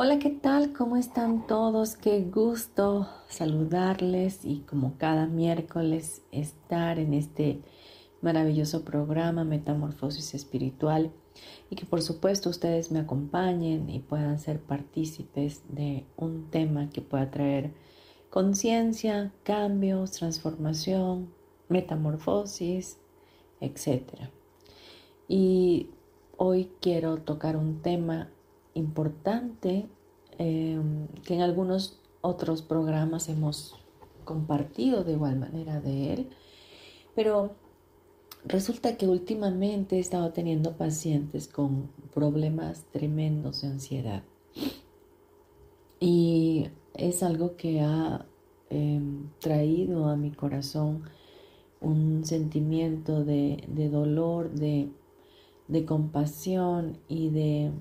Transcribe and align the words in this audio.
Hola, 0.00 0.20
¿qué 0.20 0.30
tal? 0.30 0.72
¿Cómo 0.72 0.96
están 0.96 1.48
todos? 1.48 1.96
Qué 1.96 2.20
gusto 2.22 3.08
saludarles 3.28 4.44
y 4.44 4.60
como 4.60 4.96
cada 4.96 5.26
miércoles 5.26 6.22
estar 6.30 7.00
en 7.00 7.14
este 7.14 7.62
maravilloso 8.20 8.84
programa 8.84 9.42
Metamorfosis 9.42 10.34
Espiritual 10.34 11.10
y 11.68 11.74
que 11.74 11.84
por 11.84 12.00
supuesto 12.00 12.48
ustedes 12.48 12.92
me 12.92 13.00
acompañen 13.00 13.90
y 13.90 13.98
puedan 13.98 14.38
ser 14.38 14.60
partícipes 14.60 15.62
de 15.68 16.06
un 16.16 16.48
tema 16.48 16.90
que 16.90 17.00
pueda 17.00 17.32
traer 17.32 17.72
conciencia, 18.30 19.32
cambios, 19.42 20.12
transformación, 20.12 21.28
metamorfosis, 21.68 22.98
etc. 23.60 24.12
Y 25.26 25.90
hoy 26.36 26.70
quiero 26.80 27.16
tocar 27.16 27.56
un 27.56 27.82
tema 27.82 28.28
importante 28.78 29.86
em, 30.38 31.08
que 31.24 31.34
en 31.34 31.42
algunos 31.42 32.00
otros 32.20 32.62
programas 32.62 33.28
hemos 33.28 33.74
compartido 34.24 35.04
de 35.04 35.12
igual 35.12 35.38
manera 35.38 35.80
de 35.80 36.12
él, 36.12 36.28
pero 37.14 37.52
resulta 38.44 38.96
que 38.96 39.08
últimamente 39.08 39.96
he 39.96 40.00
estado 40.00 40.32
teniendo 40.32 40.76
pacientes 40.76 41.48
con 41.48 41.90
problemas 42.14 42.84
tremendos 42.92 43.62
de 43.62 43.68
ansiedad. 43.68 44.22
Y 46.00 46.68
es 46.94 47.22
algo 47.22 47.56
que 47.56 47.80
ha 47.80 48.26
em, 48.70 49.30
traído 49.40 50.08
a 50.08 50.16
mi 50.16 50.30
corazón 50.30 51.02
un 51.80 52.24
sentimiento 52.24 53.24
de, 53.24 53.64
dolor, 53.90 54.50
de 54.52 55.84
compasión 55.86 56.98
y 57.08 57.30
de 57.30 57.72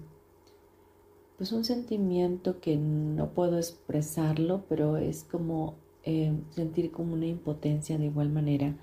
pues 1.38 1.52
un 1.52 1.64
sentimiento 1.64 2.60
que 2.60 2.78
no 2.78 3.30
puedo 3.30 3.58
expresarlo, 3.58 4.64
pero 4.68 4.98
es 4.98 5.24
como 5.24 5.76
eh, 6.04 6.34
sentir 6.52 6.92
como 6.92 7.14
una 7.14 7.28
impotencia 7.28 7.98
de 7.98 8.06
igual 8.06 8.30
manera 8.30 8.76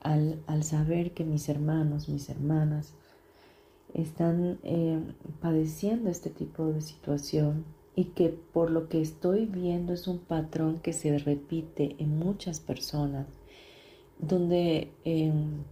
al, 0.00 0.64
saber 0.64 1.12
que 1.12 1.24
mis 1.24 1.48
hermanos, 1.48 2.08
mis 2.08 2.28
hermanas 2.28 2.94
están 3.94 4.58
eh, 4.64 5.00
padeciendo 5.40 6.10
este 6.10 6.30
tipo 6.30 6.66
de 6.66 6.80
situación 6.80 7.64
y 7.96 8.06
que 8.06 8.28
por 8.28 8.70
lo 8.70 8.88
que 8.88 9.00
estoy 9.00 9.46
viendo 9.46 9.92
es 9.92 10.08
un 10.08 10.18
patrón 10.18 10.78
que 10.80 10.92
se 10.92 11.16
repite 11.18 11.94
en 11.98 12.18
muchas 12.18 12.60
personas, 12.60 13.26
donde 14.18 14.90
em, 15.04 15.62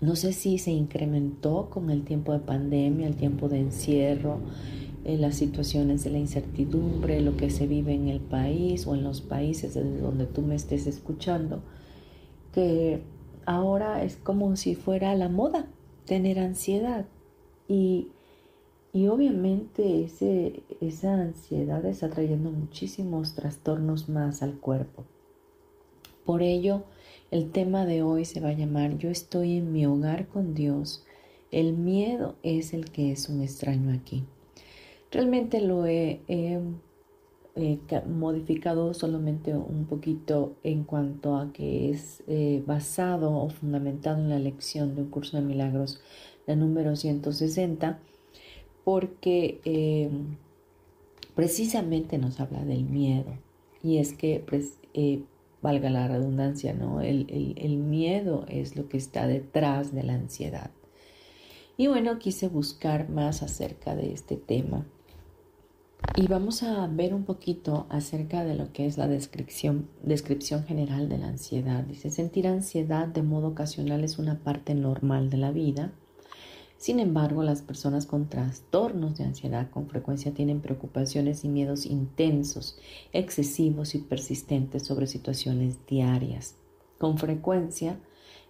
no 0.00 0.14
sé 0.16 0.32
si 0.32 0.58
se 0.58 0.70
incrementó 0.72 1.70
con 1.70 1.90
el 1.90 2.04
tiempo 2.04 2.32
de 2.32 2.40
pandemia, 2.40 3.06
el 3.06 3.16
tiempo 3.16 3.48
de 3.48 3.60
encierro, 3.60 4.40
eh, 5.04 5.16
las 5.16 5.36
situaciones 5.36 6.04
de 6.04 6.10
la 6.10 6.18
incertidumbre, 6.18 7.20
lo 7.20 7.36
que 7.36 7.48
se 7.48 7.66
vive 7.66 7.94
en 7.94 8.08
el 8.08 8.20
país 8.20 8.86
o 8.86 8.94
en 8.94 9.04
los 9.04 9.20
países 9.20 9.74
desde 9.74 10.00
donde 10.00 10.26
tú 10.26 10.42
me 10.42 10.54
estés 10.54 10.86
escuchando, 10.86 11.62
que 12.52 13.02
ahora 13.46 14.02
es 14.02 14.16
como 14.16 14.56
si 14.56 14.74
fuera 14.74 15.14
la 15.14 15.28
moda 15.28 15.66
tener 16.04 16.38
ansiedad 16.38 17.06
y, 17.68 18.08
y 18.92 19.06
obviamente 19.06 20.04
ese, 20.04 20.62
esa 20.80 21.14
ansiedad 21.14 21.84
está 21.86 22.10
trayendo 22.10 22.50
muchísimos 22.50 23.34
trastornos 23.34 24.08
más 24.08 24.42
al 24.42 24.58
cuerpo. 24.58 25.04
Por 26.24 26.42
ello, 26.42 26.82
el 27.36 27.50
tema 27.50 27.84
de 27.84 28.02
hoy 28.02 28.24
se 28.24 28.40
va 28.40 28.48
a 28.48 28.54
llamar 28.54 28.96
Yo 28.96 29.10
estoy 29.10 29.58
en 29.58 29.70
mi 29.70 29.84
hogar 29.84 30.26
con 30.26 30.54
Dios. 30.54 31.04
El 31.50 31.74
miedo 31.74 32.36
es 32.42 32.72
el 32.72 32.90
que 32.90 33.12
es 33.12 33.28
un 33.28 33.42
extraño 33.42 33.92
aquí. 33.92 34.24
Realmente 35.10 35.60
lo 35.60 35.86
he, 35.86 36.20
modificado 38.06 38.94
solamente 38.94 39.54
un 39.54 39.86
poquito 39.86 40.56
en 40.62 40.84
cuanto 40.84 41.36
a 41.36 41.52
que 41.52 41.90
es 41.90 42.22
eh, 42.26 42.62
basado 42.66 43.34
o 43.34 43.48
fundamentado 43.50 44.18
en 44.18 44.30
la 44.30 44.38
lección 44.38 44.94
de 44.94 45.02
un 45.02 45.10
curso 45.10 45.36
de 45.36 45.42
milagros, 45.42 46.00
la 46.46 46.56
número 46.56 46.96
160, 46.96 47.98
porque 48.84 49.60
eh, 49.64 50.10
precisamente 51.34 52.16
nos 52.16 52.40
habla 52.40 52.64
del 52.64 52.84
miedo. 52.84 53.38
Y 53.82 53.98
es 53.98 54.14
que, 54.14 54.42
pues, 54.46 54.78
eh, 54.94 55.22
valga 55.62 55.90
la 55.90 56.08
redundancia, 56.08 56.72
¿no? 56.72 57.00
el 57.00 57.76
miedo 57.78 58.44
es 58.48 58.76
lo 58.76 58.88
que 58.88 58.96
está 58.96 59.26
detrás 59.26 59.94
de 59.94 60.02
la 60.02 60.14
ansiedad. 60.14 60.70
Y 61.76 61.88
bueno, 61.88 62.18
quise 62.18 62.48
buscar 62.48 63.10
más 63.10 63.42
acerca 63.42 63.94
de 63.94 64.12
este 64.12 64.36
tema 64.36 64.86
y 66.14 66.28
vamos 66.28 66.62
a 66.62 66.86
ver 66.86 67.12
un 67.14 67.24
poquito 67.24 67.86
acerca 67.90 68.44
de 68.44 68.54
lo 68.54 68.72
que 68.72 68.86
es 68.86 68.96
la 68.96 69.08
descripción, 69.08 69.88
descripción 70.02 70.64
general 70.64 71.08
de 71.08 71.18
la 71.18 71.28
ansiedad. 71.28 71.84
Dice, 71.84 72.10
sentir 72.10 72.46
ansiedad 72.46 73.06
de 73.06 73.22
modo 73.22 73.48
ocasional 73.48 74.04
es 74.04 74.18
una 74.18 74.38
parte 74.38 74.74
normal 74.74 75.28
de 75.30 75.36
la 75.36 75.50
vida. 75.50 75.92
Sin 76.78 77.00
embargo, 77.00 77.42
las 77.42 77.62
personas 77.62 78.06
con 78.06 78.28
trastornos 78.28 79.16
de 79.16 79.24
ansiedad 79.24 79.70
con 79.70 79.88
frecuencia 79.88 80.34
tienen 80.34 80.60
preocupaciones 80.60 81.44
y 81.44 81.48
miedos 81.48 81.86
intensos, 81.86 82.78
excesivos 83.12 83.94
y 83.94 83.98
persistentes 83.98 84.84
sobre 84.84 85.06
situaciones 85.06 85.78
diarias. 85.86 86.56
Con 86.98 87.18
frecuencia, 87.18 87.98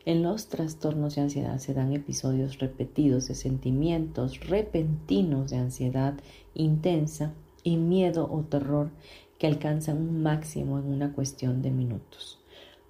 en 0.05 0.23
los 0.23 0.49
trastornos 0.49 1.15
de 1.15 1.23
ansiedad 1.23 1.59
se 1.59 1.75
dan 1.75 1.93
episodios 1.93 2.59
repetidos 2.59 3.27
de 3.29 3.35
sentimientos 3.35 4.41
repentinos 4.41 5.51
de 5.51 5.57
ansiedad 5.57 6.15
intensa 6.55 7.33
y 7.63 7.77
miedo 7.77 8.29
o 8.31 8.43
terror 8.43 8.91
que 9.39 9.47
alcanzan 9.47 9.99
un 9.99 10.23
máximo 10.23 10.79
en 10.79 10.87
una 10.87 11.13
cuestión 11.13 11.63
de 11.63 11.71
minutos, 11.71 12.39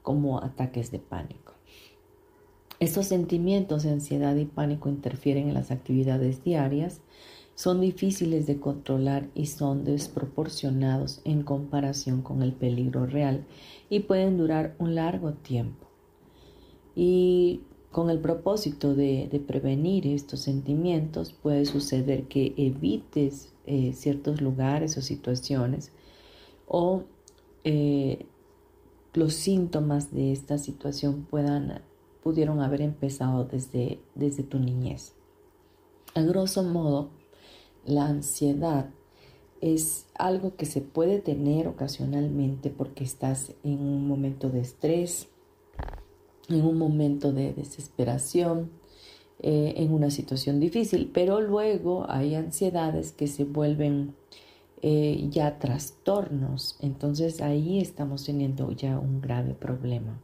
como 0.02 0.42
ataques 0.42 0.90
de 0.90 0.98
pánico. 0.98 1.45
Estos 2.78 3.06
sentimientos 3.06 3.82
de 3.82 3.90
ansiedad 3.90 4.36
y 4.36 4.44
pánico 4.44 4.88
interfieren 4.88 5.48
en 5.48 5.54
las 5.54 5.70
actividades 5.70 6.44
diarias, 6.44 7.00
son 7.54 7.80
difíciles 7.80 8.46
de 8.46 8.60
controlar 8.60 9.30
y 9.34 9.46
son 9.46 9.84
desproporcionados 9.84 11.22
en 11.24 11.42
comparación 11.42 12.20
con 12.20 12.42
el 12.42 12.52
peligro 12.52 13.06
real 13.06 13.46
y 13.88 14.00
pueden 14.00 14.36
durar 14.36 14.76
un 14.78 14.94
largo 14.94 15.32
tiempo. 15.32 15.86
Y 16.94 17.62
con 17.90 18.10
el 18.10 18.18
propósito 18.18 18.94
de, 18.94 19.42
prevenir 19.46 20.06
estos 20.06 20.40
sentimientos 20.40 21.32
puede 21.32 21.64
suceder 21.64 22.24
que 22.24 22.52
evites 22.58 23.54
eh, 23.64 23.94
ciertos 23.94 24.42
lugares 24.42 24.98
o 24.98 25.00
situaciones 25.00 25.92
o 26.68 27.04
eh, 27.64 28.26
los 29.14 29.32
síntomas 29.32 30.12
de 30.12 30.32
esta 30.32 30.58
situación 30.58 31.24
puedan, 31.24 31.80
pudieron 32.26 32.60
haber 32.60 32.82
empezado 32.82 33.44
desde, 33.44 34.00
desde 34.16 34.42
tu 34.42 34.58
niñez. 34.58 35.12
A 36.16 36.22
grosso 36.22 36.64
modo, 36.64 37.10
la 37.84 38.06
ansiedad 38.06 38.90
es 39.60 40.08
algo 40.18 40.56
que 40.56 40.66
se 40.66 40.80
puede 40.80 41.20
tener 41.20 41.68
ocasionalmente 41.68 42.68
porque 42.68 43.04
estás 43.04 43.52
en 43.62 43.78
un 43.78 44.08
momento 44.08 44.50
de 44.50 44.58
estrés, 44.58 45.28
en 46.48 46.64
un 46.64 46.78
momento 46.78 47.32
de 47.32 47.52
desesperación, 47.52 48.72
eh, 49.38 49.74
en 49.76 49.92
una 49.92 50.10
situación 50.10 50.58
difícil, 50.58 51.12
pero 51.14 51.40
luego 51.40 52.06
hay 52.08 52.34
ansiedades 52.34 53.12
que 53.12 53.28
se 53.28 53.44
vuelven 53.44 54.16
eh, 54.82 55.28
ya 55.30 55.60
trastornos. 55.60 56.76
Entonces 56.80 57.40
ahí 57.40 57.78
estamos 57.78 58.24
teniendo 58.24 58.72
ya 58.72 58.98
un 58.98 59.20
grave 59.20 59.54
problema. 59.54 60.20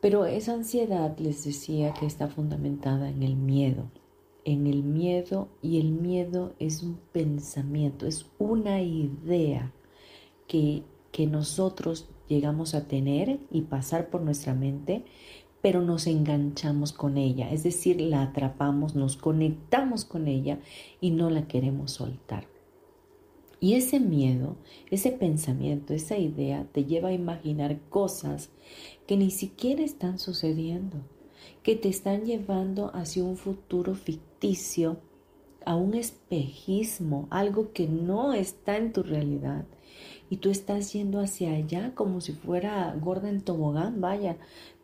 Pero 0.00 0.26
esa 0.26 0.54
ansiedad 0.54 1.18
les 1.18 1.44
decía 1.44 1.92
que 1.92 2.06
está 2.06 2.28
fundamentada 2.28 3.10
en 3.10 3.22
el 3.22 3.36
miedo, 3.36 3.90
en 4.44 4.66
el 4.66 4.84
miedo 4.84 5.48
y 5.60 5.80
el 5.80 5.90
miedo 5.90 6.54
es 6.60 6.82
un 6.82 7.00
pensamiento, 7.12 8.06
es 8.06 8.26
una 8.38 8.80
idea 8.80 9.72
que, 10.46 10.84
que 11.10 11.26
nosotros 11.26 12.08
llegamos 12.28 12.74
a 12.74 12.86
tener 12.86 13.40
y 13.50 13.62
pasar 13.62 14.08
por 14.08 14.20
nuestra 14.20 14.54
mente, 14.54 15.04
pero 15.62 15.82
nos 15.82 16.06
enganchamos 16.06 16.92
con 16.92 17.18
ella, 17.18 17.50
es 17.50 17.64
decir, 17.64 18.00
la 18.00 18.22
atrapamos, 18.22 18.94
nos 18.94 19.16
conectamos 19.16 20.04
con 20.04 20.28
ella 20.28 20.60
y 21.00 21.10
no 21.10 21.28
la 21.28 21.48
queremos 21.48 21.90
soltar. 21.90 22.57
Y 23.60 23.74
ese 23.74 23.98
miedo, 23.98 24.56
ese 24.90 25.10
pensamiento, 25.10 25.92
esa 25.92 26.16
idea 26.16 26.66
te 26.72 26.84
lleva 26.84 27.08
a 27.08 27.14
imaginar 27.14 27.80
cosas 27.88 28.50
que 29.06 29.16
ni 29.16 29.30
siquiera 29.30 29.82
están 29.82 30.18
sucediendo, 30.18 30.98
que 31.62 31.74
te 31.74 31.88
están 31.88 32.24
llevando 32.24 32.94
hacia 32.94 33.24
un 33.24 33.36
futuro 33.36 33.94
ficticio, 33.94 34.98
a 35.64 35.74
un 35.76 35.94
espejismo, 35.94 37.26
algo 37.30 37.72
que 37.72 37.88
no 37.88 38.32
está 38.32 38.76
en 38.76 38.92
tu 38.92 39.02
realidad. 39.02 39.66
Y 40.30 40.36
tú 40.36 40.50
estás 40.50 40.92
yendo 40.92 41.20
hacia 41.20 41.52
allá 41.52 41.94
como 41.94 42.20
si 42.20 42.32
fuera 42.32 42.94
gorda 43.00 43.28
en 43.28 43.40
tobogán, 43.40 44.00
vaya, 44.00 44.36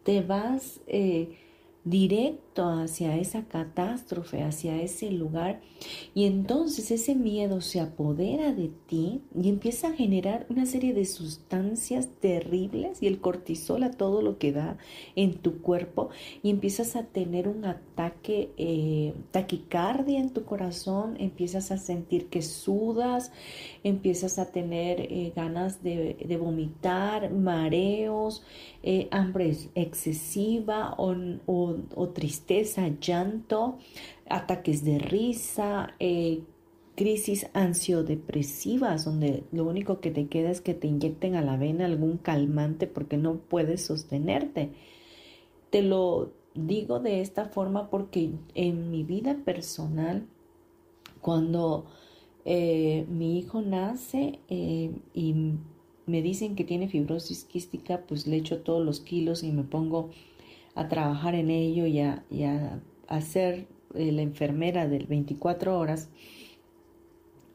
te 0.02 0.20
vas 0.20 0.80
eh, 0.86 1.38
directo 1.84 2.62
hacia 2.62 3.16
esa 3.16 3.44
catástrofe, 3.44 4.42
hacia 4.42 4.80
ese 4.80 5.10
lugar. 5.10 5.60
Y 6.14 6.24
entonces 6.24 6.90
ese 6.90 7.14
miedo 7.14 7.60
se 7.60 7.80
apodera 7.80 8.52
de 8.52 8.70
ti 8.86 9.20
y 9.34 9.48
empieza 9.48 9.88
a 9.88 9.92
generar 9.92 10.46
una 10.48 10.64
serie 10.64 10.94
de 10.94 11.04
sustancias 11.04 12.08
terribles 12.20 13.02
y 13.02 13.06
el 13.06 13.20
cortisol 13.20 13.82
a 13.82 13.90
todo 13.90 14.22
lo 14.22 14.38
que 14.38 14.52
da 14.52 14.78
en 15.14 15.34
tu 15.34 15.60
cuerpo 15.60 16.08
y 16.42 16.50
empiezas 16.50 16.96
a 16.96 17.04
tener 17.04 17.48
un 17.48 17.66
ataque, 17.66 18.52
eh, 18.56 19.14
taquicardia 19.30 20.20
en 20.20 20.30
tu 20.30 20.44
corazón, 20.44 21.16
empiezas 21.18 21.70
a 21.70 21.76
sentir 21.76 22.28
que 22.28 22.40
sudas, 22.40 23.30
empiezas 23.82 24.38
a 24.38 24.46
tener 24.46 25.00
eh, 25.00 25.32
ganas 25.36 25.82
de, 25.82 26.38
vomitar, 26.40 27.30
mareos, 27.30 28.42
eh, 28.82 29.08
hambre 29.10 29.54
excesiva 29.74 30.94
o, 30.98 31.14
o 31.46 31.73
tristeza 32.14 32.88
llanto, 33.00 33.78
ataques 34.28 34.84
de 34.84 34.98
risa, 34.98 35.94
eh, 35.98 36.42
crisis 36.94 37.48
ansiodepresivas, 37.54 39.04
donde 39.04 39.44
lo 39.52 39.64
único 39.64 40.00
que 40.00 40.10
te 40.10 40.28
queda 40.28 40.50
es 40.50 40.60
que 40.60 40.74
te 40.74 40.86
inyecten 40.86 41.34
a 41.34 41.42
la 41.42 41.56
vena 41.56 41.86
algún 41.86 42.18
calmante 42.18 42.86
porque 42.86 43.16
no 43.16 43.38
puedes 43.38 43.84
sostenerte. 43.84 44.70
Te 45.70 45.82
lo 45.82 46.32
digo 46.54 47.00
de 47.00 47.20
esta 47.20 47.46
forma 47.46 47.90
porque 47.90 48.30
en 48.54 48.90
mi 48.90 49.02
vida 49.02 49.36
personal, 49.44 50.26
cuando 51.20 51.86
eh, 52.44 53.06
mi 53.08 53.38
hijo 53.38 53.60
nace 53.62 54.38
eh, 54.48 54.92
y 55.14 55.34
me 56.06 56.22
dicen 56.22 56.54
que 56.54 56.64
tiene 56.64 56.88
fibrosis 56.88 57.44
quística, 57.44 58.02
pues 58.06 58.26
le 58.26 58.36
echo 58.36 58.60
todos 58.60 58.84
los 58.84 59.00
kilos 59.00 59.42
y 59.42 59.50
me 59.50 59.64
pongo 59.64 60.10
a 60.74 60.88
trabajar 60.88 61.34
en 61.34 61.50
ello 61.50 61.86
y 61.86 62.00
a, 62.00 63.20
ser 63.20 63.66
eh, 63.94 64.12
la 64.12 64.22
enfermera 64.22 64.88
del 64.88 65.06
24 65.06 65.78
horas 65.78 66.10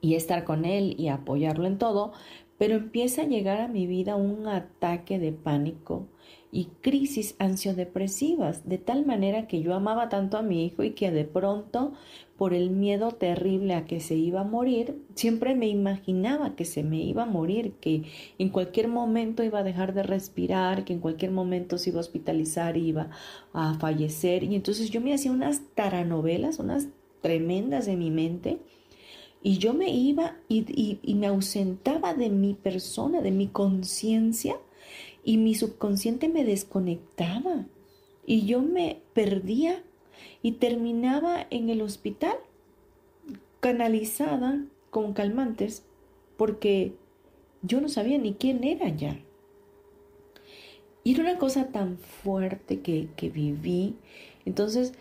y 0.02 0.16
estar 0.16 0.46
con 0.46 0.66
él 0.66 0.96
y 0.98 1.10
apoyarlo 1.10 1.66
en 1.68 1.78
todo, 1.78 2.14
pero 2.58 2.76
empieza 2.76 3.24
a 3.24 3.28
llegar 3.28 3.60
a 3.60 3.68
mi 3.68 3.88
vida 3.88 4.16
un 4.16 4.48
ataque 4.48 5.20
de 5.20 5.34
pánico 5.34 6.08
y 6.52 6.66
crisis 6.82 7.36
ansiodepresivas, 7.38 8.68
de 8.68 8.80
tal 8.80 9.06
manera 9.06 9.48
que 9.48 9.62
yo 9.62 9.76
amaba 9.76 10.10
tanto 10.10 10.38
a 10.38 10.42
mi 10.42 10.66
hijo 10.66 10.84
y 10.84 10.92
que 10.92 11.12
de 11.12 11.24
pronto, 11.24 11.94
por 12.38 12.54
el 12.54 12.72
miedo 12.72 13.12
terrible 13.12 13.76
a 13.76 13.86
que 13.86 14.00
se 14.00 14.16
iba 14.16 14.42
a 14.42 14.46
morir, 14.46 14.96
siempre 15.14 15.54
me 15.54 15.68
imaginaba 15.68 16.56
que 16.56 16.66
se 16.66 16.84
me 16.84 16.98
iba 16.98 17.24
a 17.24 17.28
morir, 17.28 17.74
que 17.80 18.04
en 18.40 18.50
cualquier 18.50 18.88
momento 18.88 19.44
iba 19.44 19.60
a 19.60 19.64
dejar 19.64 19.94
de 19.94 20.04
respirar, 20.04 20.86
que 20.86 20.94
en 20.94 21.00
cualquier 21.00 21.32
momento 21.32 21.78
se 21.78 21.92
iba 21.92 22.00
a 22.00 22.02
hospitalizar, 22.02 22.78
iba 22.78 23.10
a 23.54 23.76
fallecer. 23.76 24.44
Y 24.44 24.56
entonces 24.56 24.90
yo 24.90 25.02
me 25.02 25.14
hacía 25.14 25.32
unas 25.32 25.62
taranovelas, 25.76 26.58
unas 26.58 26.88
tremendas 27.22 27.88
en 27.88 28.00
mi 28.00 28.10
mente, 28.10 28.58
y 29.44 29.58
yo 29.58 29.74
me 29.74 29.90
iba 29.92 30.36
y, 30.48 31.00
y 31.02 31.16
me 31.16 31.28
ausentaba 31.28 32.14
de 32.14 32.30
mi 32.30 32.56
persona, 32.56 33.22
de 33.22 33.32
mi 33.32 33.48
conciencia 33.48 34.58
y 35.24 35.38
mi 35.38 35.56
subconsciente 35.56 36.30
me 36.30 36.44
desconectaba 36.44 37.66
y 38.26 38.46
yo 38.46 38.62
me 38.62 39.02
perdía 39.14 39.84
y 40.42 40.54
terminaba 40.54 41.48
en 41.50 41.70
el 41.70 41.82
hospital 41.82 42.38
canalizada 43.60 44.64
con 44.90 45.14
calmantes 45.14 45.84
porque 46.38 46.94
yo 47.62 47.82
no 47.82 47.90
sabía 47.90 48.18
ni 48.18 48.34
quién 48.34 48.64
era 48.64 48.90
ya. 48.90 49.20
Y 51.04 51.14
era 51.14 51.24
una 51.24 51.38
cosa 51.38 51.70
tan 51.70 51.98
fuerte 51.98 52.82
que, 52.82 53.10
que 53.16 53.30
viví. 53.30 53.96
Entonces, 54.46 54.94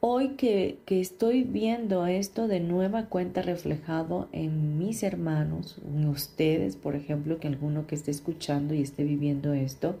Hoy 0.00 0.36
que, 0.36 0.78
estoy 0.86 1.42
viendo 1.42 2.06
esto 2.06 2.46
de 2.46 2.60
nueva 2.60 3.06
cuenta 3.06 3.42
reflejado 3.42 4.28
en 4.30 4.78
mis 4.78 5.02
hermanos, 5.02 5.78
en 5.84 6.06
ustedes, 6.06 6.76
por 6.76 6.94
ejemplo, 6.94 7.40
que 7.40 7.48
alguno 7.48 7.88
que 7.88 7.96
esté 7.96 8.12
escuchando 8.12 8.74
y 8.74 8.82
esté 8.82 9.02
viviendo 9.02 9.54
esto, 9.54 9.96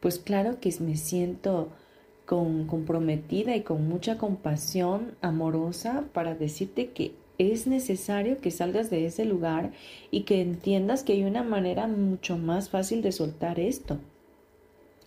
pues 0.00 0.18
claro 0.18 0.58
que 0.58 0.74
me 0.80 0.96
siento 0.96 1.68
con, 2.24 2.66
comprometida 2.66 3.54
y 3.54 3.60
con 3.60 3.86
mucha 3.86 4.16
compasión 4.16 5.14
amorosa 5.20 6.04
para 6.14 6.34
decirte 6.34 6.88
que 6.88 7.12
es 7.36 7.66
necesario 7.66 8.40
que 8.40 8.50
salgas 8.50 8.88
de 8.88 9.04
ese 9.04 9.26
lugar 9.26 9.72
y 10.10 10.22
que 10.22 10.40
entiendas 10.40 11.02
que 11.02 11.12
hay 11.12 11.24
una 11.24 11.42
manera 11.42 11.88
mucho 11.88 12.38
más 12.38 12.70
fácil 12.70 13.02
de 13.02 13.12
soltar 13.12 13.60
esto 13.60 13.98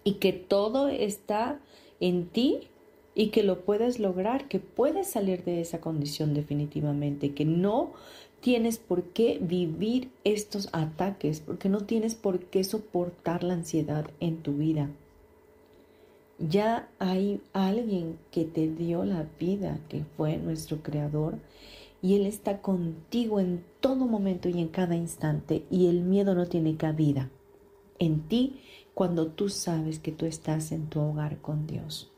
y 0.04 0.16
que 0.16 0.34
todo 0.34 0.88
está 0.88 1.60
en 2.00 2.28
ti 2.28 2.70
y 3.18 3.30
que 3.30 3.42
lo 3.42 3.62
puedes 3.62 3.98
lograr, 4.00 4.48
que 4.48 4.60
puedes 4.60 5.08
salir 5.08 5.44
de 5.44 5.60
esa 5.60 5.82
condición 5.82 6.36
definitivamente, 6.36 7.34
que 7.34 7.46
no 7.46 7.94
tienes 8.42 8.78
por 8.78 9.06
qué 9.06 9.40
vivir 9.42 10.12
estos 10.24 10.70
ataques, 10.72 11.40
porque 11.40 11.68
no 11.68 11.80
tienes 11.80 12.14
por 12.14 12.42
qué 12.42 12.64
soportar 12.64 13.44
la 13.44 13.56
ansiedad 13.56 14.08
en 14.20 14.44
tu 14.44 14.54
vida. 14.54 14.92
Ya 16.38 16.90
hay 17.00 17.42
alguien 17.54 18.20
que 18.30 18.46
te 18.46 18.68
dio 18.68 19.04
la 19.04 19.26
vida, 19.40 19.80
que 19.90 20.04
fue 20.16 20.38
nuestro 20.38 20.84
creador, 20.84 21.40
y 22.04 22.14
Él 22.18 22.28
está 22.28 22.62
contigo 22.62 23.40
en 23.40 23.64
todo 23.80 24.06
momento 24.06 24.48
y 24.48 24.62
en 24.62 24.68
cada 24.68 24.96
instante, 24.96 25.64
y 25.72 25.88
el 25.88 26.02
miedo 26.02 26.36
no 26.36 26.46
tiene 26.46 26.78
cabida 26.78 27.32
en 27.98 28.28
ti 28.28 28.62
cuando 28.94 29.26
tú 29.26 29.50
sabes 29.50 29.98
que 29.98 30.12
tú 30.12 30.28
estás 30.28 30.72
en 30.72 30.86
tu 30.86 31.00
hogar 31.02 31.40
con 31.40 31.66
Dios 31.66 32.12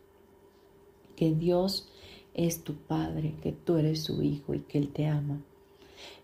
que 1.20 1.36
Dios 1.36 1.90
es 2.34 2.64
tu 2.64 2.76
Padre, 2.76 3.36
que 3.44 3.52
tú 3.52 3.76
eres 3.76 4.04
su 4.04 4.24
Hijo 4.24 4.54
y 4.54 4.62
que 4.62 4.78
Él 4.78 4.94
te 4.94 5.06
ama. 5.06 5.42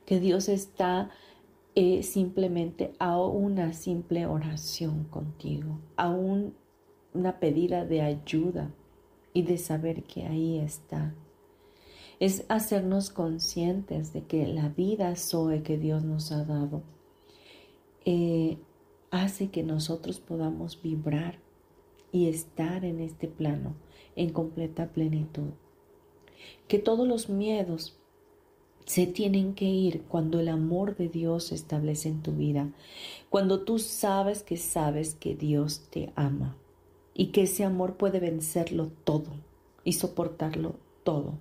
Que 0.05 0.21
Dios 0.21 0.47
está 0.47 1.09
eh, 1.75 2.01
simplemente 2.01 2.93
a 2.97 3.19
una 3.19 3.73
simple 3.73 4.25
oración 4.25 5.03
contigo, 5.03 5.79
a 5.97 6.11
una 6.11 7.39
pedida 7.41 7.83
de 7.83 8.03
ayuda 8.03 8.71
y 9.33 9.41
de 9.41 9.57
saber 9.57 10.03
que 10.03 10.25
ahí 10.25 10.59
está. 10.59 11.13
Es 12.21 12.45
hacernos 12.47 13.09
conscientes 13.09 14.13
de 14.13 14.23
que 14.23 14.47
la 14.47 14.69
vida 14.69 15.13
Zoe 15.17 15.61
que 15.61 15.77
Dios 15.77 16.05
nos 16.05 16.31
ha 16.31 16.45
dado 16.45 16.83
eh, 18.05 18.59
hace 19.11 19.49
que 19.49 19.63
nosotros 19.63 20.21
podamos 20.21 20.81
vibrar 20.81 21.39
y 22.13 22.29
estar 22.29 22.85
en 22.85 23.01
este 23.01 23.27
plano 23.27 23.75
en 24.15 24.31
completa 24.31 24.87
plenitud. 24.87 25.51
Que 26.67 26.79
todos 26.79 27.07
los 27.07 27.29
miedos 27.29 27.97
se 28.85 29.07
tienen 29.07 29.55
que 29.55 29.65
ir 29.65 30.03
cuando 30.03 30.39
el 30.39 30.47
amor 30.47 30.95
de 30.95 31.09
Dios 31.09 31.45
se 31.45 31.55
establece 31.55 32.07
en 32.09 32.21
tu 32.21 32.33
vida, 32.33 32.69
cuando 33.29 33.61
tú 33.61 33.79
sabes 33.79 34.43
que 34.43 34.57
sabes 34.57 35.15
que 35.15 35.35
Dios 35.35 35.87
te 35.89 36.11
ama 36.15 36.55
y 37.13 37.27
que 37.27 37.43
ese 37.43 37.63
amor 37.63 37.95
puede 37.97 38.19
vencerlo 38.19 38.91
todo 39.03 39.31
y 39.83 39.93
soportarlo 39.93 40.75
todo 41.03 41.33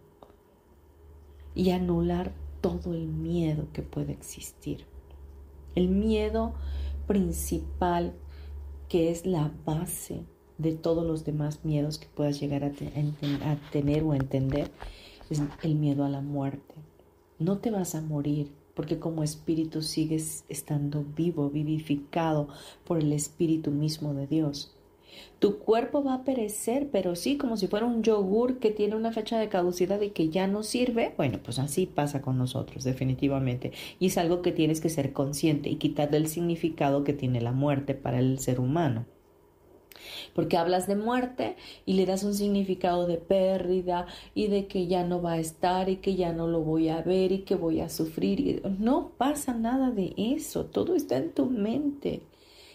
y 1.54 1.70
anular 1.70 2.32
todo 2.60 2.94
el 2.94 3.06
miedo 3.08 3.68
que 3.72 3.82
puede 3.82 4.12
existir. 4.12 4.86
El 5.74 5.88
miedo 5.88 6.54
principal 7.06 8.14
que 8.88 9.10
es 9.10 9.26
la 9.26 9.52
base 9.66 10.22
de 10.58 10.72
todos 10.72 11.06
los 11.06 11.24
demás 11.24 11.64
miedos 11.64 11.98
que 11.98 12.06
puedas 12.06 12.40
llegar 12.40 12.64
a, 12.64 12.70
tener 13.72 14.02
o 14.02 14.14
entender, 14.14 14.70
es 15.30 15.42
el 15.62 15.74
miedo 15.74 16.04
a 16.04 16.08
la 16.08 16.20
muerte. 16.20 16.74
No 17.38 17.58
te 17.58 17.70
vas 17.70 17.94
a 17.94 18.00
morir, 18.00 18.52
porque 18.74 18.98
como 18.98 19.22
espíritu 19.22 19.82
sigues 19.82 20.44
estando 20.48 21.04
vivo, 21.16 21.50
vivificado 21.50 22.48
por 22.84 22.98
el 22.98 23.12
espíritu 23.12 23.70
mismo 23.70 24.14
de 24.14 24.26
Dios. 24.26 24.74
Tu 25.38 25.58
cuerpo 25.58 26.02
va 26.02 26.14
a 26.14 26.24
perecer, 26.24 26.88
pero 26.90 27.14
sí, 27.14 27.36
como 27.36 27.56
si 27.56 27.68
fuera 27.68 27.86
un 27.86 28.02
yogur 28.02 28.58
que 28.58 28.70
tiene 28.70 28.96
una 28.96 29.12
fecha 29.12 29.38
de 29.38 29.48
caducidad 29.48 30.00
y 30.00 30.10
que 30.10 30.28
ya 30.28 30.48
no 30.48 30.64
sirve. 30.64 31.14
Bueno, 31.16 31.38
pues 31.42 31.60
así 31.60 31.86
pasa 31.86 32.20
con 32.20 32.36
nosotros, 32.36 32.82
definitivamente. 32.82 33.72
Y 34.00 34.06
es 34.06 34.18
algo 34.18 34.42
que 34.42 34.50
tienes 34.50 34.80
que 34.80 34.88
ser 34.88 35.12
consciente 35.12 35.70
y 35.70 35.76
quitarle 35.76 36.16
el 36.16 36.26
significado 36.26 37.04
que 37.04 37.12
tiene 37.12 37.40
la 37.40 37.52
muerte 37.52 37.94
para 37.94 38.18
el 38.18 38.40
ser 38.40 38.58
humano 38.58 39.06
porque 40.34 40.56
hablas 40.56 40.86
de 40.86 40.96
muerte 40.96 41.56
y 41.86 41.94
le 41.94 42.06
das 42.06 42.24
un 42.24 42.34
significado 42.34 43.06
de 43.06 43.16
pérdida 43.16 44.06
y 44.34 44.48
de 44.48 44.66
que 44.66 44.86
ya 44.86 45.04
no 45.04 45.22
va 45.22 45.32
a 45.32 45.38
estar 45.38 45.88
y 45.88 45.96
que 45.96 46.16
ya 46.16 46.32
no 46.32 46.46
lo 46.46 46.60
voy 46.60 46.88
a 46.88 47.02
ver 47.02 47.32
y 47.32 47.40
que 47.40 47.54
voy 47.54 47.80
a 47.80 47.88
sufrir. 47.88 48.62
No 48.78 49.12
pasa 49.16 49.54
nada 49.54 49.90
de 49.90 50.14
eso, 50.16 50.66
todo 50.66 50.94
está 50.94 51.16
en 51.16 51.32
tu 51.32 51.46
mente. 51.46 52.22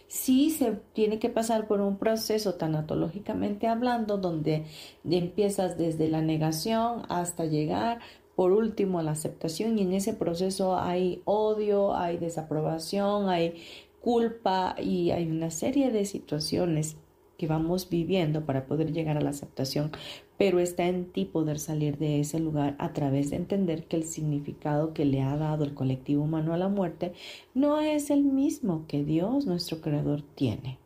Sí 0.08 0.50
se 0.50 0.72
tiene 0.94 1.20
que 1.20 1.30
pasar 1.30 1.68
por 1.68 1.82
un 1.82 1.98
proceso 1.98 2.56
tanatológicamente 2.56 3.68
hablando 3.68 4.18
donde 4.18 4.66
empiezas 5.08 5.78
desde 5.78 6.08
la 6.08 6.22
negación 6.22 7.04
hasta 7.10 7.46
llegar 7.46 8.00
por 8.36 8.54
último 8.54 9.00
a 9.00 9.04
la 9.04 9.12
aceptación 9.12 9.78
y 9.78 9.82
en 9.84 9.94
ese 9.94 10.14
proceso 10.14 10.80
hay 10.80 11.22
odio, 11.26 11.94
hay 11.94 12.18
desaprobación, 12.18 13.30
hay 13.30 13.62
culpa 14.02 14.76
y 14.82 15.12
hay 15.12 15.30
una 15.30 15.52
serie 15.52 15.92
de 15.92 16.06
situaciones 16.06 16.96
que 17.40 17.48
vamos 17.48 17.90
viviendo 17.90 18.46
para 18.46 18.66
poder 18.66 18.92
llegar 18.92 19.18
a 19.18 19.22
la 19.22 19.30
aceptación, 19.30 19.92
pero 20.38 20.60
está 20.60 20.88
en 20.88 21.06
ti 21.06 21.24
poder 21.24 21.58
salir 21.58 21.98
de 21.98 22.20
ese 22.20 22.38
lugar 22.38 22.76
a 22.80 22.92
través 22.92 23.30
de 23.30 23.38
entender 23.38 23.86
que 23.86 23.96
el 23.96 24.04
significado 24.04 24.94
que 24.94 25.06
le 25.06 25.22
ha 25.22 25.38
dado 25.38 25.64
el 25.64 25.74
colectivo 25.74 26.26
humano 26.26 26.54
a 26.54 26.58
la 26.58 26.68
muerte 26.68 27.14
no 27.54 27.80
es 27.80 28.12
el 28.12 28.26
mismo 28.26 28.86
que 28.88 29.06
Dios, 29.06 29.46
nuestro 29.46 29.80
creador, 29.80 30.22
tiene. 30.36 30.80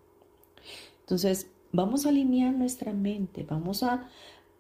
Entonces, 1.02 1.50
vamos 1.72 2.06
a 2.06 2.10
alinear 2.10 2.54
nuestra 2.54 2.94
mente, 2.94 3.44
vamos 3.50 3.82
a 3.82 4.08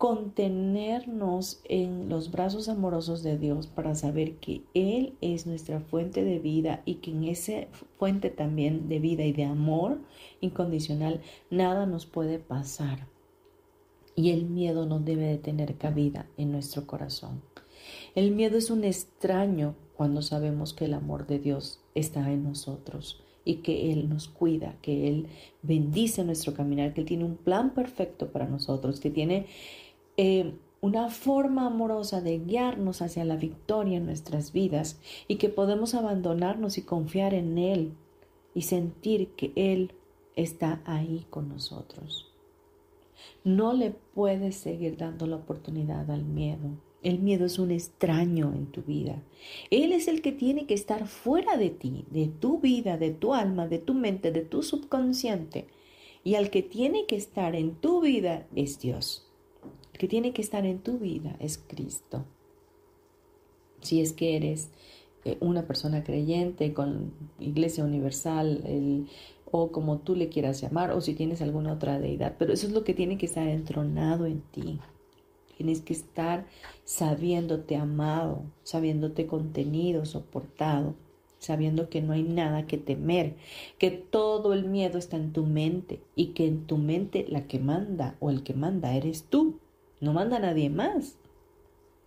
contenernos 0.03 1.61
en 1.63 2.09
los 2.09 2.29
brazos 2.29 2.67
amorosos 2.67 3.23
de 3.23 3.37
Dios 3.37 3.67
para 3.67 3.95
saber 3.95 4.35
que 4.35 4.61
Él 4.73 5.13
es 5.21 5.47
nuestra 5.47 5.79
fuente 5.79 6.25
de 6.25 6.39
vida 6.39 6.81
y 6.83 6.95
que 6.95 7.11
en 7.11 7.23
esa 7.23 7.67
fuente 7.97 8.29
también 8.29 8.89
de 8.89 8.99
vida 8.99 9.23
y 9.23 9.31
de 9.31 9.45
amor 9.45 9.99
incondicional 10.41 11.21
nada 11.49 11.85
nos 11.85 12.05
puede 12.05 12.37
pasar. 12.37 13.07
Y 14.13 14.31
el 14.31 14.43
miedo 14.43 14.85
no 14.85 14.99
debe 14.99 15.23
de 15.23 15.37
tener 15.37 15.77
cabida 15.77 16.27
en 16.35 16.51
nuestro 16.51 16.85
corazón. 16.85 17.41
El 18.13 18.31
miedo 18.31 18.57
es 18.57 18.69
un 18.71 18.83
extraño 18.83 19.73
cuando 19.95 20.21
sabemos 20.21 20.73
que 20.73 20.83
el 20.83 20.95
amor 20.95 21.27
de 21.27 21.39
Dios 21.39 21.79
está 21.95 22.29
en 22.29 22.43
nosotros 22.43 23.23
y 23.45 23.55
que 23.55 23.93
Él 23.93 24.09
nos 24.09 24.27
cuida, 24.27 24.75
que 24.81 25.07
Él 25.07 25.27
bendice 25.61 26.25
nuestro 26.25 26.53
caminar, 26.53 26.93
que 26.93 27.01
Él 27.01 27.07
tiene 27.07 27.23
un 27.23 27.37
plan 27.37 27.73
perfecto 27.73 28.33
para 28.33 28.47
nosotros, 28.47 28.99
que 28.99 29.09
tiene 29.09 29.47
eh, 30.17 30.53
una 30.83 31.09
forma 31.09 31.67
amorosa 31.67 32.19
de 32.19 32.39
guiarnos 32.39 33.01
hacia 33.01 33.23
la 33.23 33.37
victoria 33.37 33.97
en 33.97 34.05
nuestras 34.05 34.51
vidas 34.51 34.99
y 35.29 35.37
que 35.37 35.47
podemos 35.47 35.95
abandonarnos 35.95 36.77
y 36.77 36.81
confiar 36.81 37.33
en 37.33 37.57
Él 37.57 37.93
y 38.53 38.63
sentir 38.63 39.29
que 39.29 39.53
Él 39.55 39.93
está 40.35 40.81
ahí 40.85 41.25
con 41.29 41.47
nosotros. 41.47 42.29
No 43.45 43.71
le 43.71 43.91
puedes 44.13 44.57
seguir 44.57 44.97
dando 44.97 45.25
la 45.25 45.37
oportunidad 45.37 46.11
al 46.11 46.25
miedo. 46.25 46.71
El 47.01 47.19
miedo 47.19 47.45
es 47.45 47.59
un 47.59 47.71
extraño 47.71 48.51
en 48.53 48.65
tu 48.65 48.81
vida. 48.81 49.23
Él 49.71 49.93
es 49.93 50.09
el 50.09 50.21
que 50.21 50.33
tiene 50.33 50.65
que 50.65 50.73
estar 50.73 51.07
fuera 51.07 51.55
de 51.55 51.69
ti, 51.69 52.03
de 52.11 52.27
tu 52.27 52.59
vida, 52.59 52.97
de 52.97 53.11
tu 53.11 53.33
alma, 53.33 53.69
de 53.69 53.79
tu 53.79 53.93
mente, 53.93 54.33
de 54.33 54.41
tu 54.41 54.61
subconsciente. 54.63 55.67
Y 56.25 56.35
al 56.35 56.49
que 56.49 56.61
tiene 56.61 57.05
que 57.05 57.15
estar 57.15 57.55
en 57.55 57.75
tu 57.75 58.01
vida 58.01 58.47
es 58.53 58.81
Dios 58.81 59.22
que 60.03 60.09
tiene 60.09 60.33
que 60.33 60.41
estar 60.41 60.65
en 60.65 60.79
tu 60.79 60.99
vida 60.99 61.37
es 61.39 61.57
Cristo. 61.57 62.25
Si 63.79 64.01
es 64.01 64.11
que 64.11 64.35
eres 64.35 64.69
eh, 65.23 65.37
una 65.39 65.65
persona 65.65 66.03
creyente 66.03 66.73
con 66.73 67.13
Iglesia 67.39 67.85
Universal, 67.85 69.07
o 69.49 69.71
como 69.71 69.99
tú 69.99 70.17
le 70.17 70.27
quieras 70.27 70.59
llamar, 70.59 70.91
o 70.91 70.99
si 70.99 71.13
tienes 71.13 71.41
alguna 71.41 71.71
otra 71.71 71.99
deidad, 71.99 72.35
pero 72.37 72.51
eso 72.51 72.67
es 72.67 72.73
lo 72.73 72.83
que 72.83 72.93
tiene 72.93 73.17
que 73.17 73.27
estar 73.27 73.47
entronado 73.47 74.25
en 74.25 74.41
ti. 74.41 74.77
Tienes 75.55 75.79
que 75.79 75.93
estar 75.93 76.47
sabiéndote 76.83 77.77
amado, 77.77 78.43
sabiéndote 78.63 79.25
contenido, 79.25 80.05
soportado, 80.05 80.95
sabiendo 81.39 81.87
que 81.87 82.01
no 82.01 82.11
hay 82.11 82.23
nada 82.23 82.67
que 82.67 82.77
temer, 82.77 83.37
que 83.77 83.89
todo 83.89 84.51
el 84.51 84.65
miedo 84.65 84.97
está 84.97 85.15
en 85.15 85.31
tu 85.31 85.45
mente 85.45 86.01
y 86.13 86.33
que 86.33 86.45
en 86.45 86.67
tu 86.67 86.77
mente 86.77 87.25
la 87.29 87.47
que 87.47 87.59
manda 87.59 88.17
o 88.19 88.31
el 88.31 88.43
que 88.43 88.53
manda 88.53 88.93
eres 88.97 89.23
tú. 89.29 89.61
No 90.03 90.11
manda 90.11 90.37
nadie 90.37 90.69
más. 90.69 91.15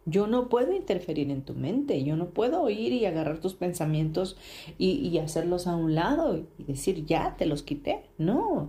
Yo 0.04 0.26
no 0.26 0.50
puedo 0.50 0.74
interferir 0.74 1.30
en 1.30 1.42
tu 1.42 1.54
mente, 1.54 2.04
yo 2.04 2.14
no 2.14 2.26
puedo 2.26 2.68
ir 2.68 2.92
y 2.92 3.06
agarrar 3.06 3.40
tus 3.40 3.54
pensamientos 3.54 4.36
y, 4.76 5.16
hacerlos 5.16 5.66
a 5.66 5.76
un 5.76 5.94
lado 5.94 6.44
y 6.58 6.64
decir, 6.64 7.06
ya, 7.06 7.36
te 7.38 7.46
los 7.46 7.62
quité. 7.62 8.04
No. 8.18 8.68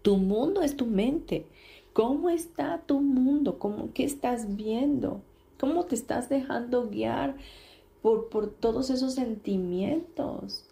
Tu 0.00 0.16
mundo 0.16 0.62
es 0.62 0.74
tu 0.74 0.86
mente. 0.86 1.44
¿Cómo 1.92 2.30
está 2.30 2.80
tu 2.86 3.02
mundo? 3.02 3.58
¿Cómo, 3.58 3.92
¿Qué 3.92 4.04
estás 4.04 4.56
viendo? 4.56 5.20
¿Cómo 5.60 5.84
te 5.84 5.94
estás 5.94 6.30
dejando 6.30 6.88
guiar 6.88 7.36
por 8.00 8.48
todos 8.58 8.88
esos 8.88 9.12
sentimientos? 9.12 10.64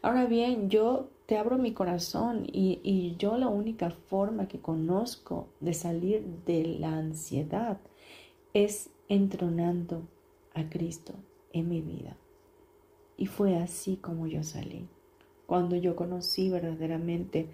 Ahora 0.00 0.24
bien, 0.24 0.70
yo 0.70 1.10
te 1.32 1.38
abro 1.38 1.56
mi 1.56 1.72
corazón 1.72 2.46
y, 2.52 3.16
yo 3.18 3.38
la 3.38 3.48
única 3.48 3.88
forma 3.88 4.48
que 4.48 4.60
conozco 4.60 5.48
de 5.60 5.72
salir 5.72 6.22
de 6.44 6.76
la 6.78 6.98
ansiedad 6.98 7.78
es 8.52 8.90
entronando 9.08 10.02
a 10.52 10.68
Cristo 10.68 11.14
en 11.54 11.70
mi 11.70 11.80
vida. 11.80 12.18
Y 13.16 13.28
fue 13.28 13.56
así 13.56 13.96
como 13.96 14.26
yo 14.26 14.42
salí. 14.42 14.86
Cuando 15.46 15.74
yo 15.74 15.96
conocí 15.96 16.50
verdaderamente 16.50 17.48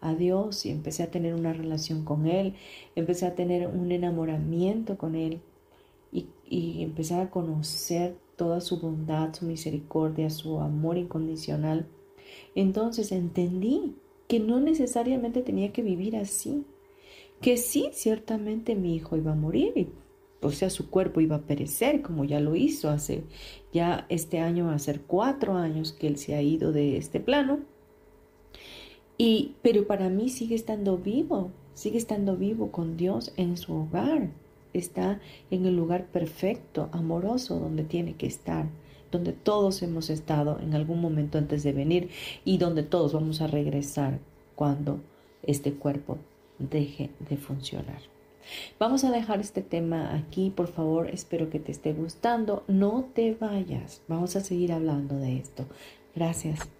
a 0.00 0.16
Dios 0.16 0.66
y 0.66 0.70
empecé 0.70 1.04
a 1.04 1.12
tener 1.12 1.34
una 1.34 1.52
relación 1.52 2.04
con 2.04 2.26
Él, 2.26 2.56
empecé 2.96 3.26
a 3.26 3.36
tener 3.36 3.68
un 3.68 3.92
enamoramiento 3.92 4.98
con 4.98 5.14
Él 5.14 5.40
y, 6.10 6.26
y 6.48 6.82
empecé 6.82 7.14
a 7.14 7.30
conocer 7.30 8.16
toda 8.34 8.60
su 8.60 8.80
bondad, 8.80 9.32
su 9.34 9.44
misericordia, 9.44 10.30
su 10.30 10.58
amor 10.58 10.98
incondicional 10.98 11.86
entonces 12.54 13.12
entendí 13.12 13.94
que 14.28 14.40
no 14.40 14.60
necesariamente 14.60 15.42
tenía 15.42 15.72
que 15.72 15.82
vivir 15.82 16.16
así, 16.16 16.64
que 17.40 17.56
sí, 17.56 17.90
ciertamente 17.92 18.74
mi 18.74 18.94
hijo 18.94 19.16
iba 19.16 19.32
a 19.32 19.36
morir 19.36 19.88
o 20.42 20.50
sea, 20.50 20.70
su 20.70 20.88
cuerpo 20.88 21.20
iba 21.20 21.36
a 21.36 21.42
perecer, 21.42 22.00
como 22.02 22.24
ya 22.24 22.40
lo 22.40 22.56
hizo 22.56 22.88
hace 22.88 23.24
ya 23.72 24.06
este 24.08 24.40
año 24.40 24.66
va 24.66 24.74
a 24.74 24.98
cuatro 25.06 25.54
años 25.54 25.92
que 25.92 26.06
él 26.06 26.16
se 26.16 26.34
ha 26.34 26.42
ido 26.42 26.72
de 26.72 26.96
este 26.96 27.20
plano. 27.20 27.60
Y, 29.18 29.54
pero 29.62 29.86
para 29.86 30.08
mí 30.08 30.28
sigue 30.30 30.54
estando 30.54 30.96
vivo, 30.96 31.50
sigue 31.74 31.98
estando 31.98 32.36
vivo 32.36 32.72
con 32.72 32.96
Dios 32.96 33.32
en 33.36 33.56
su 33.58 33.74
hogar. 33.74 34.30
Está 34.72 35.20
en 35.50 35.66
el 35.66 35.76
lugar 35.76 36.06
perfecto, 36.06 36.88
amoroso, 36.92 37.58
donde 37.58 37.84
tiene 37.84 38.14
que 38.14 38.26
estar 38.26 38.66
donde 39.10 39.32
todos 39.32 39.82
hemos 39.82 40.10
estado 40.10 40.58
en 40.60 40.74
algún 40.74 41.00
momento 41.00 41.38
antes 41.38 41.62
de 41.62 41.72
venir 41.72 42.10
y 42.44 42.58
donde 42.58 42.82
todos 42.82 43.12
vamos 43.12 43.40
a 43.40 43.46
regresar 43.46 44.18
cuando 44.54 45.00
este 45.42 45.72
cuerpo 45.72 46.18
deje 46.58 47.10
de 47.28 47.36
funcionar. 47.36 48.00
Vamos 48.78 49.04
a 49.04 49.10
dejar 49.10 49.40
este 49.40 49.62
tema 49.62 50.14
aquí, 50.14 50.50
por 50.50 50.68
favor, 50.68 51.08
espero 51.08 51.50
que 51.50 51.60
te 51.60 51.72
esté 51.72 51.92
gustando. 51.92 52.64
No 52.68 53.08
te 53.14 53.34
vayas, 53.34 54.02
vamos 54.08 54.36
a 54.36 54.40
seguir 54.40 54.72
hablando 54.72 55.16
de 55.16 55.38
esto. 55.38 55.66
Gracias. 56.14 56.79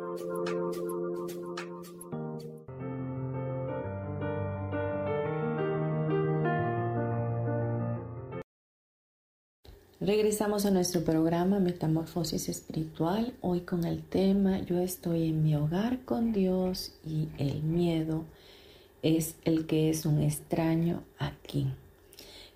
Regresamos 10.01 10.65
a 10.65 10.71
nuestro 10.71 11.03
programa 11.03 11.59
Metamorfosis 11.59 12.49
Espiritual, 12.49 13.35
hoy 13.39 13.61
con 13.61 13.83
el 13.85 14.01
tema 14.01 14.57
Yo 14.61 14.79
estoy 14.79 15.29
en 15.29 15.43
mi 15.43 15.55
hogar 15.55 15.99
con 16.05 16.33
Dios 16.33 16.95
y 17.05 17.27
el 17.37 17.61
miedo 17.61 18.25
es 19.03 19.35
el 19.45 19.67
que 19.67 19.91
es 19.91 20.07
un 20.07 20.19
extraño 20.19 21.03
aquí. 21.19 21.67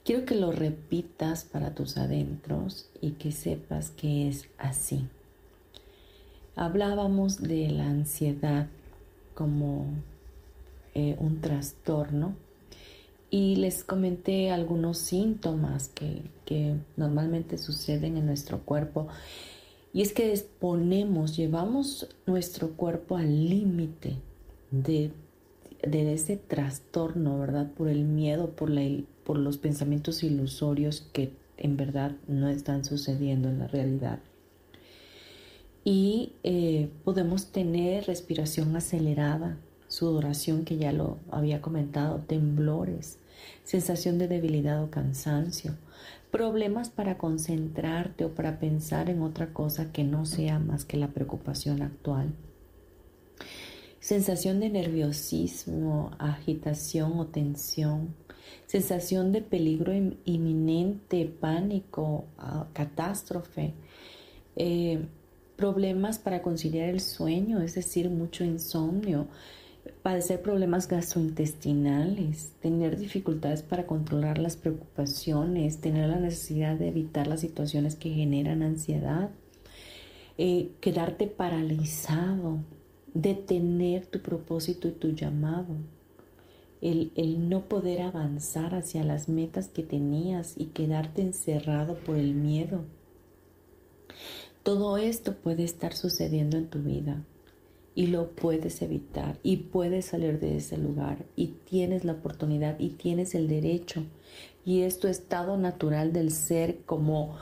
Quiero 0.04 0.25
que 0.25 0.34
lo 0.34 0.52
repitas 0.54 1.44
para 1.44 1.75
tus 1.75 1.98
adentros 1.98 2.90
y 3.00 3.12
que 3.12 3.32
sepas 3.32 3.92
que 3.92 4.28
es 4.28 4.50
así. 4.58 5.08
Hablábamos 6.56 7.44
de 7.44 7.70
la 7.70 7.86
ansiedad 7.86 8.66
como 9.36 9.86
eh, 10.96 11.16
un 11.20 11.42
trastorno 11.42 12.36
y 13.36 13.58
les 13.58 13.84
comenté 13.84 14.50
algunos 14.50 14.98
síntomas 14.98 15.89
que, 15.89 16.22
normalmente 16.96 17.58
suceden 17.58 18.15
en 18.15 18.25
nuestro 18.25 18.62
cuerpo. 18.62 19.10
Y 19.92 20.04
es 20.04 20.13
que 20.13 20.32
exponemos, 20.32 21.36
llevamos 21.36 22.08
nuestro 22.25 22.77
cuerpo 22.77 23.18
al 23.18 23.50
límite 23.50 24.15
de, 24.72 25.12
ese 25.82 26.38
trastorno, 26.38 27.38
¿verdad? 27.38 27.70
Por 27.74 27.89
el 27.89 28.06
miedo, 28.06 28.51
por, 28.51 28.70
la, 28.70 28.84
por 29.25 29.38
los 29.38 29.58
pensamientos 29.58 30.24
ilusorios 30.24 31.01
que 31.12 31.34
en 31.58 31.75
verdad 31.75 32.13
no 32.30 32.48
están 32.48 32.86
sucediendo 32.86 33.50
en 33.50 33.60
la 33.60 33.68
realidad. 33.68 34.20
Y 35.84 36.32
eh, 36.44 36.88
podemos 37.04 37.48
tener 37.48 38.06
respiración 38.06 38.77
acelerada, 38.77 39.58
sudoración 39.89 40.63
que 40.63 40.77
ya 40.77 40.94
lo 40.94 41.18
había 41.30 41.62
comentado, 41.62 42.20
temblores, 42.20 43.20
sensación 43.63 44.18
de 44.18 44.27
debilidad 44.27 44.84
o 44.84 44.89
cansancio, 44.89 45.75
problemas 46.32 46.89
para 46.89 47.18
concentrarte 47.18 48.25
o 48.25 48.36
para 48.36 48.60
pensar 48.60 49.10
en 49.10 49.22
otra 49.22 49.54
cosa 49.54 49.92
que 49.92 50.04
no 50.04 50.25
sea 50.25 50.60
más 50.60 50.86
que 50.86 50.98
la 50.98 51.08
preocupación 51.08 51.82
actual, 51.82 52.34
sensación 54.00 54.60
de 54.60 54.70
nerviosismo, 54.70 56.12
agitación 56.20 57.20
o 57.20 57.27
tensión, 57.27 58.16
sensación 58.68 59.31
de 59.31 59.42
peligro 59.42 59.94
inminente, 60.25 61.25
pánico, 61.25 62.25
ah, 62.38 62.68
catástrofe, 62.74 63.74
eh, 64.55 65.05
problemas 65.55 66.20
para 66.20 66.42
conciliar 66.42 66.90
el 66.90 67.00
sueño, 67.00 67.62
es 67.62 67.75
decir, 67.75 68.10
mucho 68.10 68.44
insomnio, 68.44 69.27
padecer 70.05 70.39
problemas 70.39 70.87
gastrointestinales, 70.87 72.51
tener 72.61 72.96
dificultades 72.96 73.63
para 73.63 73.87
controlar 73.87 74.37
las 74.37 74.55
preocupaciones, 74.55 75.81
tener 75.81 76.09
la 76.09 76.20
necesidad 76.20 76.75
de 76.75 76.89
evitar 76.89 77.25
las 77.25 77.39
situaciones 77.39 77.96
que 77.96 78.11
generan 78.11 78.61
ansiedad, 78.61 79.31
eh, 80.37 80.70
quedarte 80.79 81.25
paralizado, 81.25 82.59
detener 83.15 84.05
tu 84.05 84.20
propósito 84.22 84.87
y 84.89 84.91
tu 84.91 85.13
llamado, 85.13 85.75
el, 86.81 87.11
el 87.15 87.50
no 87.50 87.68
poder 87.68 88.03
avanzar 88.03 88.75
hacia 88.75 89.03
las 89.03 89.27
metas 89.27 89.70
que 89.70 89.81
tenías 89.81 90.53
y 90.55 90.65
quedarte 90.65 91.24
encerrado 91.24 91.96
por 91.96 92.18
el 92.18 92.35
miedo. 92.35 92.85
Todo 94.61 95.00
esto 95.00 95.33
puede 95.33 95.63
estar 95.63 95.96
sucediendo 95.96 96.57
en 96.57 96.68
tu 96.68 96.83
vida 96.83 97.25
y 97.96 98.08
lo 98.08 98.31
puedes 98.31 98.81
evitar 98.81 99.40
y 99.42 99.58
puedes 99.58 100.05
salir 100.05 100.40
de 100.40 100.58
ese 100.58 100.77
lugar 100.77 101.25
y 101.36 101.55
tienes 101.70 102.03
la 102.03 102.14
oportunidad 102.14 102.79
y 102.79 102.90
tienes 102.90 103.34
el 103.34 103.48
derecho 103.48 104.03
y 104.66 104.81
es 104.81 105.00
tu 105.00 105.08
estado 105.08 105.58
natural 105.58 106.12
del 106.12 106.31
ser 106.31 106.79
como 106.86 107.38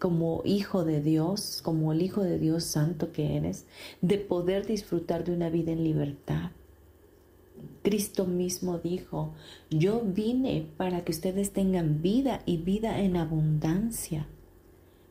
como 0.00 0.42
hijo 0.44 0.84
de 0.84 1.00
Dios, 1.00 1.60
como 1.62 1.92
el 1.92 2.02
hijo 2.02 2.22
de 2.22 2.38
Dios 2.38 2.64
santo 2.64 3.12
que 3.12 3.36
eres, 3.36 3.66
de 4.02 4.18
poder 4.18 4.66
disfrutar 4.66 5.24
de 5.24 5.32
una 5.32 5.48
vida 5.48 5.72
en 5.72 5.84
libertad. 5.84 6.50
Cristo 7.82 8.26
mismo 8.26 8.78
dijo, 8.78 9.32
yo 9.70 10.02
vine 10.04 10.66
para 10.76 11.04
que 11.04 11.12
ustedes 11.12 11.52
tengan 11.52 12.02
vida 12.02 12.42
y 12.44 12.58
vida 12.58 13.00
en 13.00 13.16
abundancia. 13.16 14.26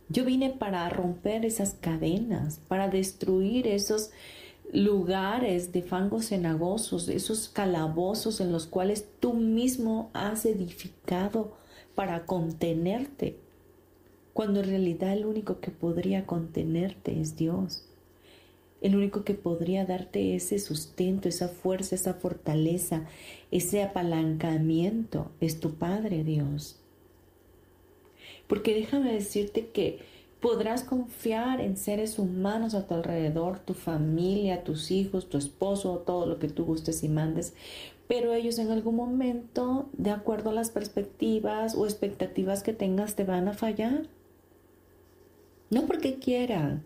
Yo 0.10 0.24
vine 0.24 0.52
para 0.52 0.88
romper 0.90 1.44
esas 1.46 1.74
cadenas, 1.74 2.62
para 2.68 2.88
destruir 2.88 3.68
esos, 3.68 4.12
lugares 4.72 5.72
de 5.72 5.82
fangos 5.82 6.28
cenagosos, 6.28 7.08
esos 7.08 7.50
calabozos 7.50 8.42
en 8.42 8.52
los 8.52 8.68
cuales 8.68 9.08
tú 9.20 9.34
mismo 9.34 10.10
has 10.14 10.46
edificado 10.46 11.58
para 11.96 12.26
contenerte, 12.26 13.38
cuando 14.34 14.60
en 14.60 14.68
realidad 14.68 15.14
el 15.14 15.26
único 15.26 15.60
que 15.60 15.72
podría 15.72 16.26
contenerte 16.26 17.20
es 17.20 17.36
Dios. 17.36 17.84
El 18.82 18.96
único 18.96 19.24
que 19.24 19.34
podría 19.34 19.86
darte 19.86 20.36
ese 20.36 20.60
sustento, 20.60 21.28
esa 21.28 21.48
fuerza, 21.48 21.96
esa 21.96 22.14
fortaleza, 22.14 23.08
ese 23.50 23.82
apalancamiento 23.82 25.32
es 25.42 25.60
tu 25.60 25.74
Padre 25.76 26.24
Dios. 26.24 26.80
Porque 28.48 28.76
déjame 28.76 29.14
decirte 29.14 29.70
que 29.70 30.00
Podrás 30.42 30.84
confiar 30.84 31.62
en 31.62 31.78
seres 31.78 32.20
humanos 32.20 32.76
a 32.76 32.86
tu 32.86 32.94
alrededor, 32.94 33.60
tu 33.60 33.74
familia, 33.74 34.64
tus 34.64 34.92
hijos, 34.92 35.30
tu 35.30 35.38
esposo, 35.38 36.04
todo 36.06 36.28
lo 36.28 36.38
que 36.38 36.48
tú 36.48 36.66
gustes 36.66 37.04
y 37.04 37.10
mandes, 37.10 37.54
pero 38.08 38.34
ellos 38.34 38.58
en 38.60 38.72
algún 38.72 38.96
momento, 38.96 39.90
de 39.94 40.12
acuerdo 40.12 40.52
a 40.52 40.54
las 40.54 40.70
perspectivas 40.70 41.76
o 41.76 41.86
expectativas 41.86 42.64
que 42.64 42.74
tengas, 42.74 43.16
te 43.16 43.26
van 43.26 43.48
a 43.48 43.54
fallar. 43.54 44.04
No 45.70 45.86
porque 45.86 46.16
quieran, 46.16 46.84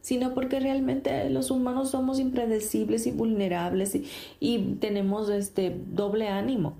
sino 0.00 0.34
porque 0.34 0.58
realmente 0.58 1.30
los 1.30 1.52
humanos 1.52 1.90
somos 1.90 2.18
impredecibles 2.18 3.06
y 3.06 3.12
vulnerables 3.12 3.94
y, 3.94 4.06
y 4.40 4.58
tenemos 4.80 5.28
este 5.28 5.76
doble 5.92 6.28
ánimo. 6.28 6.74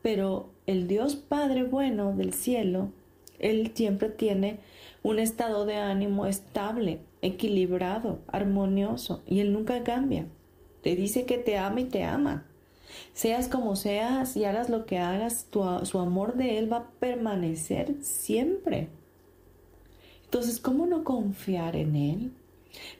Pero 0.00 0.48
el 0.66 0.88
Dios 0.88 1.14
Padre 1.16 1.64
bueno 1.64 2.14
del 2.16 2.32
cielo, 2.32 2.88
Él 3.38 3.72
siempre 3.74 4.08
tiene 4.08 4.60
un 5.02 5.18
estado 5.18 5.66
de 5.66 5.76
ánimo 5.76 6.26
estable, 6.26 7.00
equilibrado, 7.22 8.18
armonioso, 8.28 9.22
y 9.26 9.40
Él 9.40 9.52
nunca 9.52 9.82
cambia. 9.82 10.26
Te 10.82 10.96
dice 10.96 11.26
que 11.26 11.38
te 11.38 11.58
ama 11.58 11.80
y 11.80 11.84
te 11.84 12.04
ama. 12.04 12.46
Seas 13.12 13.48
como 13.48 13.76
seas 13.76 14.36
y 14.36 14.44
hagas 14.44 14.68
lo 14.68 14.84
que 14.84 14.98
hagas, 14.98 15.46
su 15.82 15.98
amor 15.98 16.34
de 16.34 16.58
Él 16.58 16.72
va 16.72 16.76
a 16.78 16.90
permanecer 16.98 17.94
siempre. 18.02 18.88
Entonces, 20.24 20.60
¿cómo 20.60 20.86
no 20.86 21.04
confiar 21.04 21.76
en 21.76 21.96
Él? 21.96 22.32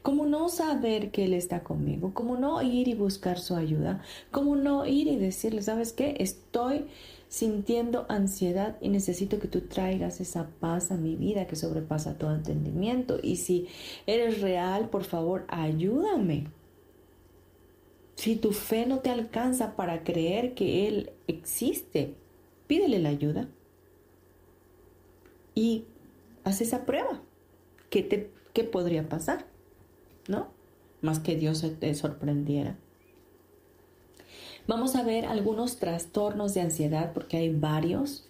¿Cómo 0.03 0.27
no 0.27 0.49
saber 0.49 1.11
que 1.11 1.25
Él 1.25 1.35
está 1.35 1.63
conmigo? 1.63 2.13
¿Cómo 2.13 2.37
no 2.37 2.61
ir 2.63 2.89
y 2.89 2.95
buscar 2.95 3.39
su 3.39 3.55
ayuda? 3.55 4.03
¿Cómo 4.31 4.57
no 4.57 4.87
ir 4.87 5.07
y 5.07 5.17
decirle, 5.17 5.63
sabes 5.63 5.93
qué? 5.93 6.17
Estoy 6.19 6.87
sintiendo 7.31 8.05
ansiedad 8.11 8.77
y 8.83 8.91
necesito 8.91 9.39
que 9.39 9.49
tú 9.49 9.63
traigas 9.63 10.21
esa 10.21 10.51
paz 10.61 10.91
a 10.91 10.97
mi 10.97 11.17
vida 11.17 11.47
que 11.47 11.57
sobrepasa 11.57 12.19
todo 12.19 12.35
entendimiento. 12.35 13.19
Y 13.23 13.37
si 13.37 13.69
eres 14.07 14.43
real, 14.43 14.91
por 14.91 15.05
favor, 15.05 15.47
ayúdame. 15.49 16.49
Si 18.17 18.37
tu 18.37 18.53
fe 18.53 18.85
no 18.85 18.99
te 18.99 19.09
alcanza 19.09 19.77
para 19.77 20.05
creer 20.05 20.53
que 20.53 20.87
Él 20.89 21.13
existe, 21.27 22.15
pídele 22.67 22.99
la 22.99 23.09
ayuda 23.09 23.49
y 25.55 25.85
haz 26.45 26.61
esa 26.61 26.85
prueba. 26.85 27.23
¿qué, 27.91 28.03
te, 28.03 28.31
qué 28.55 28.65
podría 28.65 29.09
pasar? 29.09 29.47
¿No? 30.29 30.49
Más 31.03 31.19
que 31.19 31.37
Dios 31.37 31.65
te 31.79 31.95
sorprendiera. 31.95 32.77
Vamos 34.71 34.95
a 34.95 35.03
ver 35.03 35.25
algunos 35.27 35.79
trastornos 35.79 36.55
de 36.55 36.61
ansiedad 36.61 37.13
porque 37.13 37.39
hay 37.39 37.53
varios. 37.53 38.29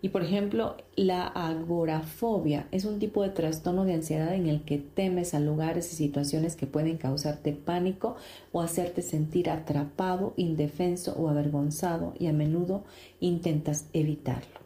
Y 0.00 0.10
por 0.10 0.22
ejemplo, 0.22 0.76
la 0.94 1.26
agorafobia 1.26 2.68
es 2.70 2.84
un 2.84 3.00
tipo 3.00 3.24
de 3.24 3.30
trastorno 3.30 3.84
de 3.84 3.94
ansiedad 3.94 4.32
en 4.32 4.46
el 4.46 4.62
que 4.62 4.78
temes 4.78 5.34
a 5.34 5.40
lugares 5.40 5.92
y 5.92 5.96
situaciones 5.96 6.54
que 6.54 6.68
pueden 6.68 6.96
causarte 6.96 7.52
pánico 7.54 8.14
o 8.52 8.60
hacerte 8.60 9.02
sentir 9.02 9.50
atrapado, 9.50 10.32
indefenso 10.36 11.16
o 11.18 11.28
avergonzado 11.28 12.14
y 12.20 12.28
a 12.28 12.32
menudo 12.32 12.84
intentas 13.18 13.88
evitarlo. 13.92 14.60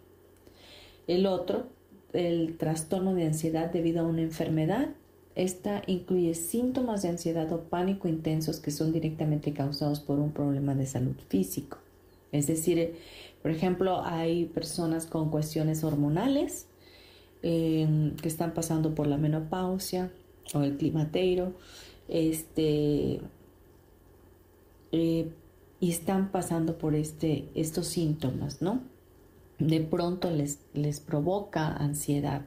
El 1.06 1.24
otro, 1.24 1.68
el 2.12 2.58
trastorno 2.58 3.14
de 3.14 3.24
ansiedad 3.24 3.72
debido 3.72 4.02
a 4.02 4.06
una 4.06 4.20
enfermedad. 4.20 4.90
Esta 5.34 5.82
incluye 5.86 6.34
síntomas 6.34 7.02
de 7.02 7.08
ansiedad 7.08 7.52
o 7.52 7.62
pánico 7.62 8.06
intensos 8.08 8.60
que 8.60 8.70
son 8.70 8.92
directamente 8.92 9.52
causados 9.52 10.00
por 10.00 10.18
un 10.18 10.32
problema 10.32 10.74
de 10.74 10.86
salud 10.86 11.16
físico. 11.28 11.78
Es 12.30 12.46
decir, 12.46 12.94
por 13.42 13.50
ejemplo, 13.50 14.02
hay 14.04 14.46
personas 14.46 15.06
con 15.06 15.30
cuestiones 15.30 15.84
hormonales 15.84 16.66
em, 17.42 18.16
que 18.16 18.28
están 18.28 18.54
pasando 18.54 18.94
por 18.94 19.06
la 19.06 19.16
menopausia 19.16 20.10
o 20.52 20.62
el 20.62 20.76
climaterio, 20.76 21.52
este, 22.08 23.20
eh, 24.92 25.28
y 25.80 25.90
están 25.90 26.30
pasando 26.30 26.78
por 26.78 26.94
este, 26.94 27.48
estos 27.54 27.88
síntomas, 27.88 28.62
¿no? 28.62 28.82
De 29.58 29.80
pronto 29.80 30.30
les, 30.30 30.60
les 30.72 31.00
provoca 31.00 31.68
ansiedad. 31.68 32.42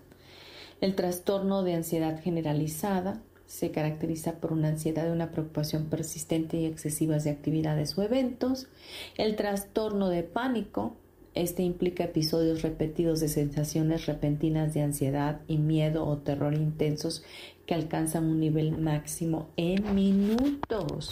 El 0.80 0.94
trastorno 0.94 1.63
de 1.63 1.74
ansiedad 1.74 2.22
generalizada 2.22 3.22
se 3.48 3.72
caracteriza 3.72 4.40
por 4.40 4.54
una 4.54 4.68
ansiedad 4.68 5.12
una 5.12 5.32
preocupación 5.32 5.86
persistente 5.86 6.58
y 6.58 6.66
excesivas 6.66 7.24
de 7.24 7.32
actividades 7.32 7.98
o 7.98 8.04
eventos. 8.04 8.68
El 9.18 9.36
trastorno 9.36 10.10
de 10.10 10.22
pánico, 10.22 10.96
este 11.34 11.63
implica 11.63 12.04
episodios 12.04 12.62
repetidos 12.62 13.20
de 13.22 13.30
sensaciones 13.30 14.06
repentinas 14.06 14.74
de 14.74 14.82
ansiedad 14.82 15.42
y 15.48 15.58
miedo 15.58 16.06
o 16.06 16.18
terror 16.18 16.54
intensos 16.54 17.24
que 17.66 17.74
alcanzan 17.74 18.26
un 18.26 18.40
nivel 18.40 18.78
máximo 18.78 19.48
en 19.58 19.96
minutos. 19.96 21.10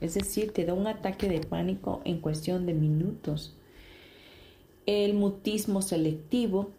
Es 0.00 0.14
decir, 0.14 0.52
te 0.52 0.66
da 0.66 0.74
un 0.74 0.86
ataque 0.86 1.28
de 1.28 1.40
pánico 1.40 2.02
en 2.04 2.20
cuestión 2.20 2.66
de 2.66 2.74
minutos. 2.74 3.54
El 4.84 5.14
mutismo 5.14 5.80
selectivo 5.82 6.70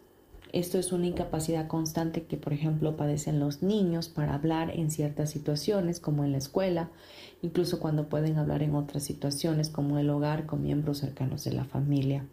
esto 0.52 0.78
es 0.78 0.92
una 0.92 1.06
incapacidad 1.06 1.66
constante 1.66 2.24
que, 2.24 2.36
por 2.36 2.52
ejemplo, 2.52 2.96
padecen 2.96 3.40
los 3.40 3.62
niños 3.62 4.08
para 4.08 4.34
hablar 4.34 4.70
en 4.70 4.90
ciertas 4.90 5.30
situaciones, 5.30 6.00
como 6.00 6.24
en 6.24 6.32
la 6.32 6.38
escuela, 6.38 6.90
incluso 7.42 7.80
cuando 7.80 8.08
pueden 8.08 8.38
hablar 8.38 8.62
en 8.62 8.74
otras 8.74 9.02
situaciones, 9.02 9.68
como 9.68 9.98
el 9.98 10.10
hogar 10.10 10.46
con 10.46 10.62
miembros 10.62 10.98
cercanos 10.98 11.44
de 11.44 11.52
la 11.52 11.64
familia. 11.64 12.26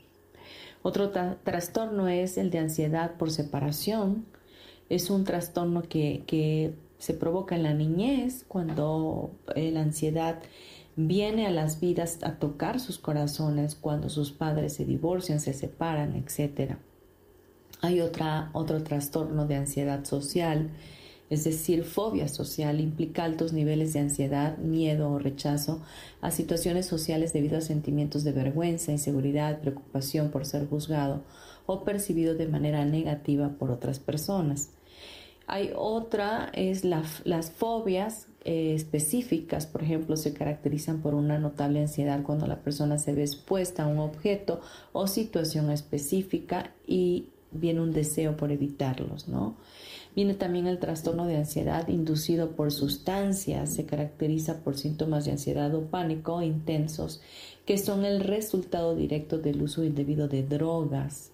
Otro 0.81 1.09
trastorno 1.09 2.07
es 2.07 2.37
el 2.37 2.51
de 2.51 2.59
ansiedad 2.59 3.15
por 3.15 3.31
separación. 3.31 4.25
Es 4.89 5.09
un 5.09 5.23
trastorno 5.23 5.81
que, 5.81 6.75
se 6.97 7.13
provoca 7.13 7.55
en 7.55 7.63
la 7.63 7.73
niñez 7.73 8.45
cuando 8.47 9.31
eh, 9.53 9.69
la 9.69 9.81
ansiedad 9.81 10.41
viene 10.95 11.45
a 11.45 11.51
las 11.51 11.81
vidas 11.81 12.19
a 12.23 12.39
tocar 12.39 12.79
sus 12.79 12.99
corazones 12.99 13.75
cuando 13.75 14.09
sus 14.09 14.31
padres 14.31 14.73
se 14.73 14.85
divorcian, 14.85 15.39
se 15.41 15.53
separan, 15.53 16.15
etcétera. 16.15 16.79
Hay 17.81 18.01
otra, 18.01 18.49
otro 18.53 18.83
trastorno 18.83 19.45
de 19.45 19.55
ansiedad 19.55 20.03
social, 20.05 20.71
es 21.29 21.43
decir, 21.43 21.83
fobia 21.83 22.27
social, 22.27 22.79
implica 22.79 23.23
altos 23.23 23.51
niveles 23.51 23.93
de 23.93 23.99
ansiedad, 23.99 24.57
miedo 24.57 25.09
o 25.09 25.19
rechazo 25.19 25.81
a 26.21 26.31
situaciones 26.31 26.85
sociales 26.85 27.33
debido 27.33 27.57
a 27.57 27.61
sentimientos 27.61 28.23
de 28.23 28.31
vergüenza, 28.31 28.91
inseguridad, 28.91 29.59
preocupación 29.59 30.29
por 30.29 30.45
ser 30.45 30.67
juzgado 30.67 31.23
o 31.65 31.83
percibido 31.83 32.35
de 32.35 32.47
manera 32.47 32.85
negativa 32.85 33.49
por 33.57 33.71
otras 33.71 33.99
personas. 33.99 34.69
Hay 35.47 35.71
otra, 35.75 36.49
es 36.53 36.83
las 36.83 37.51
fobias 37.51 38.27
eh, 38.45 38.73
específicas, 38.75 39.67
por 39.67 39.83
ejemplo, 39.83 40.17
se 40.17 40.33
caracterizan 40.33 41.01
por 41.01 41.13
una 41.13 41.39
notable 41.39 41.81
ansiedad 41.81 42.23
cuando 42.23 42.47
la 42.47 42.61
persona 42.61 42.97
se 42.97 43.13
ve 43.13 43.21
expuesta 43.21 43.83
a 43.83 43.87
un 43.87 43.99
objeto 43.99 44.61
o 44.91 45.07
situación 45.07 45.71
específica 45.71 46.71
y 46.87 47.29
viene 47.59 47.81
un 47.81 47.91
deseo 47.91 48.37
por 48.37 48.51
evitarlos, 48.51 49.27
¿no? 49.27 49.55
Viene 50.15 50.33
también 50.33 50.65
el 50.65 50.79
trastorno 50.79 51.25
de 51.25 51.35
ansiedad 51.35 51.89
inducido 51.89 52.51
por 52.51 52.71
sustancias, 52.71 53.73
se 53.73 53.85
caracteriza 53.85 54.63
por 54.63 54.77
síntomas 54.77 55.25
de 55.25 55.31
ansiedad 55.31 55.75
o 55.75 55.81
pánico 55.81 56.41
intensos 56.41 57.21
que 57.65 57.77
son 57.77 58.05
el 58.05 58.21
resultado 58.21 58.95
directo 58.95 59.39
del 59.39 59.61
uso 59.61 59.83
indebido 59.83 60.27
de 60.27 60.43
drogas. 60.43 61.31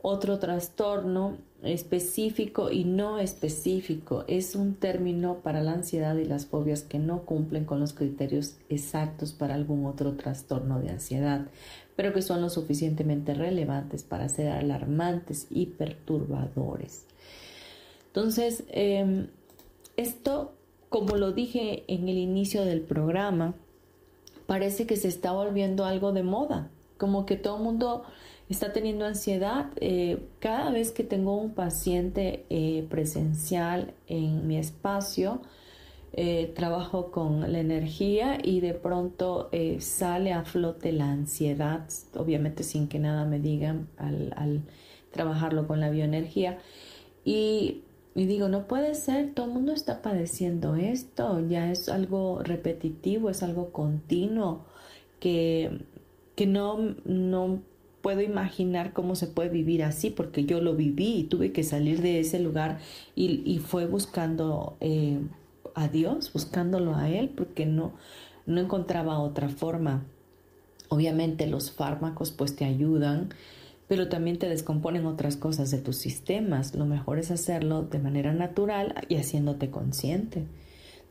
Otro 0.00 0.38
trastorno 0.40 1.36
específico 1.62 2.72
y 2.72 2.82
no 2.82 3.18
específico 3.20 4.24
es 4.26 4.56
un 4.56 4.74
término 4.74 5.36
para 5.44 5.62
la 5.62 5.74
ansiedad 5.74 6.16
y 6.16 6.24
las 6.24 6.46
fobias 6.46 6.82
que 6.82 6.98
no 6.98 7.22
cumplen 7.24 7.64
con 7.64 7.78
los 7.78 7.92
criterios 7.92 8.56
exactos 8.68 9.32
para 9.32 9.54
algún 9.54 9.86
otro 9.86 10.14
trastorno 10.14 10.80
de 10.80 10.90
ansiedad 10.90 11.46
pero 11.96 12.12
que 12.12 12.22
son 12.22 12.40
lo 12.40 12.48
suficientemente 12.48 13.34
relevantes 13.34 14.02
para 14.02 14.28
ser 14.28 14.48
alarmantes 14.48 15.46
y 15.50 15.66
perturbadores. 15.66 17.06
Entonces, 18.06 18.64
em, 18.68 19.28
esto, 19.96 20.52
como 20.88 21.16
lo 21.16 21.32
dije 21.32 21.84
en 21.88 22.08
el 22.08 22.18
inicio 22.18 22.64
del 22.64 22.80
programa, 22.80 23.54
parece 24.46 24.86
que 24.86 24.96
se 24.96 25.08
está 25.08 25.32
volviendo 25.32 25.84
algo 25.84 26.12
de 26.12 26.22
moda, 26.22 26.70
como 26.98 27.24
que 27.26 27.36
todo 27.36 27.56
el 27.56 27.62
mundo 27.62 28.04
está 28.48 28.72
teniendo 28.72 29.04
ansiedad. 29.04 29.70
Eh, 29.76 30.28
cada 30.38 30.70
vez 30.70 30.92
que 30.92 31.04
tengo 31.04 31.36
un 31.36 31.54
paciente 31.54 32.44
eh, 32.50 32.86
presencial 32.88 33.94
en 34.06 34.46
mi 34.46 34.58
espacio, 34.58 35.42
eh, 36.14 36.52
trabajo 36.54 37.10
con 37.10 37.52
la 37.52 37.58
energía 37.60 38.38
y 38.42 38.60
de 38.60 38.74
pronto 38.74 39.48
eh, 39.52 39.80
sale 39.80 40.32
a 40.32 40.44
flote 40.44 40.92
la 40.92 41.10
ansiedad, 41.10 41.88
obviamente 42.14 42.64
sin 42.64 42.88
que 42.88 42.98
nada 42.98 43.24
me 43.24 43.40
digan 43.40 43.88
al, 43.96 44.62
trabajarlo 45.10 45.66
con 45.66 45.80
la 45.80 45.90
bioenergía. 45.90 46.58
Y, 47.24 47.82
digo, 48.14 48.48
no 48.48 48.66
puede 48.66 48.94
ser, 48.94 49.32
todo 49.34 49.46
el 49.46 49.52
mundo 49.52 49.72
está 49.72 50.02
padeciendo 50.02 50.74
esto, 50.76 51.40
ya 51.48 51.70
es 51.70 51.88
algo 51.88 52.42
repetitivo, 52.42 53.30
es 53.30 53.42
algo 53.42 53.70
continuo, 53.72 54.66
que, 55.18 55.80
que 56.34 56.46
no, 56.46 56.94
no 57.04 57.62
puedo 58.02 58.20
imaginar 58.20 58.92
cómo 58.92 59.14
se 59.14 59.28
puede 59.28 59.48
vivir 59.48 59.82
así, 59.82 60.10
porque 60.10 60.44
yo 60.44 60.60
lo 60.60 60.74
viví 60.74 61.20
y 61.20 61.24
tuve 61.24 61.52
que 61.52 61.62
salir 61.62 62.02
de 62.02 62.20
ese 62.20 62.40
lugar 62.40 62.80
y, 63.14 63.60
fue 63.60 63.86
buscando 63.86 64.76
eh, 64.80 65.18
a 65.74 65.88
Dios, 65.88 66.32
buscándolo 66.32 66.96
a 66.96 67.08
Él, 67.08 67.28
porque 67.30 67.66
no, 67.66 67.92
no 68.46 68.60
encontraba 68.60 69.18
otra 69.18 69.48
forma. 69.48 70.04
Obviamente 70.88 71.46
los 71.46 71.72
fármacos 71.72 72.32
pues 72.32 72.54
te 72.54 72.64
ayudan, 72.64 73.30
pero 73.88 74.08
también 74.08 74.38
te 74.38 74.48
descomponen 74.48 75.06
otras 75.06 75.36
cosas 75.36 75.70
de 75.70 75.78
tus 75.78 75.96
sistemas. 75.96 76.74
Lo 76.74 76.86
mejor 76.86 77.18
es 77.18 77.30
hacerlo 77.30 77.82
de 77.82 77.98
manera 77.98 78.32
natural 78.32 78.94
y 79.08 79.16
haciéndote 79.16 79.70
consciente. 79.70 80.46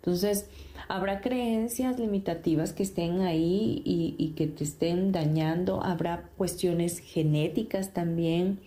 Entonces, 0.01 0.47
habrá 0.87 1.21
creencias 1.21 1.99
limitativas 1.99 2.73
que 2.73 2.81
estén 2.81 3.21
ahí 3.21 3.83
y, 3.85 4.33
que 4.35 4.47
te 4.47 4.63
estén 4.63 5.11
dañando. 5.11 5.83
Habrá 5.83 6.29
cuestiones 6.37 6.97
genéticas 6.99 7.93
también, 7.93 8.59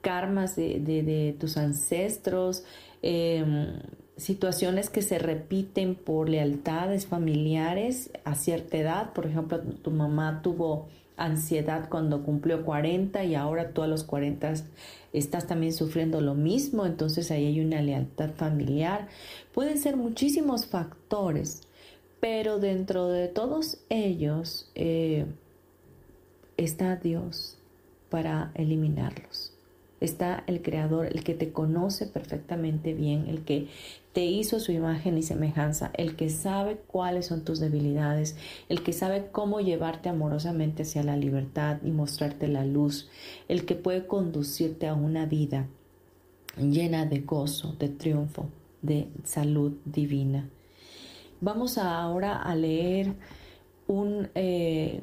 karmas 0.00 0.56
de, 0.56 1.36
tus 1.38 1.56
ancestros, 1.56 2.64
em, 3.00 3.78
situaciones 4.22 4.88
que 4.88 5.02
se 5.02 5.18
repiten 5.18 5.94
por 5.94 6.28
lealtades 6.28 7.06
familiares 7.06 8.10
a 8.24 8.34
cierta 8.34 8.76
edad. 8.76 9.12
Por 9.12 9.26
ejemplo, 9.26 9.60
tu 9.60 9.90
mamá 9.90 10.40
tuvo 10.42 10.88
ansiedad 11.16 11.88
cuando 11.88 12.22
cumplió 12.22 12.64
40 12.64 13.24
y 13.24 13.34
ahora 13.34 13.72
tú 13.72 13.82
a 13.82 13.86
los 13.86 14.04
40 14.04 14.54
estás 15.12 15.46
también 15.46 15.72
sufriendo 15.72 16.20
lo 16.20 16.34
mismo, 16.34 16.86
entonces 16.86 17.30
ahí 17.30 17.46
hay 17.46 17.60
una 17.60 17.82
lealtad 17.82 18.30
familiar. 18.30 19.08
Pueden 19.52 19.78
ser 19.78 19.96
muchísimos 19.96 20.66
factores, 20.66 21.62
pero 22.20 22.58
dentro 22.58 23.08
de 23.08 23.28
todos 23.28 23.78
ellos 23.88 24.70
eh, 24.74 25.26
está 26.56 26.96
Dios 26.96 27.58
para 28.08 28.52
eliminarlos 28.54 29.51
está 30.04 30.44
el 30.46 30.62
Creador, 30.62 31.06
el 31.06 31.24
que 31.24 31.34
te 31.34 31.52
conoce 31.52 32.06
perfectamente 32.06 32.94
bien, 32.94 33.26
el 33.28 33.44
que 33.44 33.68
te 34.12 34.24
hizo 34.24 34.60
su 34.60 34.72
imagen 34.72 35.16
y 35.16 35.22
semejanza, 35.22 35.90
el 35.94 36.16
que 36.16 36.28
sabe 36.28 36.76
cuáles 36.86 37.26
son 37.26 37.44
tus 37.44 37.60
debilidades, 37.60 38.36
el 38.68 38.82
que 38.82 38.92
sabe 38.92 39.28
cómo 39.32 39.60
llevarte 39.60 40.08
amorosamente 40.08 40.82
hacia 40.82 41.02
la 41.02 41.16
libertad 41.16 41.78
y 41.82 41.90
mostrarte 41.90 42.48
la 42.48 42.64
luz, 42.64 43.08
el 43.48 43.64
que 43.64 43.74
puede 43.74 44.06
conducirte 44.06 44.86
a 44.86 44.94
una 44.94 45.26
vida 45.26 45.66
llena 46.58 47.06
de 47.06 47.20
gozo, 47.20 47.74
de 47.78 47.88
triunfo, 47.88 48.48
de 48.82 49.08
salud 49.24 49.72
divina. 49.84 50.48
Vamos 51.40 51.78
ahora 51.78 52.36
a 52.36 52.54
leer 52.54 53.14
un 53.86 54.28
eh, 54.34 55.00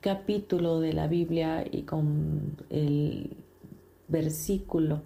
capítulo 0.00 0.80
de 0.80 0.92
la 0.92 1.06
Biblia 1.06 1.64
y 1.70 1.82
con 1.82 2.56
el 2.70 3.36
versículo 4.08 5.02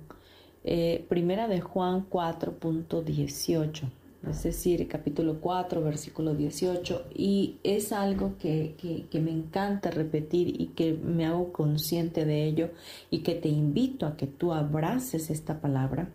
eh, 0.64 1.04
primera 1.08 1.48
de 1.48 1.60
Juan 1.60 2.08
4.18 2.08 3.90
es 4.28 4.44
decir, 4.44 4.86
capítulo 4.86 5.40
4, 5.40 5.82
versículo 5.82 6.34
18, 6.34 7.06
y 7.12 7.56
es 7.64 7.92
algo 7.92 8.36
que, 8.38 8.76
que, 9.10 9.20
me 9.20 9.32
encanta 9.32 9.90
repetir 9.90 10.60
y 10.60 10.68
que 10.68 10.92
me 10.92 11.26
hago 11.26 11.52
consciente 11.52 12.24
de 12.24 12.44
ello 12.44 12.70
y 13.10 13.20
que 13.20 13.34
te 13.34 13.48
invito 13.48 14.06
a 14.06 14.16
que 14.16 14.28
tú 14.28 14.52
abraces 14.52 15.28
esta 15.30 15.60
palabra 15.60 16.08